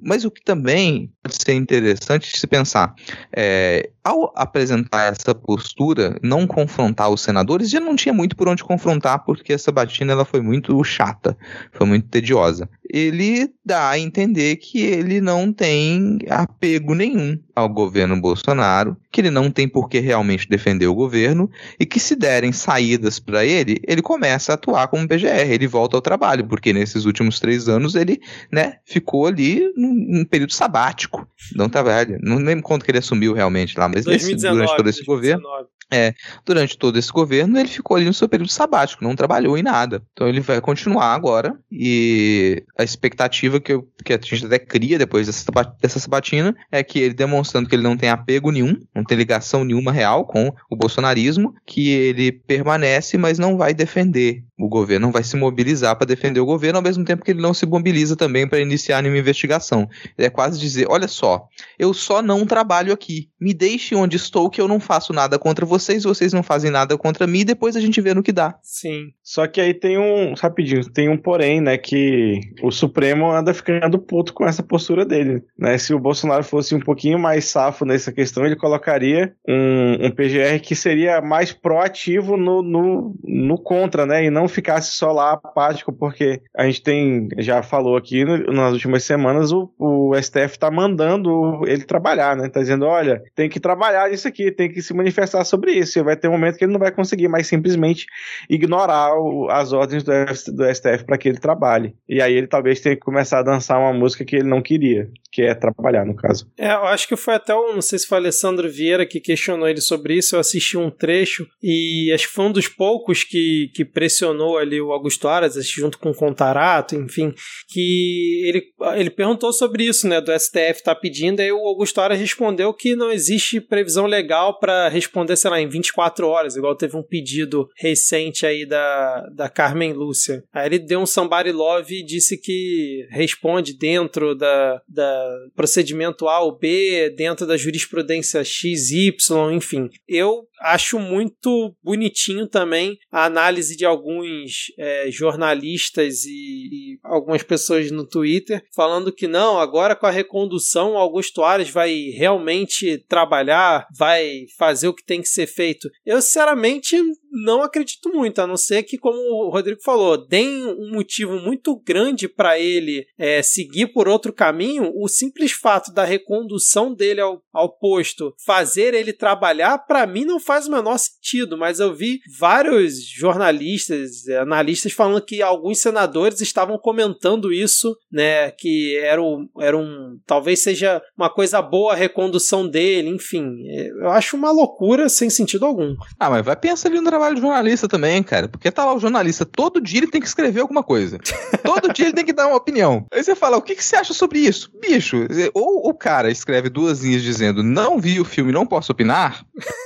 [0.01, 2.93] Mas o que também pode ser interessante de se pensar,
[3.35, 8.63] é, ao apresentar essa postura, não confrontar os senadores, já não tinha muito por onde
[8.63, 11.37] confrontar, porque essa batina ela foi muito chata,
[11.71, 12.69] foi muito tediosa.
[12.91, 19.29] Ele dá a entender que ele não tem apego nenhum ao governo Bolsonaro, que ele
[19.29, 21.49] não tem por que realmente defender o governo
[21.79, 25.97] e que se derem saídas para ele, ele começa a atuar como PGR, ele volta
[25.97, 28.19] ao trabalho, porque nesses últimos três anos ele,
[28.51, 31.27] né, ficou ali num, num período sabático.
[31.55, 34.77] Não tá velho, não lembro quanto que ele assumiu realmente lá, mas 2019, nesse, durante
[34.77, 35.43] todo esse 2019.
[35.43, 36.13] governo é,
[36.45, 40.01] durante todo esse governo, ele ficou ali no seu período sabático, não trabalhou em nada.
[40.13, 44.97] Então ele vai continuar agora e a expectativa que, eu, que a gente até cria
[44.97, 45.45] depois dessa,
[45.81, 49.63] dessa sabatina é que ele demonstrando que ele não tem apego nenhum, não tem ligação
[49.63, 55.11] nenhuma real com o bolsonarismo, que ele permanece, mas não vai defender o governo, não
[55.13, 58.15] vai se mobilizar para defender o governo, ao mesmo tempo que ele não se mobiliza
[58.15, 59.89] também para iniciar nenhuma investigação.
[60.17, 64.49] Ele é quase dizer: olha só, eu só não trabalho aqui, me deixe onde estou
[64.49, 67.45] que eu não faço nada contra você vocês, vocês não fazem nada contra mim, e
[67.45, 68.59] depois a gente vê no que dá.
[68.61, 69.11] Sim.
[69.23, 73.97] Só que aí tem um, rapidinho, tem um porém, né, que o Supremo anda ficando
[73.97, 75.77] puto com essa postura dele, né?
[75.77, 80.59] Se o Bolsonaro fosse um pouquinho mais safo nessa questão, ele colocaria um, um PGR
[80.61, 85.93] que seria mais proativo no, no, no contra, né, e não ficasse só lá apático,
[85.93, 91.61] porque a gente tem, já falou aqui nas últimas semanas, o, o STF tá mandando
[91.65, 95.43] ele trabalhar, né, tá dizendo, olha, tem que trabalhar nisso aqui, tem que se manifestar
[95.45, 95.97] sobre isso.
[95.97, 98.05] E vai ter um momento que ele não vai conseguir mais simplesmente
[98.49, 100.11] ignorar o, as ordens do,
[100.53, 101.95] do STF para que ele trabalhe.
[102.07, 105.09] E aí ele talvez tenha que começar a dançar uma música que ele não queria,
[105.31, 106.49] que é trabalhar, no caso.
[106.57, 109.67] É, eu acho que foi até o, não sei se foi Alessandro Vieira que questionou
[109.67, 110.35] ele sobre isso.
[110.35, 114.81] Eu assisti um trecho e acho que foi um dos poucos que, que pressionou ali
[114.81, 117.33] o Augusto Aras, junto com o Contarato, enfim,
[117.67, 118.63] que ele,
[118.95, 122.95] ele perguntou sobre isso, né, do STF tá pedindo, aí o Augusto Aras respondeu que
[122.95, 127.67] não existe previsão legal para responder, sei lá, em 24 horas, igual teve um pedido
[127.77, 130.43] recente aí da, da Carmen Lúcia.
[130.53, 136.39] Aí ele deu um somebody love e disse que responde dentro da, da procedimento A
[136.41, 139.13] ou B, dentro da jurisprudência XY,
[139.53, 139.89] enfim.
[140.07, 144.28] Eu acho muito bonitinho também a análise de alguns
[144.77, 150.97] é, jornalistas e, e, algumas pessoas no Twitter falando que não, agora com a recondução,
[150.97, 155.89] Augusto Ares vai realmente trabalhar, vai fazer o que tem que ser feito.
[156.05, 156.95] Eu, sinceramente,
[157.31, 161.75] não acredito muito, a não ser que, como o Rodrigo falou, deem um motivo muito
[161.75, 164.91] grande para ele é, seguir por outro caminho.
[164.95, 170.39] O simples fato da recondução dele ao, ao posto fazer ele trabalhar, para mim não
[170.39, 171.57] faz o menor sentido.
[171.57, 178.51] Mas eu vi vários jornalistas, analistas falando que alguns senadores estavam comentando isso, né?
[178.51, 180.17] Que era, um, era um.
[180.25, 183.63] Talvez seja uma coisa boa a recondução dele, enfim.
[183.99, 185.95] Eu acho uma loucura sem sentido algum.
[186.19, 188.47] Ah, mas vai pensar ali no trabalho de jornalista também, cara.
[188.47, 191.19] Porque tá lá o jornalista, todo dia ele tem que escrever alguma coisa.
[191.63, 193.05] Todo dia ele tem que dar uma opinião.
[193.11, 194.71] Aí você fala, o que, que você acha sobre isso?
[194.81, 199.43] Bicho, ou o cara escreve duas linhas dizendo não vi o filme, não posso opinar,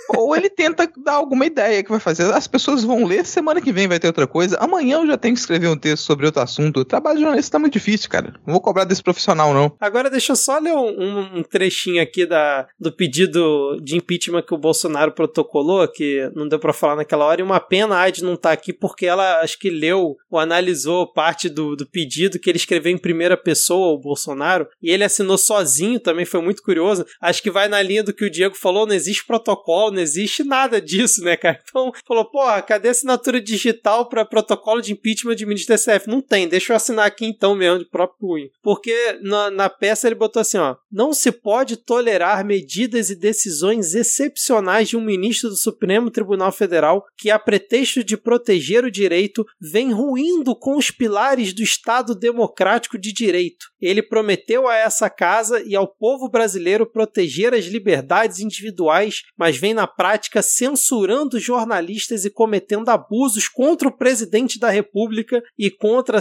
[0.09, 2.31] ou ele tenta dar alguma ideia que vai fazer.
[2.33, 4.57] As pessoas vão ler, semana que vem vai ter outra coisa.
[4.59, 6.81] Amanhã eu já tenho que escrever um texto sobre outro assunto.
[6.81, 8.33] O trabalho de jornalista tá muito difícil, cara.
[8.45, 9.73] Não vou cobrar desse profissional, não.
[9.79, 14.53] Agora deixa eu só ler um, um trechinho aqui da, do pedido de impeachment que
[14.53, 18.35] o Bolsonaro protocolou, que não deu para falar naquela e uma pena a Ed não
[18.35, 22.57] tá aqui porque ela acho que leu ou analisou parte do, do pedido que ele
[22.57, 27.05] escreveu em primeira pessoa, o Bolsonaro, e ele assinou sozinho também, foi muito curioso.
[27.21, 30.43] Acho que vai na linha do que o Diego falou, não existe protocolo, não existe
[30.43, 31.59] nada disso, né, cara?
[31.69, 36.07] Então, falou, porra, cadê a assinatura digital para protocolo de impeachment de ministro STF?
[36.07, 38.49] Não tem, deixa eu assinar aqui então mesmo, de próprio punho.
[38.61, 43.93] Porque na, na peça ele botou assim, ó, não se pode tolerar medidas e decisões
[43.93, 49.45] excepcionais de um ministro do Supremo Tribunal Federal que, a pretexto de proteger o direito,
[49.59, 53.65] vem ruindo com os pilares do Estado democrático de direito.
[53.81, 59.73] Ele prometeu a essa casa e ao povo brasileiro proteger as liberdades individuais, mas vem
[59.73, 66.19] na prática censurando jornalistas e cometendo abusos contra o presidente da República e contra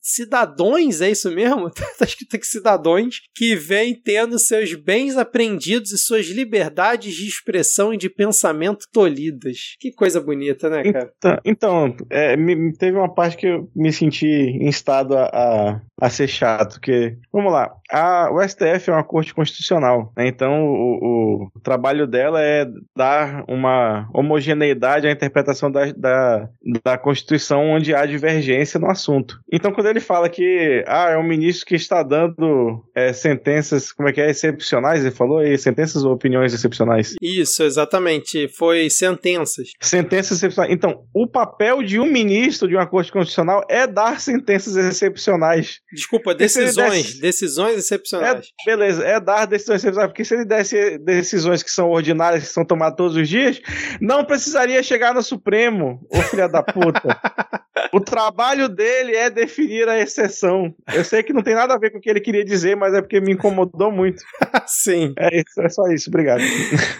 [0.00, 1.70] cidadãos, é isso mesmo?
[1.98, 7.92] tá escrito aqui cidadãos, que vem tendo seus bens apreendidos e suas liberdades de expressão
[7.92, 9.76] e de pensamento tolhidas.
[9.78, 11.12] Que coisa bonita, né, cara?
[11.16, 14.26] Então, então é, me, teve uma parte que eu me senti
[14.60, 19.32] instado a, a, a ser chato, que, vamos lá, a, o STF é uma corte
[19.32, 20.26] constitucional, né?
[20.26, 26.48] então o, o, trabalho dela é dar uma homogeneidade à interpretação da, da,
[26.84, 29.38] da Constituição onde há divergência no assunto.
[29.52, 34.08] Então, quando ele fala que ah, é um ministro que está dando é, sentenças, como
[34.08, 37.14] é que é, excepcionais, ele falou aí, sentenças ou opiniões excepcionais?
[37.22, 39.68] Isso, exatamente, foi sentenças.
[39.80, 40.72] Sentenças excepcionais.
[40.72, 45.80] Então, o papel de um ministro de uma corte constitucional é dar sentenças excepcionais.
[45.92, 47.20] Desculpa, decisões, desse...
[47.20, 48.46] decisões excepcionais.
[48.46, 52.52] É, beleza, é dar decisões excepcionais, porque se ele desse decisões que são ordinárias, que
[52.52, 53.60] são tomadas todos os dias,
[54.00, 57.18] não precisaria chegar no Supremo, ô filha da puta.
[57.92, 60.74] o trabalho dele é definir a exceção.
[60.92, 62.94] Eu sei que não tem nada a ver com o que ele queria dizer, mas
[62.94, 64.22] é porque me incomodou muito.
[64.66, 65.14] Sim.
[65.18, 66.42] É, isso, é só isso, obrigado.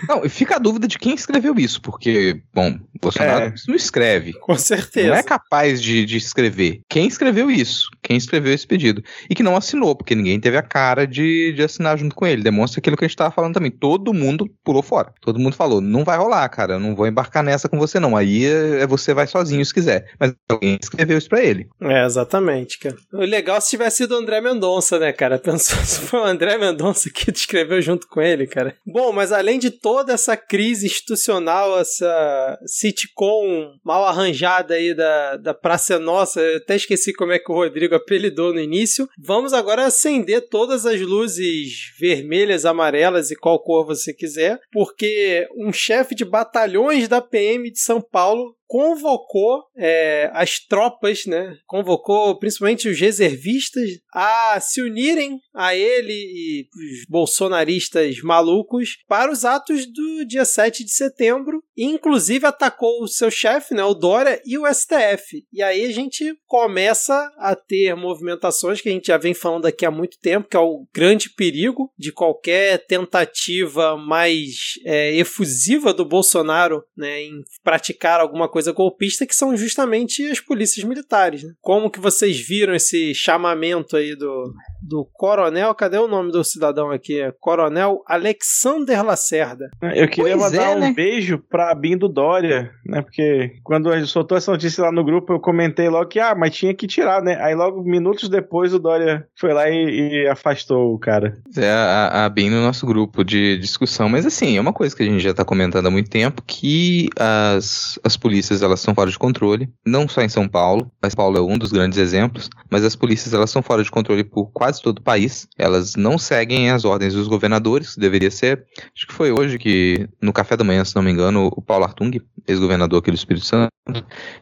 [0.09, 3.55] Não, fica a dúvida de quem escreveu isso, porque, bom, Bolsonaro é.
[3.69, 4.33] não escreve.
[4.35, 5.09] Com certeza.
[5.09, 6.81] Não é capaz de, de escrever.
[6.89, 7.89] Quem escreveu isso?
[8.03, 9.03] Quem escreveu esse pedido?
[9.31, 12.43] E que não assinou, porque ninguém teve a cara de, de assinar junto com ele.
[12.43, 13.71] Demonstra aquilo que a gente tava falando também.
[13.71, 15.13] Todo mundo pulou fora.
[15.21, 18.17] Todo mundo falou: não vai rolar, cara, eu não vou embarcar nessa com você, não.
[18.17, 20.11] Aí é, é você vai sozinho se quiser.
[20.19, 21.69] Mas alguém escreveu isso pra ele.
[21.81, 22.97] É, exatamente, cara.
[23.13, 25.39] O legal se tivesse sido o André Mendonça, né, cara?
[25.47, 28.75] Pensou se foi o André Mendonça que escreveu junto com ele, cara.
[28.87, 32.59] Bom, mas além de toda essa crise institucional, essa
[32.97, 37.55] sitcom mal arranjada aí da, da Praça Nossa, eu até esqueci como é que o
[37.55, 43.87] Rodrigo apelidou no início, vamos agora acender todas as luzes vermelhas, amarelas e qual cor
[43.87, 50.59] você quiser, porque um chefe de batalhões da PM de São Paulo convocou é, as
[50.59, 51.57] tropas, né?
[51.67, 59.45] Convocou principalmente os reservistas a se unirem a ele e os bolsonaristas malucos para os
[59.45, 61.63] atos do dia 7 de setembro.
[61.77, 65.45] E, inclusive atacou o seu chefe, né, o Dória, e o STF.
[65.53, 69.85] E aí a gente começa a ter movimentações que a gente já vem falando aqui
[69.85, 76.05] há muito tempo, que é o grande perigo de qualquer tentativa mais é, efusiva do
[76.05, 81.43] Bolsonaro né, em praticar alguma coisa golpista, que são justamente as polícias militares.
[81.43, 81.53] Né?
[81.61, 84.53] Como que vocês viram esse chamamento aí do,
[84.83, 87.21] do coronel, cadê o nome do cidadão aqui?
[87.21, 89.69] É coronel Alexander Lacerda.
[89.95, 90.93] Eu queria pois mandar é, um né?
[90.95, 93.03] beijo pra Bindo Dória, né?
[93.03, 96.35] Porque quando a gente soltou essa notícia lá no grupo, eu comentei logo que, ah,
[96.35, 97.37] mas tinha que tirar, né?
[97.41, 101.37] Aí logo, minutos depois, o Dória foi lá e, e afastou o cara.
[101.57, 105.07] É, a, a no nosso grupo de discussão, mas assim, é uma coisa que a
[105.07, 109.11] gente já tá comentando há muito tempo, que as, as polícias polícias elas são fora
[109.11, 112.85] de controle, não só em São Paulo, mas Paulo é um dos grandes exemplos, mas
[112.85, 115.49] as polícias elas são fora de controle por quase todo o país.
[115.59, 118.65] Elas não seguem as ordens dos governadores, deveria ser.
[118.95, 121.85] Acho que foi hoje que no café da manhã, se não me engano, o Paulo
[121.85, 123.71] Artung, ex-governador aqui do Espírito Santo,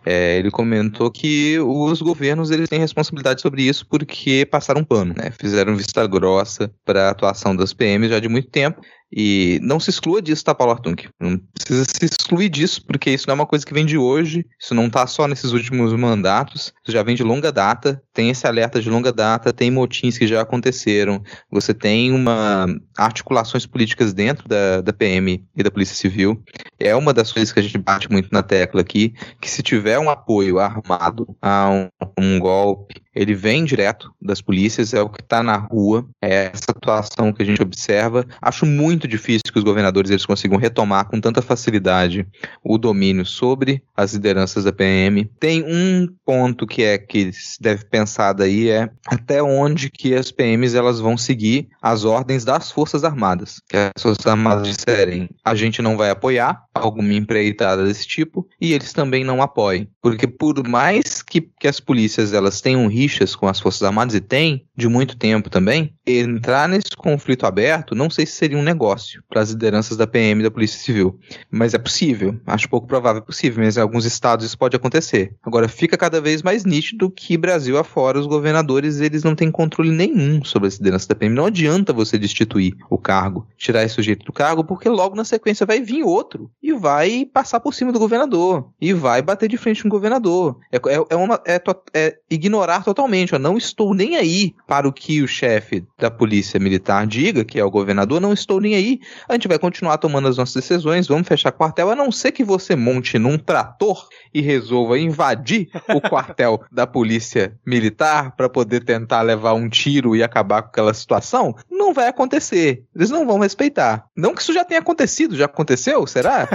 [0.05, 5.31] é, ele comentou que os governos eles têm responsabilidade sobre isso porque passaram pano, né?
[5.39, 8.81] Fizeram vista grossa para a atuação das PMs já de muito tempo
[9.16, 10.96] e não se exclua disso, tá, Paulo Artung?
[11.20, 14.44] Não precisa se excluir disso, porque isso não é uma coisa que vem de hoje,
[14.60, 18.46] isso não tá só nesses últimos mandatos, isso já vem de longa data, tem esse
[18.46, 22.66] alerta de longa data, tem motins que já aconteceram, você tem uma
[22.96, 26.40] articulações políticas dentro da, da PM e da Polícia Civil.
[26.78, 29.98] É uma das coisas que a gente bate muito na tecla aqui, que se tiver
[29.98, 31.88] um apoio armado a um,
[32.18, 36.70] um golpe, ele vem direto das polícias, é o que está na rua, é essa
[36.70, 38.26] atuação que a gente observa.
[38.42, 42.26] Acho muito difícil que os governadores eles consigam retomar com tanta facilidade
[42.62, 45.24] o domínio sobre as lideranças da PM.
[45.38, 48.03] Tem um ponto que é que se deve pensar
[48.36, 53.60] daí é até onde que as PMs elas vão seguir as ordens das Forças Armadas.
[53.68, 58.72] Que as Forças Armadas disserem, a gente não vai apoiar alguma empreitada desse tipo e
[58.72, 59.89] eles também não apoiem.
[60.02, 64.20] Porque por mais que, que as polícias elas tenham rixas com as Forças Armadas e
[64.20, 69.22] tem de muito tempo também, entrar nesse conflito aberto não sei se seria um negócio
[69.28, 71.18] para as lideranças da PM e da Polícia Civil.
[71.51, 75.35] Mas é possível, acho pouco provável é possível, mas em alguns estados isso pode acontecer.
[75.43, 79.90] Agora fica cada vez mais nítido que Brasil afora os governadores eles não têm controle
[79.90, 81.35] nenhum sobre as lideranças da PM.
[81.35, 85.66] Não adianta você destituir o cargo, tirar esse sujeito do cargo, porque logo na sequência
[85.66, 89.82] vai vir outro e vai passar por cima do governador e vai bater de frente
[89.82, 90.59] com o governador.
[90.70, 91.62] É, é, é, uma, é,
[91.94, 93.36] é ignorar totalmente.
[93.39, 97.64] Não estou nem aí para o que o chefe da polícia militar diga, que é
[97.64, 99.00] o governador, não estou nem aí.
[99.28, 102.44] A gente vai continuar tomando as nossas decisões, vamos fechar quartel, a não ser que
[102.44, 109.22] você monte num trator e resolva invadir o quartel da polícia militar para poder tentar
[109.22, 112.82] levar um tiro e acabar com aquela situação, não vai acontecer.
[112.94, 114.06] Eles não vão respeitar.
[114.16, 116.06] Não que isso já tenha acontecido, já aconteceu?
[116.06, 116.48] Será?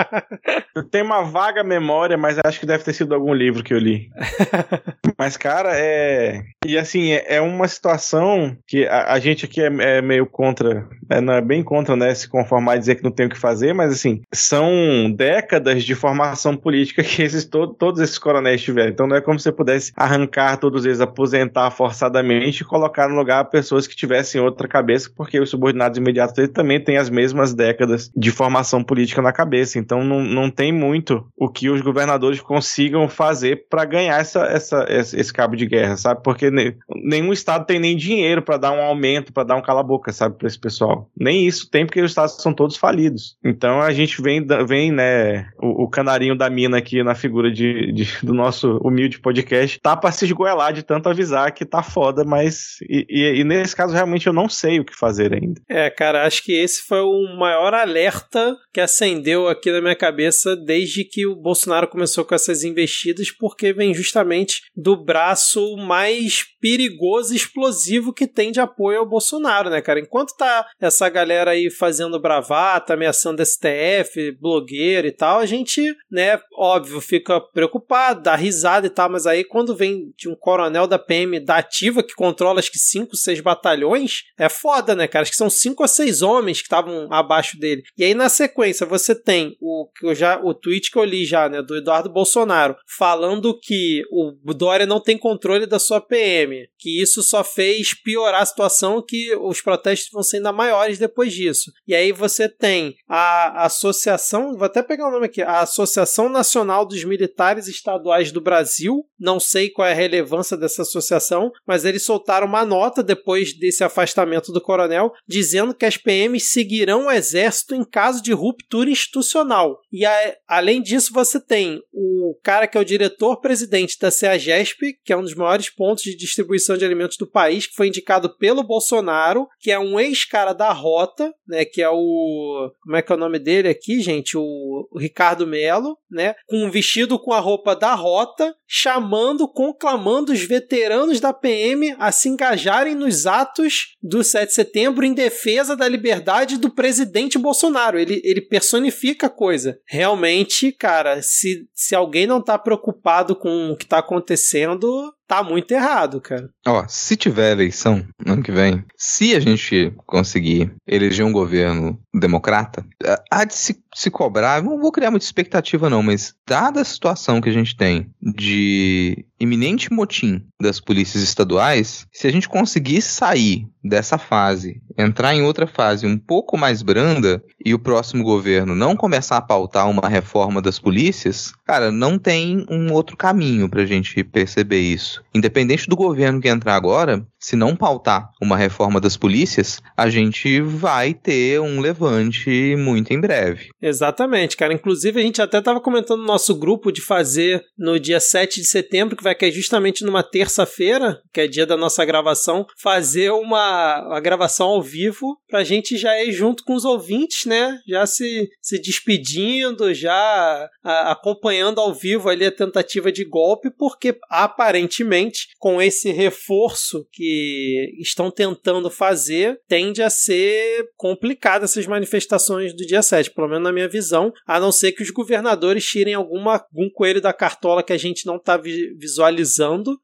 [0.74, 3.78] eu tenho uma vaga memória, mas acho que deve ter sido algum livro que eu
[3.78, 4.10] li.
[5.16, 6.42] mas, cara, é.
[6.64, 10.86] E assim, é, é uma situação que a, a gente aqui é, é, meio contra,
[11.08, 13.38] é, não é bem contra, né, se conformar e dizer que não tem o que
[13.38, 18.90] fazer, mas assim, são décadas de formação política que esses, to, todos esses coronéis tiveram.
[18.90, 23.16] Então não é como se você pudesse arrancar todos eles, aposentar forçadamente e colocar no
[23.16, 27.54] lugar pessoas que tivessem outra cabeça, porque os subordinados imediatos dele também têm as mesmas
[27.54, 29.78] décadas de formação política na cabeça.
[29.78, 34.86] Então não, não tem muito o que os governadores consigam fazer para ganhar essa, essa,
[34.88, 36.22] esse cabo de guerra, sabe?
[36.22, 40.38] Porque nenhum estado tem nem dinheiro para dar um aumento, para dar um cala-boca, sabe,
[40.38, 41.10] para esse pessoal.
[41.18, 43.36] Nem isso tem, porque os estados são todos falidos.
[43.44, 47.92] Então a gente vem, vem né, o, o canarinho da mina aqui na figura de,
[47.92, 52.24] de, do nosso humilde podcast, tá pra se esgoelar de tanto avisar que tá foda,
[52.24, 52.76] mas.
[52.88, 55.60] E, e, e nesse caso, realmente, eu não sei o que fazer ainda.
[55.68, 60.54] É, cara, acho que esse foi o maior alerta que acendeu aqui na minha cabeça
[60.56, 67.32] desde que o Bolsonaro começou com essas investidas, porque vem justamente do braço mais perigoso
[67.32, 69.98] e explosivo que tem de apoio ao Bolsonaro, né, cara?
[69.98, 76.38] Enquanto tá essa galera aí fazendo bravata, ameaçando STF, blogueiro e tal, a gente, né,
[76.54, 80.98] óbvio, fica preocupado, dá risada e tal, mas aí quando vem de um coronel da
[80.98, 85.22] PM da ativa que controla acho que cinco, seis batalhões, é foda, né, cara?
[85.22, 87.82] Acho que são cinco ou seis homens que estavam abaixo dele.
[87.96, 91.24] E aí na sequência você tem o que eu já o tweet que eu li
[91.24, 96.68] já, né, do Eduardo Bolsonaro, falando que o Dória não tem controle da sua PM,
[96.78, 101.32] que isso só fez piorar a situação, que os protestos vão ser ainda maiores depois
[101.32, 101.72] disso.
[101.86, 106.86] E aí você tem a associação, vou até pegar o nome aqui, a Associação Nacional
[106.86, 109.04] dos Militares Estaduais do Brasil.
[109.18, 113.84] Não sei qual é a relevância dessa associação, mas eles soltaram uma nota depois desse
[113.84, 119.80] afastamento do coronel, dizendo que as PMs seguirão o exército em caso de ruptura institucional.
[119.92, 125.12] E a, além disso, você tem o cara que é o diretor-presidente da CEAGESP, que
[125.12, 128.62] é um dos maiores pontos de distribuição de alimentos do país, que foi indicado pelo
[128.62, 132.70] Bolsonaro, que é um ex-cara da Rota, né, que é o...
[132.82, 134.36] como é que é o nome dele aqui, gente?
[134.36, 140.32] O, o Ricardo Melo, né, com um vestido com a roupa da Rota, chamando, conclamando
[140.32, 145.76] os veteranos da PM a se engajarem nos atos do 7 de setembro em defesa
[145.76, 147.98] da liberdade do presidente Bolsonaro.
[147.98, 149.78] Ele, ele personifica a coisa.
[149.86, 155.70] Realmente, cara, se, se alguém não tá preocupado com o que tá acontecendo, tá muito
[155.72, 156.48] errado, cara.
[156.66, 161.98] Ó, se tiver eleição no ano que vem, se a gente conseguir eleger um governo
[162.14, 162.84] democrata,
[163.30, 167.40] há de se, se cobrar, não vou criar muita expectativa não, mas dada a situação
[167.40, 173.66] que a gente tem de iminente motim das polícias estaduais, se a gente conseguisse sair
[173.84, 178.96] dessa fase, entrar em outra fase um pouco mais branda e o próximo governo não
[178.96, 184.24] começar a pautar uma reforma das polícias, cara, não tem um outro caminho pra gente
[184.24, 185.22] perceber isso.
[185.34, 190.60] Independente do governo que entrar agora, se não pautar uma reforma das polícias, a gente
[190.60, 193.68] vai ter um levante muito em breve.
[193.80, 194.72] Exatamente, cara.
[194.72, 198.66] Inclusive, a gente até estava comentando no nosso grupo de fazer no dia 7 de
[198.66, 204.06] setembro, que vai cair justamente numa terça-feira, que é dia da nossa gravação, fazer uma,
[204.06, 207.80] uma gravação ao vivo pra gente já ir junto com os ouvintes, né?
[207.88, 214.16] Já se, se despedindo, já a, acompanhando ao vivo ali a tentativa de golpe, porque
[214.30, 222.86] aparentemente, com esse reforço que estão tentando fazer, tende a ser complicada essas manifestações do
[222.86, 226.64] dia 7, pelo menos na minha visão, a não ser que os governadores tirem alguma,
[226.72, 229.15] algum coelho da cartola que a gente não está visualizando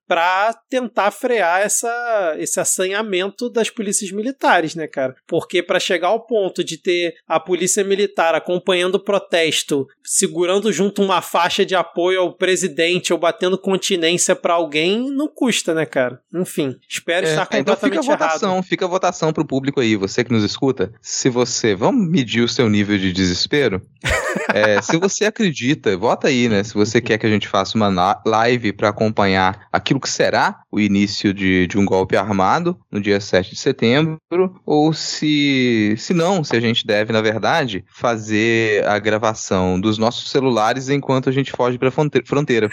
[0.06, 5.14] para tentar frear essa, esse assanhamento das polícias militares, né, cara?
[5.26, 11.02] Porque para chegar ao ponto de ter a polícia militar acompanhando o protesto, segurando junto
[11.02, 16.20] uma faixa de apoio ao presidente ou batendo continência para alguém, não custa, né, cara?
[16.34, 18.64] Enfim, espero é, estar completamente então fica a votação, errado.
[18.64, 20.92] fica a votação pro público aí, você que nos escuta.
[21.00, 23.80] Se você, vamos medir o seu nível de desespero?
[24.52, 26.62] é, se você acredita, vota aí, né?
[26.62, 30.80] Se você quer que a gente faça uma live para acompanhar aquilo que será o
[30.80, 34.18] início de, de um golpe armado no dia 7 de setembro,
[34.64, 40.30] ou se, se não, se a gente deve, na verdade, fazer a gravação dos nossos
[40.30, 42.70] celulares enquanto a gente foge para fronteira.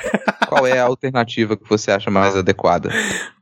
[0.47, 2.89] Qual é a alternativa que você acha mais adequada?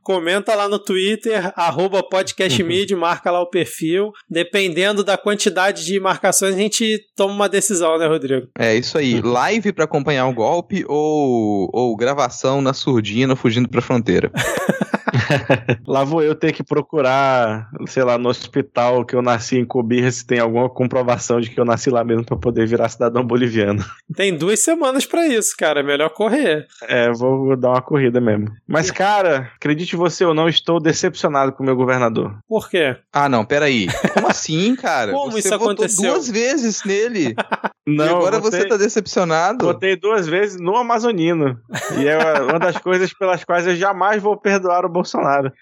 [0.08, 3.00] Comenta lá no Twitter, arroba podcastmid, uhum.
[3.00, 4.10] marca lá o perfil.
[4.26, 8.48] Dependendo da quantidade de marcações, a gente toma uma decisão, né, Rodrigo?
[8.58, 9.20] É isso aí.
[9.20, 9.30] Uhum.
[9.30, 14.32] Live para acompanhar o golpe ou, ou gravação na surdina fugindo pra fronteira?
[15.86, 20.10] Lá vou eu ter que procurar, sei lá, no hospital que eu nasci em Cobirra
[20.10, 23.84] se tem alguma comprovação de que eu nasci lá mesmo para poder virar cidadão boliviano.
[24.14, 25.80] Tem duas semanas para isso, cara.
[25.80, 26.66] É melhor correr.
[26.82, 28.48] É, vou dar uma corrida mesmo.
[28.66, 32.38] Mas, cara, acredite você ou não, estou decepcionado com o meu governador.
[32.48, 32.96] Por quê?
[33.12, 33.86] Ah, não, peraí.
[34.14, 35.12] Como assim, cara?
[35.12, 36.12] Como você isso aconteceu?
[36.12, 37.34] duas vezes nele.
[37.88, 39.64] Não, e agora votei, você tá decepcionado?
[39.64, 41.58] Votei duas vezes no Amazonino.
[41.98, 45.52] E é uma das coisas pelas quais eu jamais vou perdoar o Bolsonaro.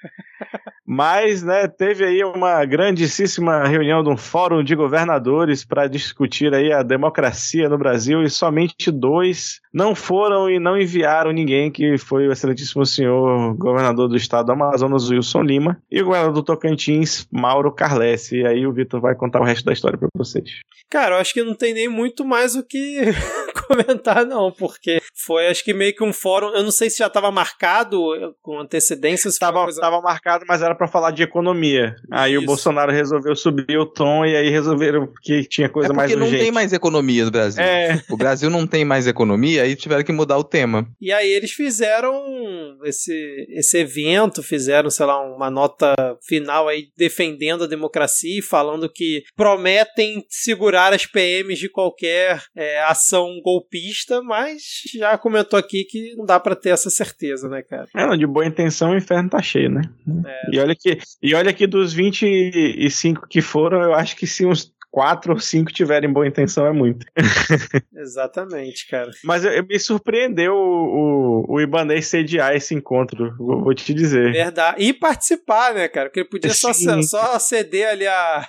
[0.87, 6.73] Mas, né, teve aí uma grandíssima reunião de um fórum de governadores para discutir aí
[6.73, 12.27] a democracia no Brasil e somente dois não foram e não enviaram ninguém, que foi
[12.27, 17.29] o excelentíssimo senhor governador do estado do Amazonas, Wilson Lima, e o governador do Tocantins,
[17.31, 18.39] Mauro Carlesse.
[18.39, 20.49] E aí o Vitor vai contar o resto da história para vocês.
[20.89, 23.01] Cara, eu acho que não tem nem muito mais o que
[23.69, 27.09] comentar, não, porque foi, acho que meio que um fórum, eu não sei se já
[27.09, 28.01] estava marcado
[28.41, 29.29] com antecedência.
[29.29, 29.83] Estava coisa...
[30.01, 31.97] marcado, mas era para falar de economia.
[32.11, 32.43] Aí Isso.
[32.43, 36.25] o Bolsonaro resolveu subir o tom e aí resolveram que tinha coisa é mais urgente.
[36.25, 37.63] porque não tem mais economia no Brasil.
[37.63, 38.01] É.
[38.09, 40.89] O Brasil não tem mais economia, aí tiveram que mudar o tema.
[41.01, 42.13] E aí eles fizeram
[42.85, 45.95] esse, esse evento, fizeram, sei lá, uma nota
[46.27, 52.83] final aí defendendo a democracia e falando que prometem segurar as PMs de qualquer é,
[52.85, 54.63] ação golpista, mas
[54.95, 57.87] já comentou aqui que não dá para ter essa certeza, né, cara?
[57.95, 59.83] É, de boa intenção o inferno tá cheio, né?
[60.25, 60.57] É.
[60.57, 64.73] E olha que e olha que dos 25 que foram, eu acho que se uns
[64.97, 67.05] quatro ou cinco tiverem boa intenção é muito.
[67.95, 69.11] Exatamente, cara.
[69.23, 74.33] Mas eu, me surpreendeu o, o, o Ibanez sediar esse encontro, vou, vou, te dizer.
[74.33, 74.83] Verdade.
[74.83, 76.09] E participar, né, cara?
[76.09, 78.49] Porque ele podia só, só ceder ali a,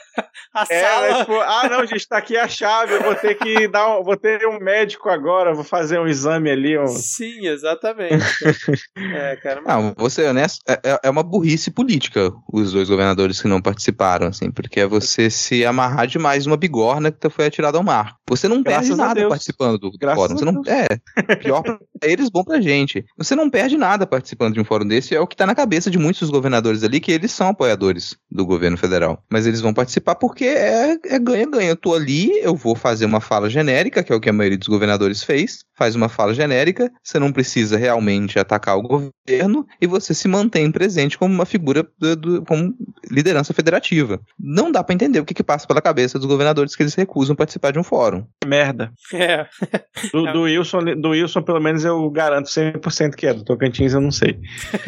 [0.55, 1.19] a é, sala.
[1.19, 4.15] Tipo, ah, não, gente, tá aqui a chave, eu vou ter que dar um, vou
[4.15, 6.79] ter um médico agora, vou fazer um exame ali.
[6.79, 6.87] Um...
[6.87, 8.23] Sim, exatamente.
[8.95, 9.61] é, cara.
[9.65, 9.75] Mas...
[9.75, 13.61] Não, vou ser honesto, é, é, é uma burrice política os dois governadores que não
[13.61, 17.83] participaram, assim, porque é você se amarrar demais mais uma bigorna que foi atirada ao
[17.83, 18.15] mar.
[18.29, 20.37] Você não Graças perde nada participando do Graças fórum.
[20.37, 23.03] Você não, é, pior pra eles, bom pra gente.
[23.17, 25.89] Você não perde nada participando de um fórum desse, é o que tá na cabeça
[25.89, 29.23] de muitos governadores ali, que eles são apoiadores do governo federal.
[29.31, 31.69] Mas eles vão participar porque é ganha-ganha.
[31.69, 34.33] É eu tô ali, eu vou fazer uma fala genérica, que é o que a
[34.33, 39.65] maioria dos governadores fez, faz uma fala genérica, você não precisa realmente atacar o governo
[39.81, 42.73] e você se mantém presente como uma figura do, do como
[43.09, 44.19] liderança federativa.
[44.39, 47.35] Não dá para entender o que, que passa pela cabeça dos governadores que eles recusam
[47.35, 48.25] participar de um fórum.
[48.45, 48.91] Merda.
[49.13, 49.45] É.
[50.11, 53.33] Do, do, Wilson, do Wilson, pelo menos, eu garanto 100% que é.
[53.33, 54.39] Do Tocantins, eu não sei.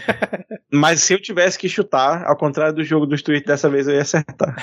[0.72, 3.96] Mas se eu tivesse que chutar, ao contrário do jogo dos tweets, dessa vez eu
[3.96, 4.56] ia acertar.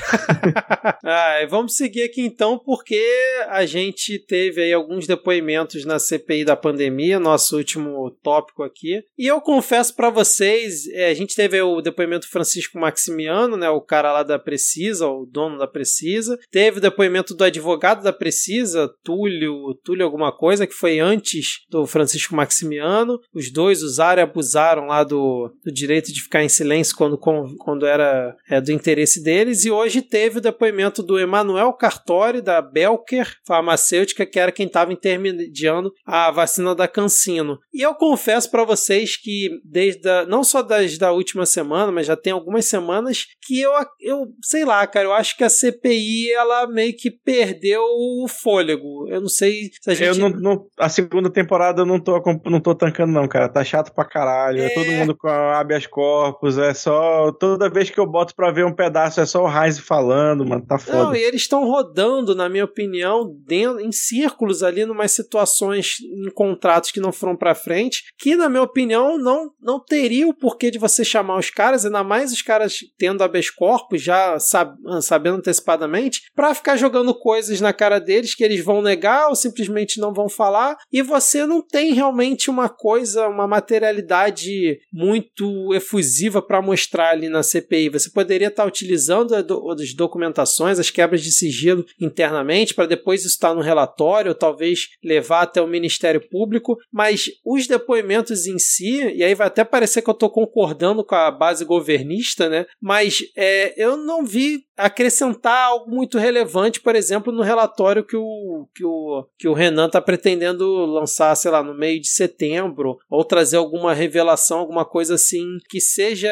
[1.05, 3.03] ah, vamos seguir aqui então, porque
[3.49, 9.03] a gente teve aí alguns depoimentos na CPI da pandemia, nosso último tópico aqui.
[9.19, 13.81] E eu confesso para vocês, é, a gente teve o depoimento Francisco Maximiano, né, o
[13.81, 16.39] cara lá da Precisa, o dono da Precisa.
[16.53, 21.85] Teve o depoimento do advogado da Precisa, Túlio, Túlio alguma coisa, que foi antes do
[21.85, 23.19] Francisco Maximiano.
[23.35, 27.87] Os dois usaram e abusaram lá do, do direito de ficar em silêncio quando, quando
[27.87, 29.65] era é, do interesse deles.
[29.65, 34.93] E hoje teve o depoimento do Emanuel Cartori, da Belker Farmacêutica, que era quem estava
[34.93, 37.59] intermediando a vacina da Cancino.
[37.73, 42.07] E eu confesso para vocês que desde a, não só desde a última semana, mas
[42.07, 46.33] já tem algumas semanas que eu, eu sei lá, cara, eu acho que a CPI
[46.33, 49.09] ela meio que perdeu o fôlego.
[49.09, 50.21] Eu não sei se a gente.
[50.21, 53.49] Eu não, não a segunda temporada eu não tô, não tô tancando, não, cara.
[53.49, 54.63] Tá chato pra caralho.
[54.63, 54.69] É...
[54.71, 56.59] todo mundo com habeas corpus.
[56.59, 57.33] É só.
[57.33, 60.65] Toda vez que eu boto pra ver um pedaço, é só o Heinz falando, mano.
[60.67, 61.05] Tá foda.
[61.05, 66.31] Não, e eles estão rodando, na minha opinião, dentro, em círculos ali, numas situações, em
[66.31, 70.71] contratos que não foram pra frente, que, na minha opinião, não, não teria o porquê
[70.71, 75.39] de você chamar os caras, ainda mais os caras tendo habeas corpus, já sab sabendo
[75.39, 80.13] antecipadamente, pra ficar jogando coisas na cara deles que eles vão negar ou simplesmente não
[80.13, 87.11] vão falar, e você não tem realmente uma coisa, uma materialidade muito efusiva para mostrar
[87.11, 87.91] ali na CPI.
[87.91, 93.35] Você poderia estar tá utilizando as documentações, as quebras de sigilo internamente, para depois isso
[93.35, 99.03] estar no relatório, ou talvez levar até o Ministério Público, mas os depoimentos em si,
[99.15, 102.67] e aí vai até parecer que eu estou concordando com a base governista, né?
[102.81, 108.69] Mas é, eu não vi acrescentar algo muito relevante, por exemplo, no relatório que o,
[108.75, 113.25] que o, que o Renan está pretendendo lançar, sei lá, no meio de setembro, ou
[113.25, 116.31] trazer alguma revelação, alguma coisa assim que seja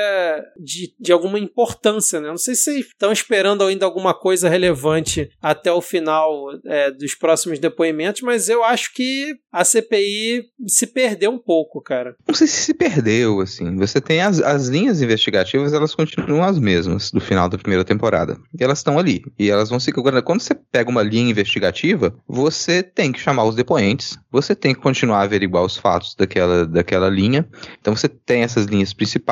[0.56, 2.28] de, de alguma importância, né?
[2.28, 7.58] Não sei se estão esperando ainda alguma coisa relevante até o final é, dos próximos
[7.58, 12.16] depoimentos, mas eu acho que a CPI se perdeu um pouco, cara.
[12.26, 13.76] Não sei se se perdeu, assim.
[13.76, 18.36] Você tem as, as linhas investigativas, elas continuam as mesmas do final da primeira temporada.
[18.58, 19.22] E elas estão ali.
[19.38, 19.92] E elas vão se.
[19.92, 24.80] Quando você pega uma linha investigativa, você tem que chamar os depoentes, você tem que
[24.80, 27.46] continuar a averiguar os fatos daquela, daquela linha.
[27.80, 29.23] Então você tem essas linhas principais,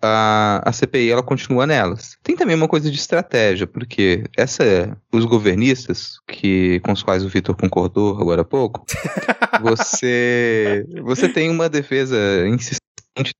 [0.00, 2.16] a, a CPI ela continua nelas.
[2.22, 7.28] Tem também uma coisa de estratégia, porque essa os governistas, que, com os quais o
[7.28, 8.84] Vitor concordou agora há pouco,
[9.62, 12.16] você, você tem uma defesa
[12.48, 12.80] insistente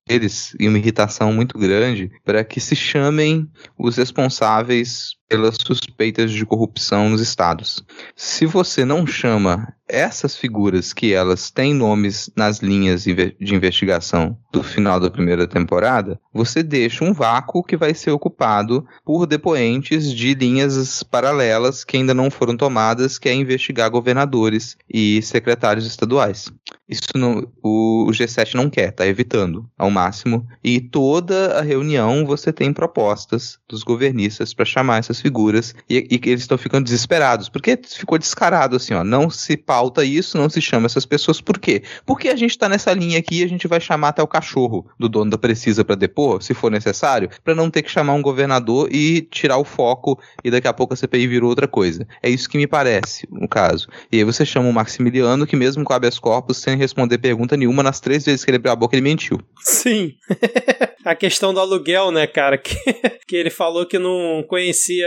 [0.07, 6.45] deles e uma irritação muito grande para que se chamem os responsáveis pelas suspeitas de
[6.45, 7.83] corrupção nos estados.
[8.15, 14.63] Se você não chama essas figuras que elas têm nomes nas linhas de investigação do
[14.63, 20.33] final da primeira temporada, você deixa um vácuo que vai ser ocupado por depoentes de
[20.33, 26.51] linhas paralelas que ainda não foram tomadas, que é investigar governadores e secretários estaduais.
[26.87, 30.47] Isso não, o, G7 não quer, está evitando ao máximo.
[30.63, 36.29] E toda a reunião você tem propostas dos governistas para chamar essas figuras e, e
[36.29, 40.61] eles estão ficando desesperados, porque ficou descarado assim, ó, não se pauta isso, não se
[40.61, 41.83] chama essas pessoas, por quê?
[42.05, 44.85] Porque a gente está nessa linha aqui e a gente vai chamar até o cachorro
[44.99, 48.21] do dono da Precisa para depor, se for necessário, para não ter que chamar um
[48.21, 52.07] governador e tirar o foco e daqui a pouco a CPI virou outra coisa.
[52.21, 53.87] É isso que me parece, no caso.
[54.11, 57.83] E aí você chama o Maximiliano, que mesmo com habeas corpus, sem responder pergunta nenhuma,
[57.83, 59.39] nas três vezes que ele abriu a boca, ele mentiu.
[59.61, 60.13] Sim.
[61.05, 62.57] a questão do aluguel, né, cara?
[62.57, 62.75] Que,
[63.27, 65.04] que ele falou que não conhecia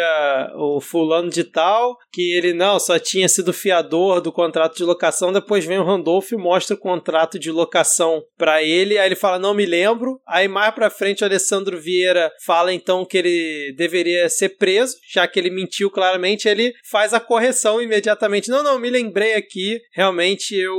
[0.56, 5.32] o fulano de tal, que ele não, só tinha sido fiador do contrato de locação.
[5.32, 8.98] Depois vem o Randolph e mostra o contrato de locação para ele.
[8.98, 10.20] Aí ele fala, não me lembro.
[10.26, 15.26] Aí mais pra frente o Alessandro Vieira fala então que ele deveria ser preso, já
[15.26, 16.48] que ele mentiu claramente.
[16.48, 18.50] Ele faz a correção imediatamente.
[18.50, 19.80] Não, não, me lembrei aqui.
[19.92, 20.76] Realmente eu,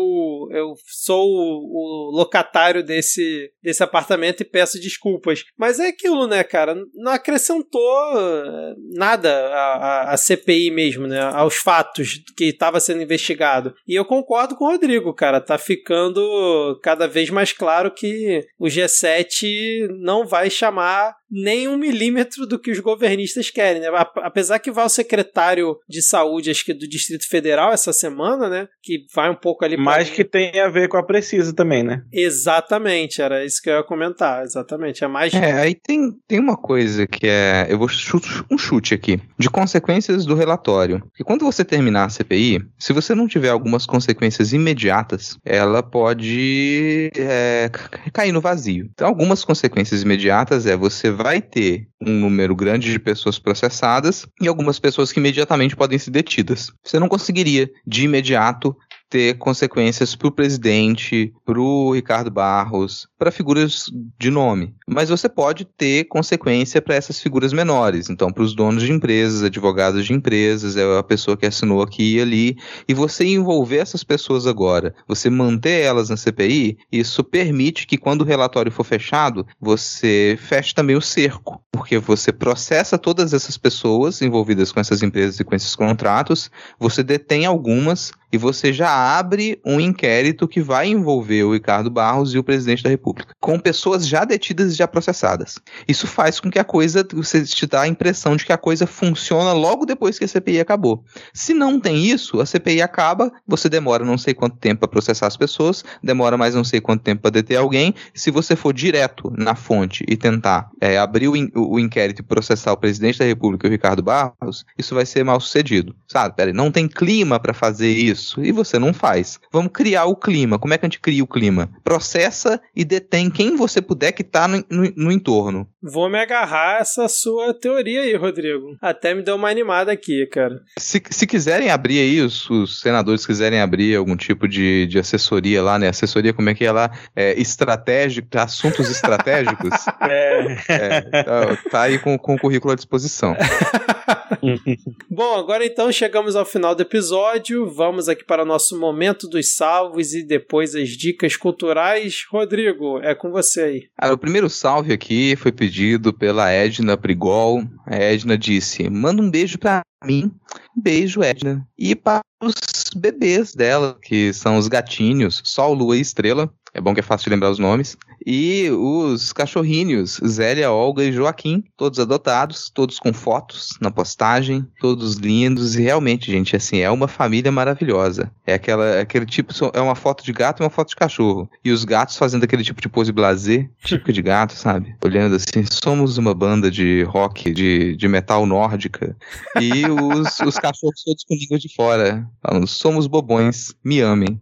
[0.51, 5.43] eu sou o, o locatário desse, desse apartamento e peço desculpas.
[5.57, 6.75] Mas é aquilo, né, cara?
[6.95, 8.75] Não acrescentou eh,
[9.09, 11.19] nada à, à, CPI mesmo, né?
[11.19, 13.73] Aos fatos que estava sendo investigado.
[13.87, 15.41] E eu concordo com o Rodrigo, cara.
[15.41, 22.45] Tá ficando cada vez mais claro que o G7 não vai chamar nem um milímetro
[22.45, 23.87] do que os governistas querem, né?
[24.17, 28.67] Apesar que vai o secretário de saúde, acho que do Distrito Federal essa semana, né?
[28.81, 29.77] Que vai um pouco ali.
[29.77, 32.03] Mas que tem a ver com a Precisa também, né?
[32.11, 35.03] Exatamente, era isso que eu ia comentar, exatamente.
[35.03, 35.33] É mais.
[35.33, 37.67] É, aí tem, tem uma coisa que é.
[37.69, 39.19] Eu vou chute, um chute aqui.
[39.37, 41.03] De consequências do relatório.
[41.15, 47.11] Que quando você terminar a CPI, se você não tiver algumas consequências imediatas, ela pode
[47.15, 47.69] é,
[48.13, 48.89] cair no vazio.
[48.93, 54.47] Então, algumas consequências imediatas é você vai ter um número grande de pessoas processadas e
[54.47, 56.71] algumas pessoas que imediatamente podem ser detidas.
[56.81, 58.73] Você não conseguiria, de imediato,
[59.09, 63.85] ter consequências para o presidente, para o Ricardo Barros, para figuras
[64.17, 64.75] de nome.
[64.87, 68.09] Mas você pode ter consequência para essas figuras menores.
[68.09, 72.17] Então, para os donos de empresas, advogados de empresas, é a pessoa que assinou aqui
[72.17, 72.57] e ali.
[72.87, 78.21] E você envolver essas pessoas agora, você manter elas na CPI, isso permite que quando
[78.21, 81.61] o relatório for fechado, você feche também o cerco.
[81.71, 87.01] Porque você processa todas essas pessoas envolvidas com essas empresas e com esses contratos, você
[87.03, 92.37] detém algumas e você já abre um inquérito que vai envolver o Ricardo Barros e
[92.37, 95.59] o presidente da República, com pessoas já detidas e já processadas.
[95.87, 98.85] Isso faz com que a coisa, você te dá a impressão de que a coisa
[98.85, 101.03] funciona logo depois que a CPI acabou.
[101.33, 105.27] Se não tem isso, a CPI acaba, você demora não sei quanto tempo para processar
[105.27, 107.93] as pessoas, demora mais não sei quanto tempo para deter alguém.
[108.13, 112.23] Se você for direto na fonte e tentar é, abrir o, in, o, inquérito e
[112.23, 115.95] processar o presidente da República e o Ricardo Barros, isso vai ser mal sucedido.
[116.07, 119.39] Sabe, peraí, não tem clima para fazer isso e você não faz.
[119.51, 120.59] Vamos criar o clima.
[120.59, 121.69] Como é que a gente cria o clima?
[121.83, 125.67] Processa e detém quem você puder que está no, no, no, entorno.
[125.81, 128.77] Vou me agarrar essa sua teoria aí, Rodrigo.
[128.81, 130.59] Até me deu uma animada aqui, cara.
[130.77, 135.61] Se, se quiserem abrir aí, os, os senadores quiserem abrir algum tipo de, de assessoria
[135.61, 135.87] lá, né?
[135.89, 136.91] Assessoria, como é que é lá?
[137.15, 139.69] É, estratégico, assuntos estratégicos.
[140.01, 140.57] é.
[140.67, 143.35] é tá, tá, aí com, com o currículo à disposição.
[145.09, 147.69] Bom, agora então chegamos ao final do episódio.
[147.69, 152.25] Vamos aqui para o nosso momento dos salvos e depois as dicas culturais.
[152.29, 153.81] Rodrigo, é com você aí.
[153.97, 157.63] Ah, o primeiro salve aqui foi pedido pela Edna Prigol.
[157.85, 160.31] A Edna disse: manda um beijo para mim.
[160.75, 161.67] Beijo, Edna.
[161.77, 162.55] E para os
[162.95, 166.51] bebês dela, que são os gatinhos, Sol, Lua e Estrela.
[166.79, 167.97] É bom que é fácil de lembrar os nomes.
[168.25, 175.15] E os cachorrinhos, Zélia, Olga e Joaquim, todos adotados, todos com fotos na postagem, todos
[175.15, 175.75] lindos.
[175.75, 178.31] E realmente, gente, assim, é uma família maravilhosa.
[178.47, 181.49] É aquela, aquele tipo, é uma foto de gato e uma foto de cachorro.
[181.65, 184.95] E os gatos fazendo aquele tipo de pose blazer, típico de gato, sabe?
[185.03, 189.17] Olhando assim, somos uma banda de rock, de, de metal nórdica.
[189.59, 192.25] E os, os cachorros todos com língua de fora.
[192.41, 194.39] Falando, somos bobões, me amem.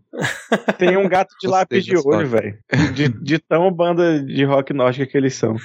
[0.77, 2.57] Tem um gato de lápis de olho, velho.
[2.94, 5.56] De, de, tão banda de rock nórdica que eles são.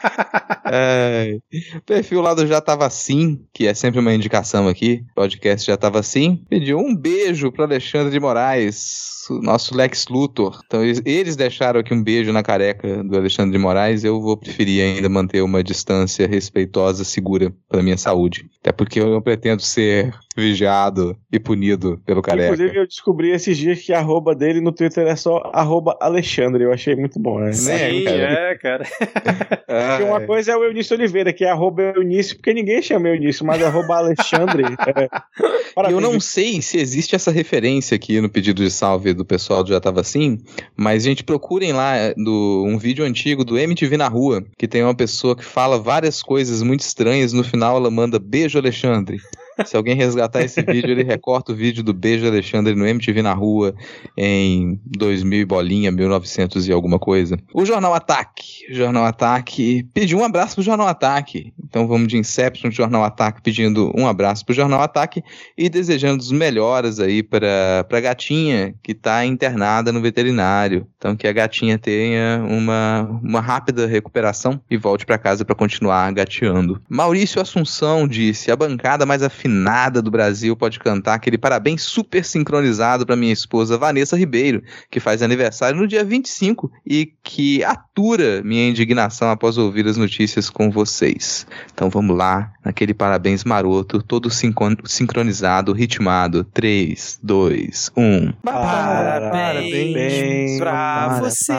[0.70, 1.38] é,
[1.74, 5.76] o perfil lá do Já Tava Assim, que é sempre uma indicação aqui, podcast Já
[5.76, 10.60] Tava Assim, pediu um beijo para Alexandre de Moraes nosso Lex Luthor.
[10.66, 14.04] Então eles deixaram aqui um beijo na careca do Alexandre de Moraes.
[14.04, 18.48] Eu vou preferir ainda manter uma distância respeitosa, segura para minha saúde.
[18.60, 22.52] Até porque eu não pretendo ser vigiado e punido pelo careca.
[22.52, 26.64] Inclusive, eu descobri esses dias que a arroba dele no Twitter é só arroba Alexandre.
[26.64, 27.52] Eu achei muito bom, né?
[27.52, 28.84] Sim, é, cara.
[28.84, 30.26] porque uma é.
[30.26, 33.96] coisa é o Eunício Oliveira, que é arroba Eunício, porque ninguém chama Eunício, mas arroba
[33.96, 34.64] Alexandre.
[34.94, 35.92] é.
[35.92, 39.80] eu não sei se existe essa referência aqui no pedido de salve do pessoal já
[39.80, 40.38] tava assim,
[40.76, 44.94] mas gente, procurem lá do, um vídeo antigo do MTV na rua, que tem uma
[44.94, 49.18] pessoa que fala várias coisas muito estranhas, no final ela manda beijo Alexandre.
[49.64, 53.32] Se alguém resgatar esse vídeo, ele recorta o vídeo do Beijo Alexandre no MTV na
[53.32, 53.74] rua
[54.16, 57.38] em 2000 e bolinha, 1900 e alguma coisa.
[57.54, 58.66] O Jornal Ataque.
[58.70, 61.54] O Jornal Ataque pediu um abraço pro Jornal Ataque.
[61.64, 65.22] Então vamos de Inception Jornal Ataque pedindo um abraço pro Jornal Ataque
[65.56, 70.86] e desejando os melhores aí para pra gatinha que tá internada no veterinário.
[70.98, 76.12] Então que a gatinha tenha uma, uma rápida recuperação e volte para casa para continuar
[76.12, 76.80] gateando.
[76.88, 82.24] Maurício Assunção disse: a bancada mais afinada afinada do Brasil pode cantar aquele parabéns super
[82.24, 84.60] sincronizado para minha esposa Vanessa Ribeiro,
[84.90, 90.50] que faz aniversário no dia 25 e que atura minha indignação após ouvir as notícias
[90.50, 91.46] com vocês.
[91.72, 96.44] Então vamos lá, naquele parabéns maroto, todo sincronizado, ritmado.
[96.52, 98.32] 3, 2, 1.
[98.42, 101.52] Parabéns pra você.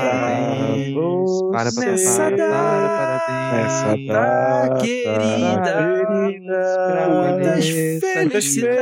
[1.51, 2.29] Para, nessa
[4.07, 6.07] data querida.
[7.09, 7.65] Muitas
[8.01, 8.79] felicidade,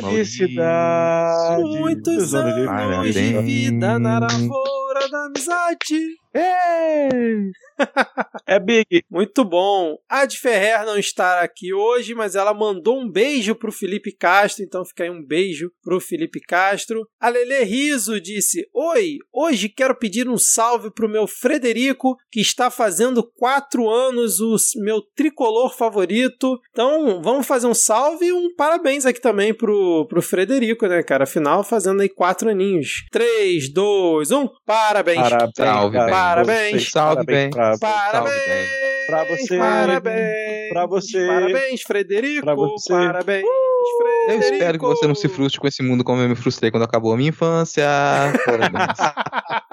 [0.00, 6.16] felicidade, muitos anos de vida na lavoura da amizade.
[6.34, 7.50] Ei!
[8.48, 9.04] É Big.
[9.10, 9.98] Muito bom.
[10.08, 14.64] A de Ferrer não está aqui hoje, mas ela mandou um beijo pro Felipe Castro,
[14.64, 17.06] então fica aí um beijo pro Felipe Castro.
[17.20, 22.70] A Lele Riso disse: Oi, hoje quero pedir um salve pro meu Frederico, que está
[22.70, 26.58] fazendo quatro anos, o meu tricolor favorito.
[26.70, 31.24] Então vamos fazer um salve e um parabéns aqui também pro, pro Frederico, né, cara?
[31.24, 33.04] Afinal, fazendo aí quatro aninhos.
[33.12, 34.48] Três, dois, um.
[34.64, 35.20] Parabéns.
[35.20, 35.52] Parabéns.
[35.54, 36.06] Salve, cara.
[36.06, 36.14] bem.
[36.14, 36.90] Parabéns.
[36.90, 37.50] Salve, bem.
[37.78, 38.68] Parabéns.
[39.06, 39.58] Pra você.
[39.58, 40.68] Parabéns.
[40.70, 41.26] Pra você.
[41.26, 42.44] Parabéns, Frederico.
[42.44, 42.92] Pra você.
[42.92, 44.52] Parabéns, Eu Frederico.
[44.54, 47.12] espero que você não se frustre com esse mundo como eu me frustrei quando acabou
[47.12, 47.84] a minha infância.
[48.44, 48.98] Parabéns.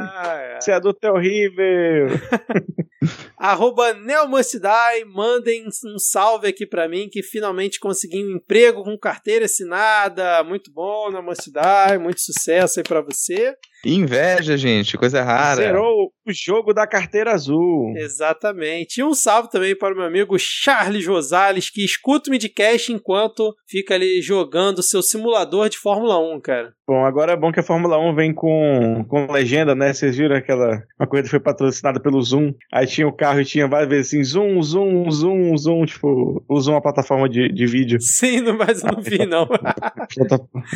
[0.00, 0.58] Ah, é.
[0.60, 2.08] Você é do teu horrível.
[3.38, 9.44] Arroba Neomocidai, mandem um salve aqui pra mim que finalmente consegui um emprego com carteira
[9.44, 10.42] assinada.
[10.42, 13.54] Muito bom, Neomocidai, muito sucesso aí pra você.
[13.84, 15.62] Inveja, gente, coisa rara.
[15.62, 17.94] Zerou o jogo da carteira azul.
[17.96, 18.98] Exatamente.
[18.98, 23.54] E um salve também para o meu amigo Charles Rosales, que escuta o Midcast enquanto
[23.68, 26.72] fica ali jogando seu simulador de Fórmula 1, cara.
[26.86, 29.92] Bom, agora é bom que a Fórmula 1 vem com, com legenda, né?
[29.92, 30.82] Vocês viram aquela.
[30.98, 32.52] Uma corrida que foi patrocinada pelo Zoom.
[32.72, 35.84] Aí tinha o carro e tinha várias vezes assim: Zoom, Zoom, Zoom, Zoom.
[35.84, 38.00] Tipo, é uma plataforma de, de vídeo.
[38.00, 39.48] Sim, mas eu não vi, não.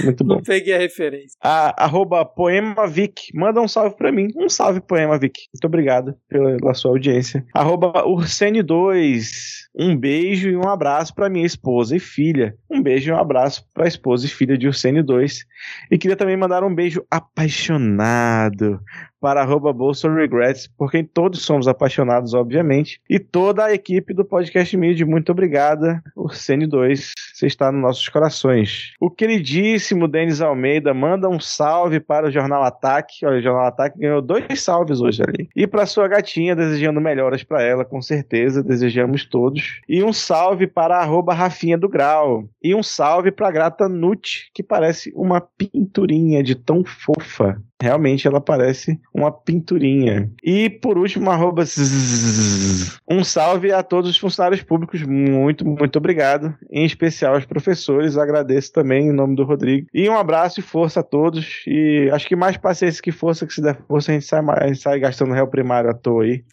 [0.05, 0.35] Muito bom.
[0.37, 1.37] não peguei a referência.
[1.43, 3.35] A, arroba Poema Vic.
[3.35, 4.29] Manda um salve pra mim.
[4.37, 5.41] Um salve, Poema Vic.
[5.55, 7.45] Muito obrigado pela, pela sua audiência.
[7.55, 9.62] Arroba Ursene2.
[9.75, 12.55] Um beijo e um abraço pra minha esposa e filha.
[12.71, 15.47] Um beijo e um abraço pra esposa e filha de Ursene2.
[15.91, 18.81] E queria também mandar um beijo apaixonado
[19.23, 19.73] para arroba
[20.17, 23.01] Regrets, por quem todos somos apaixonados, obviamente.
[23.09, 26.03] E toda a equipe do Podcast Mid, muito obrigada.
[26.17, 28.95] Ursene 2, você está nos nossos corações.
[29.01, 33.25] O queridíssimo Denis Almeida manda um salve para o Jornal Ataque.
[33.25, 35.49] Olha, o Jornal Ataque ganhou dois salves hoje ali.
[35.55, 39.62] E para sua gatinha, desejando melhoras para ela, com certeza, desejamos todos.
[39.89, 42.49] E um salve para arroba Rafinha do Grau.
[42.63, 47.63] E um salve para a Grata Nut, que parece uma pinturinha de tão fofa.
[47.83, 50.31] Realmente ela parece uma pinturinha.
[50.41, 52.97] E por último, arroba zzz.
[53.11, 55.03] um salve a todos os funcionários públicos.
[55.03, 56.55] Muito, muito obrigado.
[56.71, 58.17] Em especial aos professores.
[58.17, 59.89] Agradeço também em nome do Rodrigo.
[59.93, 61.65] E um abraço e força a todos.
[61.67, 64.67] E acho que mais paciência que força, que se der força, a gente sai, a
[64.69, 66.45] gente sai gastando réu primário à toa aí.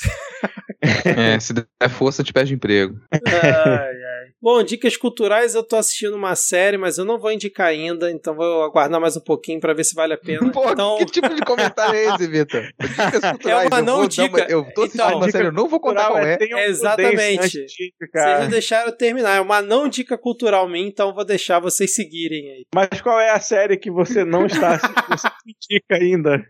[1.03, 2.95] É, se der força, te perde emprego.
[3.11, 3.98] Ai.
[4.41, 8.33] Bom, dicas culturais, eu tô assistindo uma série, mas eu não vou indicar ainda, então
[8.33, 10.49] vou aguardar mais um pouquinho pra ver se vale a pena.
[10.49, 12.63] Pô, então, que tipo de comentário é esse, Vitor?
[12.79, 13.67] Dicas culturais.
[13.67, 14.47] uma eu não dar dica.
[14.49, 16.37] Eu tô assistindo Então, uma série, eu não vou contar qual é.
[16.37, 17.65] tenham Exatamente.
[17.65, 19.35] vocês não deixaram eu terminar.
[19.35, 22.65] É uma não dica cultural minha, então eu vou deixar vocês seguirem aí.
[22.73, 25.05] Mas qual é a série que você não está assistindo?
[25.09, 26.45] Você indica ainda?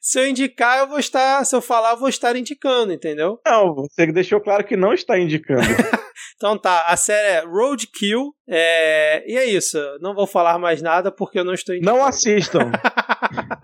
[0.00, 1.44] Se eu indicar, eu vou estar.
[1.44, 3.38] Se eu falar, eu vou estar indicando, entendeu?
[3.46, 5.62] Não, você deixou claro que não está indicando.
[6.36, 8.34] Então tá, a série é Roadkill.
[8.48, 9.24] É...
[9.26, 9.78] E é isso.
[10.00, 11.98] Não vou falar mais nada porque eu não estou indicando.
[11.98, 12.70] Não assistam.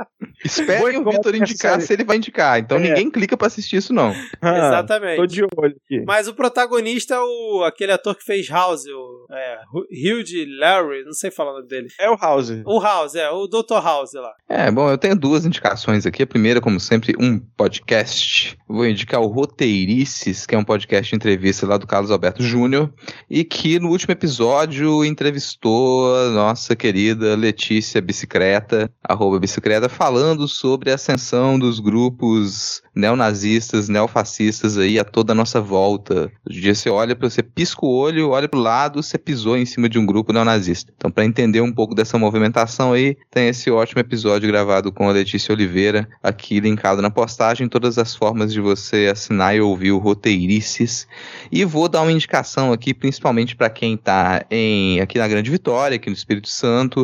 [0.50, 2.58] Espere o Vitor indicar se ele vai indicar.
[2.58, 2.80] Então É.
[2.80, 4.14] ninguém clica pra assistir isso, não.
[4.40, 5.16] Ah, Exatamente.
[5.16, 6.04] Tô de olho aqui.
[6.06, 11.12] Mas o protagonista é o, aquele ator que fez House, o é, Hugh Larry, não
[11.12, 11.88] sei falar o nome dele.
[11.98, 12.50] É o House.
[12.64, 13.82] O House, é, o Dr.
[13.82, 14.32] House lá.
[14.48, 16.22] É, bom, eu tenho duas indicações aqui.
[16.22, 18.56] A primeira, como sempre, um podcast.
[18.68, 22.92] Vou indicar o Roteirices, que é um podcast de entrevista lá do Carlos Alberto Júnior,
[23.28, 30.90] e que no último episódio entrevistou a nossa querida Letícia Bicicleta, arroba bicicleta, falando sobre
[30.90, 36.30] a ascensão dos grupos neonazistas, neofascistas aí a toda a nossa volta.
[36.48, 39.56] Hoje em dia você olha para você pisca o olho, olha pro lado, você pisou
[39.56, 40.92] em cima de um grupo neonazista.
[40.96, 45.12] Então, para entender um pouco dessa movimentação aí, tem esse ótimo episódio gravado com a
[45.12, 49.98] Letícia Oliveira, aqui linkado na postagem, todas as formas de você assinar e ouvir o
[49.98, 51.06] Roteirices.
[51.50, 55.96] E vou dar uma indicação aqui, principalmente para quem está em aqui na Grande Vitória,
[55.96, 57.02] aqui no Espírito Santo.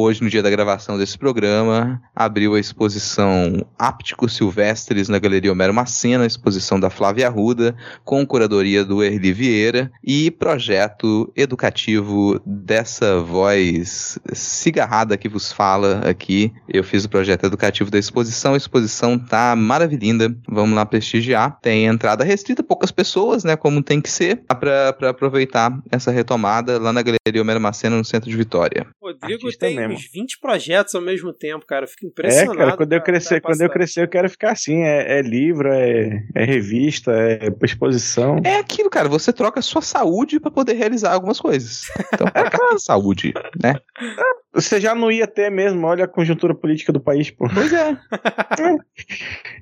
[0.00, 5.74] Hoje, no dia da gravação desse programa, abriu a exposição Ápticos Silvestres na Galeria Homero
[5.74, 7.74] Macena, exposição da Flávia Arruda,
[8.04, 16.52] com curadoria do Erli Vieira e projeto educativo dessa voz cigarrada que vos fala aqui.
[16.68, 21.58] Eu fiz o projeto educativo da exposição, a exposição tá maravilhinda, vamos lá prestigiar.
[21.60, 26.92] Tem entrada restrita, poucas pessoas, né, como tem que ser, para aproveitar essa retomada lá
[26.92, 28.86] na Galeria Homero Macena, no centro de Vitória.
[29.02, 29.94] Rodrigo tem mesmo.
[29.94, 31.84] uns 20 projetos ao mesmo tempo, cara.
[31.84, 32.58] Eu fico É, impressionado.
[32.58, 34.82] cara, quando eu crescer, quando eu crescer, eu quero ficar assim.
[34.82, 38.40] É, é livro, é, é revista, é exposição.
[38.44, 41.82] É aquilo, cara, você troca a sua saúde para poder realizar algumas coisas.
[42.12, 43.32] Então, pra saúde,
[43.62, 43.74] né?
[44.50, 47.46] Você já não ia ter mesmo, olha a conjuntura política do país, pô.
[47.52, 47.96] Pois é.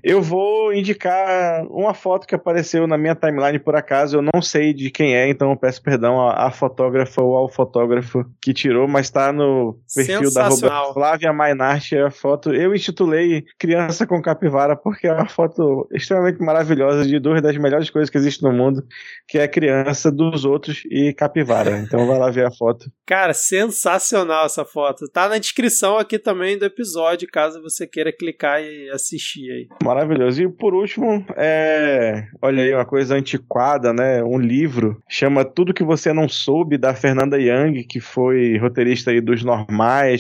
[0.03, 4.17] Eu vou indicar uma foto que apareceu na minha timeline por acaso.
[4.19, 7.49] Eu não sei de quem é, então eu peço perdão à, à fotógrafa ou ao
[7.49, 10.93] fotógrafo que tirou, mas tá no perfil da Sensacional.
[10.93, 11.93] Flávia Mainart.
[11.93, 12.53] É a foto.
[12.53, 17.91] Eu intitulei Criança com Capivara porque é uma foto extremamente maravilhosa de duas das melhores
[17.91, 18.85] coisas que existem no mundo,
[19.29, 21.77] que é a criança dos outros e capivara.
[21.87, 22.91] Então vai lá ver a foto.
[23.07, 25.09] Cara, sensacional essa foto.
[25.13, 29.69] Tá na descrição aqui também do episódio, caso você queira clicar e assistir aí.
[29.85, 30.43] Maravilhoso.
[30.43, 32.27] E por último, é.
[32.43, 34.23] Olha aí, uma coisa antiquada, né?
[34.25, 39.21] Um livro chama Tudo que Você Não Soube, da Fernanda Young, que foi roteirista aí
[39.21, 39.76] dos Normais,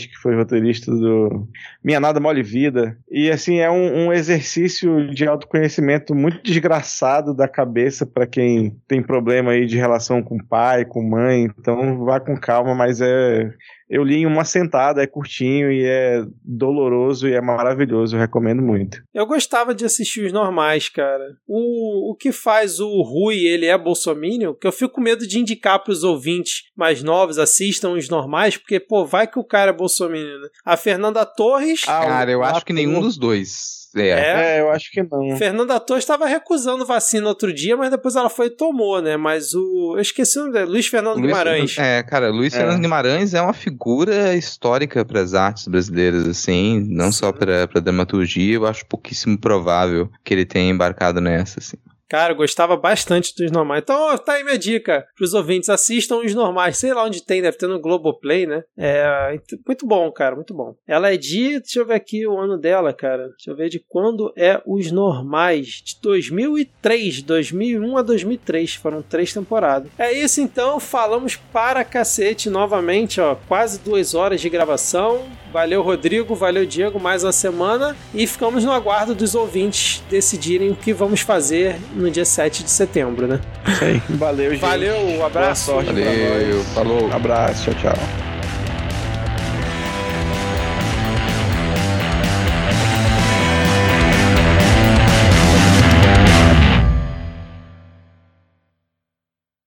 [0.08, 1.48] que foi roteirista do
[1.82, 2.96] Minha Nada Mole Vida.
[3.10, 9.02] E assim, é um, um exercício de autoconhecimento muito desgraçado da cabeça para quem tem
[9.02, 11.48] problema aí de relação com pai, com mãe.
[11.58, 13.52] Então vá com calma, mas é.
[13.88, 18.62] Eu li em uma sentada, é curtinho e é doloroso e é maravilhoso, eu recomendo
[18.62, 19.02] muito.
[19.14, 21.36] Eu gostava de assistir os normais, cara.
[21.46, 25.38] O, o que faz o Rui, ele é bolsominion, que eu fico com medo de
[25.38, 29.74] indicar pros ouvintes mais novos, assistam os normais, porque, pô, vai que o cara é
[29.74, 30.48] bolsominion, né?
[30.64, 31.82] A Fernanda Torres...
[31.86, 33.85] Ah, Cara, eu acho que nenhum dos dois.
[33.96, 34.08] É.
[34.08, 34.56] É.
[34.56, 35.36] É, eu acho que não.
[35.36, 39.16] Fernanda Torres estava recusando vacina outro dia, mas depois ela foi e tomou, né?
[39.16, 39.94] Mas o.
[39.96, 41.76] Eu esqueci o nome dele, Luiz Fernando Luiz- Guimarães.
[41.78, 42.58] É, cara, Luiz É.
[42.58, 47.80] Fernando Guimarães é uma figura histórica para as artes brasileiras, assim, não só para para
[47.80, 51.76] dramaturgia, eu acho pouquíssimo provável que ele tenha embarcado nessa, assim.
[52.08, 53.82] Cara, eu gostava bastante dos normais.
[53.82, 55.68] Então, tá aí minha dica pros ouvintes.
[55.68, 56.78] Assistam os normais.
[56.78, 58.62] Sei lá onde tem, deve ter no Globoplay, né?
[58.76, 60.74] É, muito bom, cara, muito bom.
[60.86, 61.58] Ela é de.
[61.58, 63.28] Deixa eu ver aqui o ano dela, cara.
[63.30, 65.82] Deixa eu ver de quando é os normais.
[65.84, 68.74] De 2003, 2001 a 2003.
[68.74, 69.90] Foram três temporadas.
[69.98, 70.78] É isso então.
[70.78, 73.34] Falamos para cacete novamente, ó.
[73.48, 75.24] Quase duas horas de gravação.
[75.52, 76.34] Valeu, Rodrigo.
[76.34, 77.00] Valeu, Diego.
[77.00, 77.96] Mais uma semana.
[78.14, 82.70] E ficamos no aguardo dos ouvintes decidirem o que vamos fazer no dia 7 de
[82.70, 83.40] setembro, né?
[83.66, 84.02] Isso aí.
[84.10, 84.60] Valeu, gente.
[84.60, 85.66] Valeu, um Boa abraço.
[85.66, 87.12] sorte pra Valeu, falou.
[87.12, 88.35] Abraço, tchau, tchau.